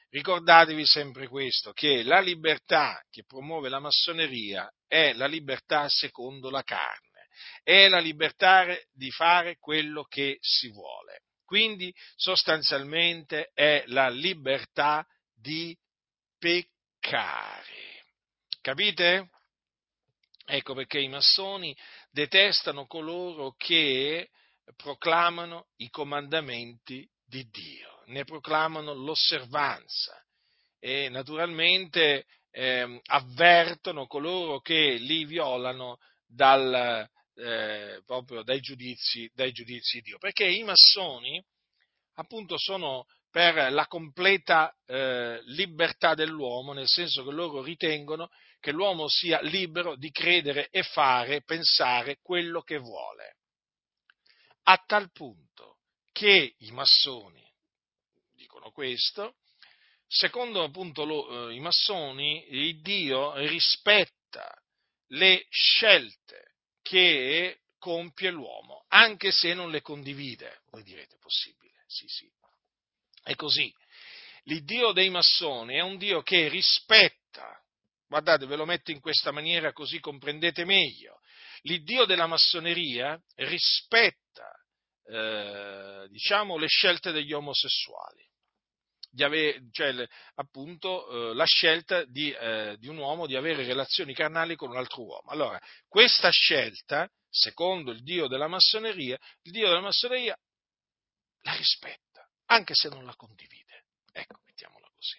ricordatevi 0.10 0.86
sempre 0.88 1.28
questo, 1.28 1.72
che 1.72 2.02
la 2.02 2.20
libertà 2.20 3.00
che 3.12 3.24
promuove 3.26 3.70
la 3.70 3.80
massoneria 3.80 4.68
è 4.88 5.14
la 5.14 5.28
libertà 5.28 5.88
secondo 5.88 6.50
la 6.50 6.64
carne, 6.64 7.28
è 7.62 7.88
la 7.90 8.00
libertà 8.00 8.66
di 8.92 9.12
fare 9.12 9.58
quello 9.60 10.04
che 10.06 10.38
si 10.42 10.70
vuole. 10.70 11.22
Quindi 11.46 11.94
sostanzialmente 12.16 13.52
è 13.54 13.84
la 13.86 14.10
libertà 14.10 15.06
di 15.32 15.78
peccare. 16.40 18.04
Capite? 18.62 19.30
Ecco 20.46 20.74
perché 20.74 21.00
i 21.00 21.08
massoni 21.08 21.76
detestano 22.10 22.88
coloro 22.88 23.54
che 23.56 24.30
proclamano 24.76 25.68
i 25.78 25.90
comandamenti 25.90 27.08
di 27.26 27.48
Dio, 27.50 28.04
ne 28.08 28.24
proclamano 28.24 28.94
l'osservanza 28.94 30.24
e 30.80 31.10
naturalmente 31.10 32.26
eh, 32.52 33.02
avvertono 33.06 34.08
coloro 34.08 34.60
che 34.60 34.96
li 34.96 35.26
violano 35.26 35.98
dal, 36.26 37.08
eh, 37.36 38.02
proprio 38.06 38.44
dai 38.44 38.60
giudizi, 38.60 39.30
dai 39.34 39.52
giudizi 39.52 39.98
di 39.98 40.04
Dio, 40.04 40.18
perché 40.18 40.46
i 40.46 40.64
massoni 40.64 41.44
appunto 42.16 42.58
sono 42.58 43.06
per 43.30 43.72
la 43.72 43.86
completa 43.86 44.76
eh, 44.88 45.40
libertà 45.46 46.16
dell'uomo, 46.16 46.74
nel 46.74 46.88
senso 46.88 47.24
che 47.24 47.32
loro 47.32 47.62
ritengono 47.62 48.30
che 48.60 48.72
l'uomo 48.72 49.08
sia 49.08 49.40
libero 49.42 49.96
di 49.96 50.10
credere 50.10 50.68
e 50.70 50.82
fare, 50.82 51.44
pensare 51.44 52.18
quello 52.22 52.62
che 52.62 52.78
vuole 52.78 53.36
a 54.72 54.78
tal 54.86 55.12
punto 55.12 55.80
che 56.12 56.54
i 56.60 56.72
massoni 56.72 57.44
dicono 58.36 58.70
questo, 58.70 59.38
secondo 60.06 60.64
appunto 60.64 61.06
lo, 61.06 61.50
eh, 61.50 61.56
i 61.56 61.60
massoni, 61.60 62.46
il 62.50 62.80
Dio 62.82 63.36
rispetta 63.48 64.54
le 65.08 65.48
scelte 65.50 66.58
che 66.84 67.62
compie 67.80 68.30
l'uomo, 68.30 68.86
anche 68.90 69.32
se 69.32 69.56
non 69.56 69.72
le 69.72 69.82
condivide. 69.82 70.62
Voi 70.70 70.84
direte, 70.84 71.18
possibile? 71.18 71.84
Sì, 71.88 72.06
sì. 72.08 72.32
È 73.24 73.34
così. 73.34 73.74
L'Iddio 74.44 74.92
dei 74.92 75.10
massoni 75.10 75.76
è 75.76 75.82
un 75.82 75.98
Dio 75.98 76.22
che 76.22 76.48
rispetta, 76.48 77.60
guardate, 78.08 78.46
ve 78.46 78.56
lo 78.56 78.66
metto 78.66 78.92
in 78.92 79.00
questa 79.00 79.32
maniera 79.32 79.74
così 79.74 80.00
comprendete 80.00 80.64
meglio, 80.64 81.22
l'Iddio 81.64 82.06
della 82.06 82.28
massoneria 82.28 83.20
rispetta 83.36 84.59
eh, 85.10 86.08
diciamo, 86.10 86.58
le 86.58 86.68
scelte 86.68 87.12
degli 87.12 87.34
omosessuali. 87.34 88.28
Di 89.12 89.24
avere, 89.24 89.68
cioè, 89.72 90.08
appunto, 90.36 91.32
eh, 91.32 91.34
la 91.34 91.46
scelta 91.46 92.06
di, 92.06 92.32
eh, 92.32 92.76
di, 92.78 92.88
un 92.88 92.98
uomo 92.98 93.26
di 93.26 93.36
avere 93.36 93.66
relazioni 93.66 94.14
carnali 94.14 94.56
con 94.56 94.70
un 94.70 94.78
altro 94.78 95.04
uomo. 95.04 95.32
Allora, 95.32 95.60
questa 95.88 96.30
scelta, 96.30 97.10
secondo 97.28 97.92
il 97.92 98.04
Dio 98.04 98.28
della 98.28 98.48
massoneria, 98.48 99.18
il 99.42 99.52
Dio 99.52 99.68
della 99.68 99.82
massoneria 99.82 100.38
la 101.42 101.56
rispetta, 101.56 102.30
anche 102.46 102.76
se 102.76 102.90
non 102.90 103.04
la 103.06 103.16
condivide. 103.16 103.86
Ecco, 104.12 104.42
mettiamola 104.46 104.88
così. 104.94 105.18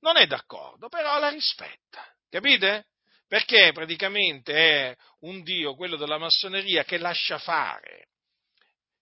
Non 0.00 0.18
è 0.18 0.26
d'accordo, 0.26 0.88
però 0.88 1.18
la 1.18 1.30
rispetta. 1.30 2.04
Capite? 2.28 2.88
Perché 3.26 3.70
praticamente 3.72 4.52
è 4.52 4.96
un 5.20 5.42
Dio, 5.42 5.74
quello 5.74 5.96
della 5.96 6.18
massoneria, 6.18 6.84
che 6.84 6.98
lascia 6.98 7.38
fare, 7.38 8.09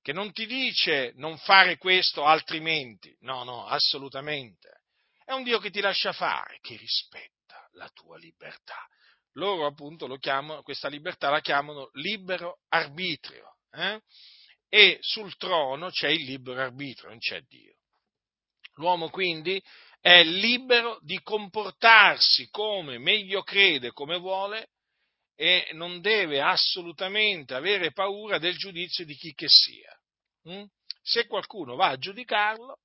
che 0.01 0.13
non 0.13 0.33
ti 0.33 0.47
dice 0.47 1.13
non 1.17 1.37
fare 1.39 1.77
questo 1.77 2.25
altrimenti, 2.25 3.15
no, 3.21 3.45
no, 3.45 3.67
assolutamente. 3.67 4.83
È 5.25 5.33
un 5.33 5.43
Dio 5.43 5.59
che 5.59 5.71
ti 5.71 5.81
lascia 5.81 6.13
fare, 6.13 6.59
che 6.61 6.77
rispetta 6.77 7.69
la 7.73 7.89
tua 7.91 8.17
libertà. 8.17 8.87
Loro 9.33 9.67
appunto 9.67 10.07
chiamano, 10.17 10.63
questa 10.63 10.89
libertà 10.89 11.31
la 11.31 11.41
chiamano 11.41 11.91
libero 11.93 12.61
arbitrio. 12.69 13.57
Eh? 13.71 14.01
E 14.69 14.99
sul 15.01 15.37
trono 15.37 15.91
c'è 15.91 16.09
il 16.09 16.25
libero 16.25 16.61
arbitrio, 16.61 17.11
non 17.11 17.19
c'è 17.19 17.41
Dio. 17.43 17.75
L'uomo 18.75 19.11
quindi 19.11 19.63
è 20.01 20.23
libero 20.23 20.99
di 21.03 21.21
comportarsi 21.23 22.49
come 22.51 22.99
meglio 22.99 23.43
crede, 23.43 23.93
come 23.93 24.19
vuole, 24.19 24.71
e 25.41 25.71
non 25.75 26.01
deve 26.01 26.41
assolutamente 26.41 27.55
avere 27.55 27.93
paura 27.93 28.39
del 28.39 28.57
giudizio 28.57 29.05
di 29.05 29.15
chi 29.15 29.35
che 29.35 29.47
sia. 29.49 29.97
Mm? 30.49 30.65
Se 31.01 31.29
qualcuno 31.29 31.77
va 31.77 31.91
a 31.91 31.97
giudicarlo, 31.97 32.81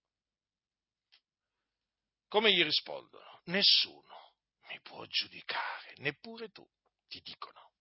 come 2.28 2.54
gli 2.54 2.62
rispondono? 2.62 3.42
Nessuno 3.46 4.36
mi 4.70 4.80
può 4.84 5.04
giudicare, 5.08 5.96
neppure 5.98 6.50
tu, 6.50 6.64
ti 7.08 7.22
dicono. 7.22 7.72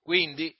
Quindi, 0.00 0.56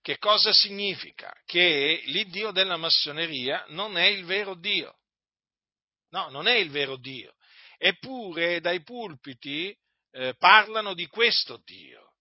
che 0.00 0.18
cosa 0.18 0.52
significa? 0.52 1.34
Che 1.44 2.02
l'Iddio 2.04 2.52
della 2.52 2.76
massoneria 2.76 3.64
non 3.70 3.96
è 3.96 4.06
il 4.06 4.24
vero 4.24 4.54
Dio. 4.54 5.00
No, 6.10 6.28
non 6.28 6.46
è 6.46 6.54
il 6.54 6.70
vero 6.70 6.96
Dio. 6.96 7.34
Eppure 7.78 8.60
dai 8.60 8.84
pulpiti 8.84 9.76
eh, 10.16 10.34
parlano 10.36 10.94
di 10.94 11.06
questo 11.06 11.60
Dio, 11.64 12.14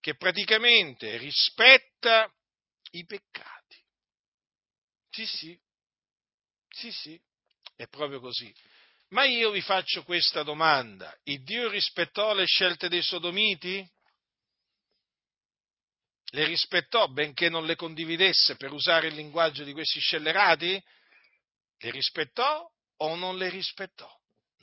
che 0.00 0.16
praticamente 0.16 1.16
rispetta 1.16 2.28
i 2.90 3.04
peccati. 3.04 3.84
Sì, 5.10 5.26
sì, 5.26 5.60
sì, 6.68 6.92
sì, 6.92 7.20
è 7.76 7.86
proprio 7.86 8.20
così. 8.20 8.52
Ma 9.10 9.24
io 9.24 9.50
vi 9.50 9.60
faccio 9.60 10.02
questa 10.02 10.42
domanda. 10.42 11.16
Il 11.22 11.42
Dio 11.44 11.68
rispettò 11.68 12.34
le 12.34 12.46
scelte 12.46 12.88
dei 12.88 13.02
sodomiti? 13.02 13.88
Le 16.30 16.44
rispettò 16.44 17.06
benché 17.06 17.48
non 17.48 17.64
le 17.64 17.76
condividesse 17.76 18.56
per 18.56 18.72
usare 18.72 19.06
il 19.06 19.14
linguaggio 19.14 19.62
di 19.62 19.72
questi 19.72 20.00
scellerati? 20.00 20.82
Le 21.78 21.90
rispettò 21.92 22.68
o 22.96 23.14
non 23.14 23.36
le 23.36 23.48
rispettò? 23.48 24.12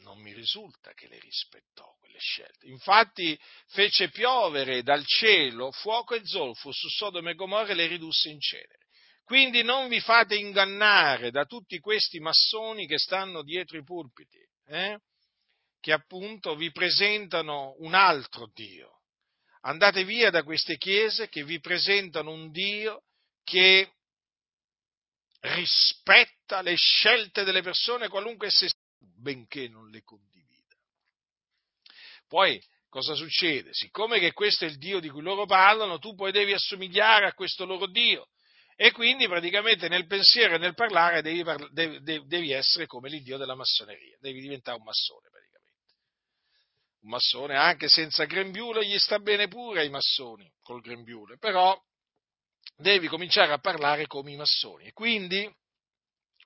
Non 0.04 0.20
mi 0.20 0.34
risulta 0.34 0.94
che 0.94 1.08
le 1.08 1.18
rispettò 1.20 1.96
quelle 1.98 2.20
scelte. 2.20 2.68
Infatti 2.68 3.40
fece 3.68 4.10
piovere 4.10 4.84
dal 4.84 5.06
cielo 5.06 5.72
fuoco 5.72 6.14
e 6.14 6.26
zolfo 6.26 6.72
su 6.74 6.90
Sodome 6.90 7.32
e 7.32 7.36
Gomorra 7.36 7.72
e 7.72 7.76
le 7.76 7.88
ridusse 7.88 8.30
in 8.30 8.40
cenere. 8.40 8.88
Quindi 9.24 9.64
non 9.64 9.88
vi 9.88 10.02
fate 10.02 10.36
ingannare 10.36 11.32
da 11.32 11.46
tutti 11.46 11.80
questi 11.80 12.20
massoni 12.20 12.86
che 12.86 12.98
stanno 12.98 13.42
dietro 13.44 13.78
i 13.78 13.84
pulpiti, 13.84 14.40
eh? 14.68 15.00
che 15.80 15.94
appunto 15.94 16.56
vi 16.56 16.72
presentano 16.72 17.76
un 17.80 17.94
altro 17.94 18.52
Dio. 18.54 19.00
Andate 19.62 20.04
via 20.04 20.30
da 20.30 20.44
queste 20.44 20.76
chiese 20.76 21.30
che 21.30 21.46
vi 21.46 21.62
presentano 21.62 22.32
un 22.32 22.52
Dio 22.52 23.04
che 23.44 23.94
rispetta 25.40 26.62
le 26.62 26.76
scelte 26.76 27.46
delle 27.46 27.62
persone 27.62 28.10
qualunque 28.10 28.48
esse 28.48 28.70
benché 29.24 29.68
non 29.68 29.90
le 29.90 30.04
condivida. 30.04 30.76
Poi 32.28 32.62
cosa 32.90 33.16
succede? 33.16 33.74
Siccome 33.74 34.20
che 34.20 34.34
questo 34.34 34.66
è 34.66 34.68
il 34.68 34.78
Dio 34.78 35.00
di 35.00 35.10
cui 35.10 35.24
loro 35.24 35.46
parlano, 35.46 35.98
tu 35.98 36.14
poi 36.14 36.32
devi 36.32 36.54
assomigliare 36.54 37.26
a 37.26 37.34
questo 37.34 37.66
loro 37.66 37.88
Dio 37.88 38.28
e 38.76 38.92
quindi 38.92 39.28
praticamente 39.28 39.88
nel 39.88 40.06
pensiero 40.06 40.56
e 40.56 40.58
nel 40.58 40.74
parlare 40.74 41.22
devi, 41.22 41.44
devi, 41.72 42.26
devi 42.28 42.52
essere 42.52 42.86
come 42.86 43.10
l'Iddio 43.10 43.38
della 43.38 43.56
massoneria, 43.56 44.18
devi 44.20 44.42
diventare 44.42 44.78
un 44.78 44.84
massone 44.84 45.30
praticamente. 45.30 45.94
Un 47.02 47.10
massone 47.10 47.56
anche 47.56 47.88
senza 47.88 48.26
grembiule 48.26 48.86
gli 48.86 48.98
sta 48.98 49.20
bene 49.20 49.48
pure 49.48 49.82
ai 49.82 49.90
massoni 49.90 50.52
col 50.62 50.82
grembiule, 50.82 51.38
però 51.38 51.80
devi 52.76 53.08
cominciare 53.08 53.52
a 53.54 53.60
parlare 53.60 54.08
come 54.08 54.32
i 54.32 54.36
massoni. 54.36 54.86
E 54.86 54.94
quindi, 54.94 55.52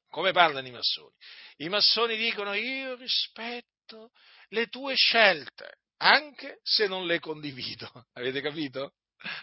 come 0.09 0.31
parlano 0.31 0.67
i 0.67 0.71
massoni? 0.71 1.13
I 1.57 1.69
massoni 1.69 2.17
dicono 2.17 2.53
io 2.53 2.95
rispetto 2.95 4.11
le 4.49 4.67
tue 4.67 4.95
scelte, 4.95 5.79
anche 5.97 6.59
se 6.63 6.87
non 6.87 7.05
le 7.05 7.19
condivido. 7.19 7.89
Avete 8.13 8.41
capito? 8.41 8.93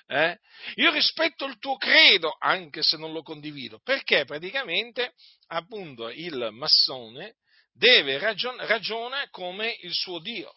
Eh? 0.07 0.39
Io 0.77 0.93
rispetto 0.93 1.45
il 1.47 1.59
tuo 1.59 1.77
credo, 1.77 2.37
anche 2.39 2.83
se 2.83 2.97
non 2.97 3.13
lo 3.13 3.23
condivido, 3.23 3.81
perché 3.83 4.25
praticamente, 4.25 5.15
appunto, 5.49 6.09
il 6.09 6.51
massone 6.53 7.37
deve 7.73 8.19
ragion- 8.19 8.65
ragiona 8.67 9.29
come 9.31 9.77
il 9.83 9.93
suo 9.93 10.21
Dio. 10.21 10.55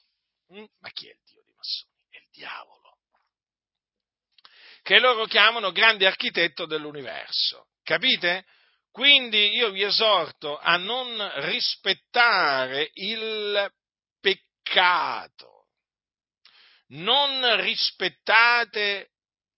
Mm? 0.53 0.65
Ma 0.79 0.89
chi 0.91 1.07
è 1.07 1.11
il 1.11 1.21
Dio 1.25 1.41
dei 1.43 1.53
massoni? 1.55 1.91
È 2.09 2.17
il 2.17 2.29
diavolo. 2.31 2.75
Che 4.81 4.99
loro 4.99 5.25
chiamano 5.25 5.71
grande 5.71 6.05
architetto 6.05 6.65
dell'universo. 6.65 7.71
Capite? 7.83 8.45
Quindi 8.97 9.49
io 9.53 9.69
vi 9.69 9.83
esorto 9.83 10.57
a 10.57 10.75
non 10.77 11.31
rispettare 11.45 12.89
il 12.95 13.71
peccato. 14.19 15.67
Non 16.87 17.61
rispettate 17.61 19.11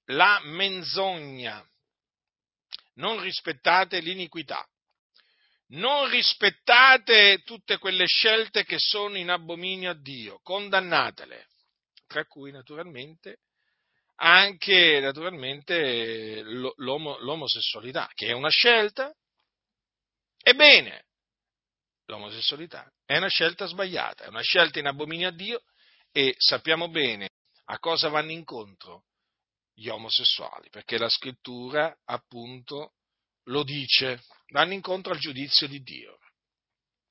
la 0.07 0.41
menzogna, 0.43 1.65
non 2.95 3.21
rispettate 3.21 4.01
l'iniquità, 4.01 4.67
non 5.67 6.09
rispettate 6.09 7.41
tutte 7.45 7.77
quelle 7.77 8.07
scelte 8.07 8.65
che 8.65 8.77
sono 8.77 9.15
in 9.15 9.29
abominio 9.29 9.91
a 9.91 9.97
Dio, 9.97 10.41
condannatele, 10.43 11.47
tra 12.07 12.25
cui 12.25 12.51
naturalmente 12.51 13.37
anche 14.21 14.99
naturalmente 14.99 16.41
l'omo, 16.75 17.17
l'omosessualità, 17.19 18.09
che 18.13 18.27
è 18.27 18.31
una 18.33 18.49
scelta. 18.49 19.13
Ebbene, 20.41 21.05
l'omosessualità 22.05 22.91
è 23.05 23.17
una 23.17 23.27
scelta 23.27 23.65
sbagliata, 23.65 24.25
è 24.25 24.27
una 24.27 24.41
scelta 24.41 24.79
in 24.79 24.87
abominio 24.87 25.27
a 25.27 25.31
Dio 25.31 25.61
e 26.11 26.33
sappiamo 26.37 26.89
bene 26.89 27.29
a 27.65 27.79
cosa 27.79 28.09
vanno 28.09 28.31
incontro 28.31 29.03
gli 29.73 29.87
omosessuali, 29.87 30.69
perché 30.69 30.97
la 30.97 31.09
scrittura 31.09 31.95
appunto 32.05 32.93
lo 33.45 33.63
dice, 33.63 34.23
vanno 34.49 34.73
incontro 34.73 35.13
al 35.13 35.19
giudizio 35.19 35.67
di 35.67 35.81
Dio, 35.81 36.17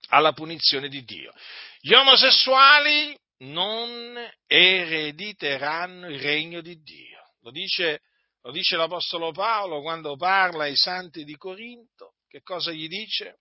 alla 0.08 0.32
punizione 0.32 0.88
di 0.88 1.02
Dio. 1.04 1.32
Gli 1.80 1.94
omosessuali 1.94 3.16
non 3.38 4.16
erediteranno 4.46 6.08
il 6.08 6.20
regno 6.20 6.60
di 6.60 6.80
Dio. 6.82 7.34
Lo 7.40 7.50
dice, 7.50 8.02
lo 8.42 8.50
dice 8.50 8.76
l'Apostolo 8.76 9.32
Paolo 9.32 9.80
quando 9.80 10.16
parla 10.16 10.64
ai 10.64 10.76
santi 10.76 11.24
di 11.24 11.36
Corinto. 11.36 12.14
Che 12.28 12.42
cosa 12.42 12.72
gli 12.72 12.88
dice? 12.88 13.38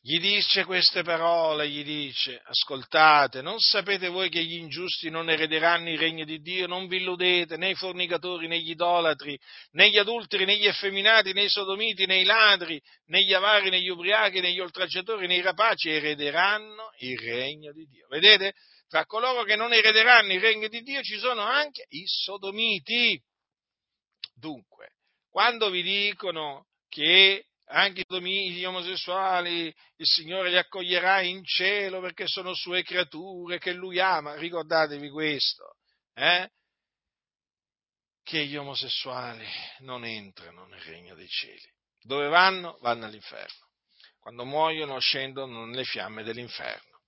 Gli 0.00 0.20
dice 0.20 0.64
queste 0.64 1.02
parole, 1.02 1.68
gli 1.68 1.82
dice, 1.82 2.40
ascoltate, 2.44 3.42
non 3.42 3.58
sapete 3.58 4.08
voi 4.08 4.28
che 4.28 4.44
gli 4.44 4.54
ingiusti 4.54 5.10
non 5.10 5.28
erederanno 5.28 5.90
il 5.90 5.98
regno 5.98 6.24
di 6.24 6.40
Dio? 6.40 6.66
Non 6.66 6.86
vi 6.86 6.98
illudete, 6.98 7.56
né 7.56 7.70
i 7.70 7.74
fornicatori, 7.74 8.46
né 8.46 8.60
gli 8.60 8.70
idolatri, 8.70 9.38
né 9.72 9.90
gli 9.90 9.98
adulteri, 9.98 10.44
né 10.44 10.56
gli 10.56 10.66
effeminati, 10.66 11.32
né 11.32 11.44
i 11.44 11.48
sodomiti, 11.48 12.06
né 12.06 12.20
i 12.20 12.24
ladri, 12.24 12.80
né 13.06 13.22
gli 13.22 13.32
avari, 13.32 13.70
né 13.70 13.80
gli 13.80 13.88
ubriachi, 13.88 14.40
né 14.40 14.52
gli 14.52 14.60
oltraggiatori, 14.60 15.26
né 15.26 15.36
i 15.36 15.42
rapaci 15.42 15.88
erederanno 15.88 16.92
il 16.98 17.18
regno 17.18 17.72
di 17.72 17.86
Dio. 17.86 18.06
Vedete? 18.08 18.52
Tra 18.88 19.04
coloro 19.04 19.42
che 19.42 19.56
non 19.56 19.72
erederanno 19.72 20.32
il 20.32 20.40
regno 20.40 20.68
di 20.68 20.82
Dio 20.82 21.02
ci 21.02 21.18
sono 21.18 21.42
anche 21.42 21.86
i 21.88 22.04
sodomiti. 22.06 23.20
Dunque, 24.34 24.92
quando 25.28 25.70
vi 25.70 25.82
dicono 25.82 26.67
che 26.88 27.44
anche 27.70 28.04
gli 28.06 28.64
omosessuali, 28.64 29.66
il 29.66 30.06
Signore 30.06 30.50
li 30.50 30.56
accoglierà 30.56 31.20
in 31.20 31.44
cielo 31.44 32.00
perché 32.00 32.26
sono 32.26 32.54
sue 32.54 32.82
creature 32.82 33.58
che 33.58 33.72
lui 33.72 34.00
ama. 34.00 34.36
Ricordatevi 34.36 35.10
questo, 35.10 35.76
eh? 36.14 36.50
che 38.22 38.44
gli 38.46 38.56
omosessuali 38.56 39.46
non 39.80 40.04
entrano 40.04 40.66
nel 40.66 40.80
regno 40.80 41.14
dei 41.14 41.28
cieli. 41.28 41.66
Dove 42.02 42.28
vanno? 42.28 42.78
Vanno 42.80 43.06
all'inferno. 43.06 43.66
Quando 44.18 44.44
muoiono 44.44 44.98
scendono 44.98 45.64
nelle 45.64 45.84
fiamme 45.84 46.22
dell'inferno. 46.22 47.00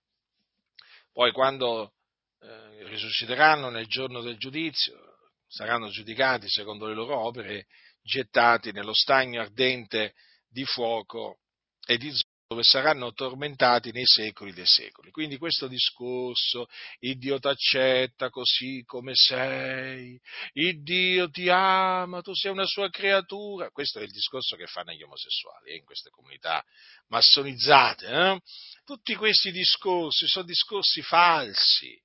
Poi 1.13 1.33
quando 1.33 1.93
eh, 2.41 2.85
risusciteranno 2.85 3.69
nel 3.69 3.87
giorno 3.87 4.23
del 4.23 4.39
giudizio, 4.39 4.99
saranno 5.47 5.91
giudicati 5.91 6.49
secondo 6.49 6.87
le 6.87 6.95
loro 6.95 7.19
opere, 7.19 7.67
gettati 8.03 8.73
nello 8.73 8.95
stagno 8.95 9.41
ardente 9.41 10.15
di 10.49 10.65
fuoco 10.65 11.39
e 11.87 11.97
di 11.97 12.11
zolfo 12.11 12.29
dove 12.51 12.65
saranno 12.65 13.13
tormentati 13.13 13.93
nei 13.93 14.07
secoli 14.07 14.53
dei 14.53 14.67
secoli. 14.67 15.13
Quindi 15.13 15.39
questo 15.39 15.69
discorso, 15.69 16.67
il 16.99 17.17
Dio 17.17 17.39
ti 17.39 17.47
accetta 17.47 18.29
così 18.29 18.83
come 18.85 19.13
sei, 19.15 20.21
il 20.55 20.83
Dio 20.83 21.31
ti 21.31 21.49
ama, 21.49 22.23
tu 22.23 22.35
sei 22.35 22.51
una 22.51 22.67
sua 22.67 22.91
creatura, 22.91 23.71
questo 23.71 24.01
è 24.01 24.03
il 24.03 24.11
discorso 24.11 24.57
che 24.57 24.67
fanno 24.67 24.91
gli 24.91 25.03
omosessuali 25.03 25.71
eh, 25.71 25.77
in 25.77 25.85
queste 25.85 26.11
comunità 26.11 26.61
massonizzate. 27.07 28.07
Eh? 28.09 28.41
Tutti 28.85 29.15
questi 29.15 29.53
discorsi 29.53 30.27
sono 30.27 30.45
discorsi 30.45 31.03
falsi, 31.03 31.97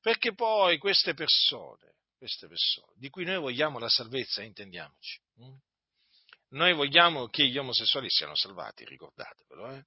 perché 0.00 0.32
poi 0.32 0.78
queste 0.78 1.12
persone, 1.12 1.96
queste 2.16 2.48
persone, 2.48 2.94
di 2.96 3.10
cui 3.10 3.26
noi 3.26 3.36
vogliamo 3.36 3.78
la 3.78 3.90
salvezza, 3.90 4.40
intendiamoci? 4.40 5.20
Noi 6.50 6.74
vogliamo 6.74 7.28
che 7.28 7.46
gli 7.46 7.56
omosessuali 7.56 8.08
siano 8.10 8.34
salvati, 8.34 8.84
ricordatevelo. 8.84 9.74
Eh? 9.74 9.84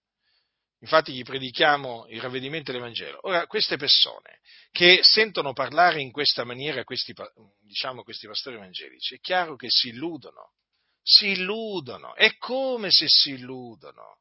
Infatti 0.79 1.13
gli 1.13 1.23
predichiamo 1.23 2.05
il 2.09 2.21
ravvedimento 2.21 2.71
dell'Evangelo. 2.71 3.19
Ora, 3.27 3.47
queste 3.47 3.77
persone 3.77 4.39
che 4.71 4.99
sentono 5.03 5.53
parlare 5.53 6.01
in 6.01 6.11
questa 6.11 6.43
maniera 6.43 6.83
questi, 6.83 7.13
diciamo, 7.61 8.03
questi 8.03 8.27
pastori 8.27 8.55
evangelici, 8.55 9.15
è 9.15 9.19
chiaro 9.19 9.55
che 9.55 9.67
si 9.69 9.89
illudono, 9.89 10.53
si 11.01 11.29
illudono, 11.29 12.13
è 12.15 12.35
come 12.37 12.91
se 12.91 13.05
si 13.07 13.31
illudono. 13.31 14.19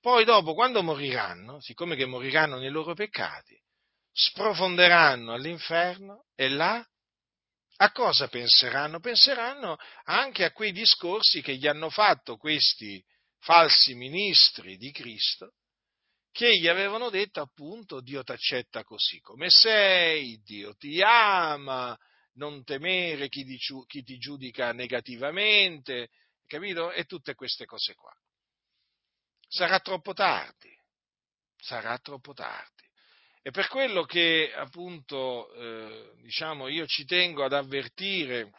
Poi 0.00 0.24
dopo, 0.24 0.54
quando 0.54 0.82
moriranno, 0.82 1.60
siccome 1.60 1.96
che 1.96 2.06
moriranno 2.06 2.58
nei 2.58 2.70
loro 2.70 2.94
peccati, 2.94 3.58
sprofonderanno 4.12 5.32
all'inferno 5.32 6.26
e 6.34 6.48
là 6.48 6.86
a 7.82 7.90
cosa 7.90 8.28
penseranno? 8.28 9.00
Penseranno 9.00 9.76
anche 10.04 10.44
a 10.44 10.52
quei 10.52 10.70
discorsi 10.70 11.42
che 11.42 11.56
gli 11.56 11.66
hanno 11.66 11.90
fatto 11.90 12.36
questi 12.36 13.04
falsi 13.40 13.94
ministri 13.94 14.76
di 14.76 14.92
Cristo, 14.92 15.54
che 16.30 16.56
gli 16.58 16.68
avevano 16.68 17.10
detto 17.10 17.40
appunto 17.40 18.00
Dio 18.00 18.22
ti 18.22 18.30
accetta 18.30 18.84
così 18.84 19.18
come 19.20 19.50
sei, 19.50 20.40
Dio 20.42 20.76
ti 20.76 21.02
ama, 21.02 21.98
non 22.34 22.62
temere 22.62 23.28
chi 23.28 23.44
ti 23.44 24.18
giudica 24.18 24.72
negativamente, 24.72 26.10
capito? 26.46 26.92
E 26.92 27.04
tutte 27.04 27.34
queste 27.34 27.64
cose 27.64 27.94
qua. 27.96 28.16
Sarà 29.48 29.80
troppo 29.80 30.14
tardi, 30.14 30.72
sarà 31.56 31.98
troppo 31.98 32.32
tardi. 32.32 32.88
È 33.44 33.50
per 33.50 33.66
quello 33.66 34.04
che 34.04 34.52
appunto 34.54 35.52
eh, 35.54 36.12
diciamo, 36.22 36.68
io 36.68 36.86
ci 36.86 37.04
tengo 37.04 37.44
ad 37.44 37.52
avvertire 37.52 38.52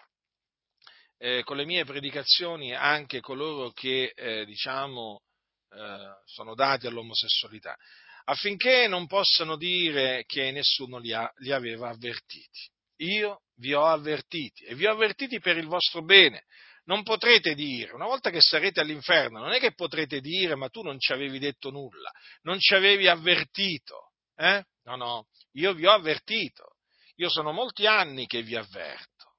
eh, 1.19 1.41
con 1.43 1.55
le 1.55 1.63
mie 1.63 1.85
predicazioni 1.85 2.75
anche 2.75 3.21
coloro 3.21 3.71
che, 3.71 4.11
eh, 4.13 4.43
diciamo, 4.43 5.21
eh, 5.69 6.21
sono 6.25 6.53
dati 6.53 6.85
all'omosessualità, 6.85 7.77
affinché 8.25 8.87
non 8.87 9.07
possano 9.07 9.55
dire 9.55 10.25
che 10.25 10.51
nessuno 10.51 10.97
li, 10.97 11.13
ha, 11.13 11.31
li 11.37 11.53
aveva 11.53 11.87
avvertiti. 11.87 12.69
Io 13.03 13.43
vi 13.59 13.73
ho 13.73 13.85
avvertiti 13.85 14.65
e 14.65 14.75
vi 14.75 14.85
ho 14.85 14.91
avvertiti 14.91 15.39
per 15.39 15.55
il 15.55 15.67
vostro 15.67 16.03
bene. 16.03 16.43
Non 16.87 17.03
potrete 17.03 17.55
dire, 17.55 17.93
una 17.93 18.05
volta 18.05 18.29
che 18.31 18.41
sarete 18.41 18.81
all'inferno, 18.81 19.39
non 19.39 19.53
è 19.53 19.59
che 19.61 19.75
potrete 19.75 20.19
dire 20.19 20.55
ma 20.55 20.67
tu 20.67 20.81
non 20.81 20.99
ci 20.99 21.13
avevi 21.13 21.39
detto 21.39 21.69
nulla, 21.69 22.11
non 22.41 22.59
ci 22.59 22.73
avevi 22.73 23.07
avvertito. 23.07 24.09
Eh? 24.35 24.65
No, 24.83 24.95
no, 24.95 25.27
io 25.53 25.73
vi 25.73 25.85
ho 25.85 25.91
avvertito. 25.91 26.75
Io 27.15 27.29
sono 27.29 27.51
molti 27.51 27.85
anni 27.85 28.25
che 28.25 28.41
vi 28.41 28.55
avverto. 28.55 29.31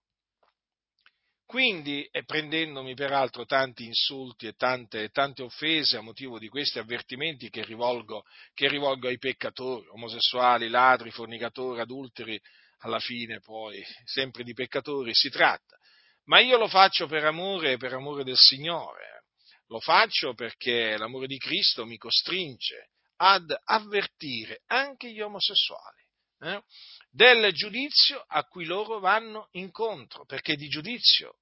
Quindi, 1.44 2.04
e 2.10 2.24
prendendomi 2.24 2.94
peraltro 2.94 3.44
tanti 3.44 3.84
insulti 3.84 4.46
e 4.46 4.54
tante, 4.54 5.10
tante 5.10 5.42
offese 5.42 5.96
a 5.96 6.00
motivo 6.00 6.38
di 6.38 6.48
questi 6.48 6.78
avvertimenti 6.78 7.50
che 7.50 7.62
rivolgo, 7.64 8.24
che 8.54 8.68
rivolgo 8.68 9.08
ai 9.08 9.18
peccatori, 9.18 9.86
omosessuali, 9.88 10.68
ladri, 10.68 11.10
fornicatori, 11.10 11.80
adulteri, 11.80 12.40
alla 12.78 12.98
fine 12.98 13.40
poi 13.40 13.84
sempre 14.04 14.42
di 14.42 14.52
peccatori 14.52 15.14
si 15.14 15.28
tratta. 15.28 15.76
Ma 16.24 16.40
io 16.40 16.56
lo 16.56 16.68
faccio 16.68 17.06
per 17.06 17.24
amore, 17.24 17.76
per 17.76 17.92
amore 17.92 18.24
del 18.24 18.36
Signore. 18.36 19.24
Lo 19.68 19.80
faccio 19.80 20.34
perché 20.34 20.96
l'amore 20.96 21.26
di 21.26 21.38
Cristo 21.38 21.84
mi 21.84 21.98
costringe 21.98 22.90
ad 23.16 23.54
avvertire 23.64 24.62
anche 24.66 25.10
gli 25.10 25.20
omosessuali 25.20 26.02
eh, 26.40 26.62
del 27.10 27.52
giudizio 27.52 28.24
a 28.26 28.44
cui 28.44 28.64
loro 28.64 28.98
vanno 28.98 29.48
incontro, 29.52 30.24
perché 30.24 30.56
di 30.56 30.68
giudizio 30.68 31.38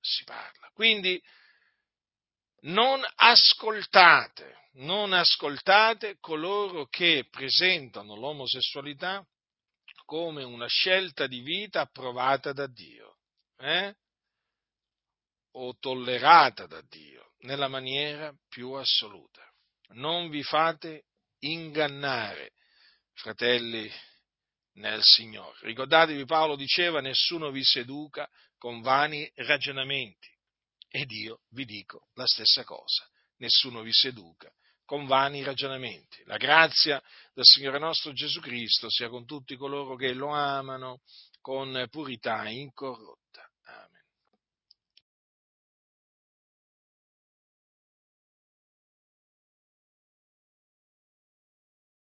si 0.00 0.24
parla. 0.24 0.70
Quindi 0.72 1.20
non 2.62 3.02
ascoltate, 3.16 4.68
non 4.74 5.12
ascoltate 5.12 6.18
coloro 6.20 6.86
che 6.86 7.26
presentano 7.30 8.16
l'omosessualità 8.16 9.26
come 10.04 10.42
una 10.42 10.66
scelta 10.66 11.26
di 11.26 11.40
vita 11.40 11.80
approvata 11.80 12.52
da 12.52 12.66
Dio 12.66 13.16
eh? 13.58 13.94
o 15.52 15.76
tollerata 15.78 16.66
da 16.66 16.82
Dio 16.82 17.32
nella 17.40 17.68
maniera 17.68 18.34
più 18.48 18.72
assoluta. 18.72 19.42
Non 19.94 20.28
vi 20.28 20.42
fate 20.42 21.04
ingannare, 21.50 22.52
fratelli 23.12 23.90
nel 24.74 25.02
Signore. 25.02 25.58
Ricordatevi, 25.62 26.24
Paolo 26.24 26.56
diceva, 26.56 27.00
nessuno 27.00 27.50
vi 27.50 27.62
seduca 27.62 28.28
con 28.58 28.80
vani 28.80 29.30
ragionamenti. 29.36 30.28
Ed 30.88 31.10
io 31.10 31.40
vi 31.50 31.64
dico 31.64 32.08
la 32.14 32.26
stessa 32.26 32.62
cosa, 32.64 33.08
nessuno 33.38 33.82
vi 33.82 33.92
seduca 33.92 34.52
con 34.84 35.06
vani 35.06 35.42
ragionamenti. 35.42 36.22
La 36.24 36.36
grazia 36.36 37.02
del 37.32 37.44
Signore 37.44 37.78
nostro 37.78 38.12
Gesù 38.12 38.40
Cristo 38.40 38.90
sia 38.90 39.08
con 39.08 39.26
tutti 39.26 39.56
coloro 39.56 39.96
che 39.96 40.12
lo 40.12 40.28
amano 40.28 41.00
con 41.40 41.86
purità 41.90 42.48
incorrotta. 42.48 43.23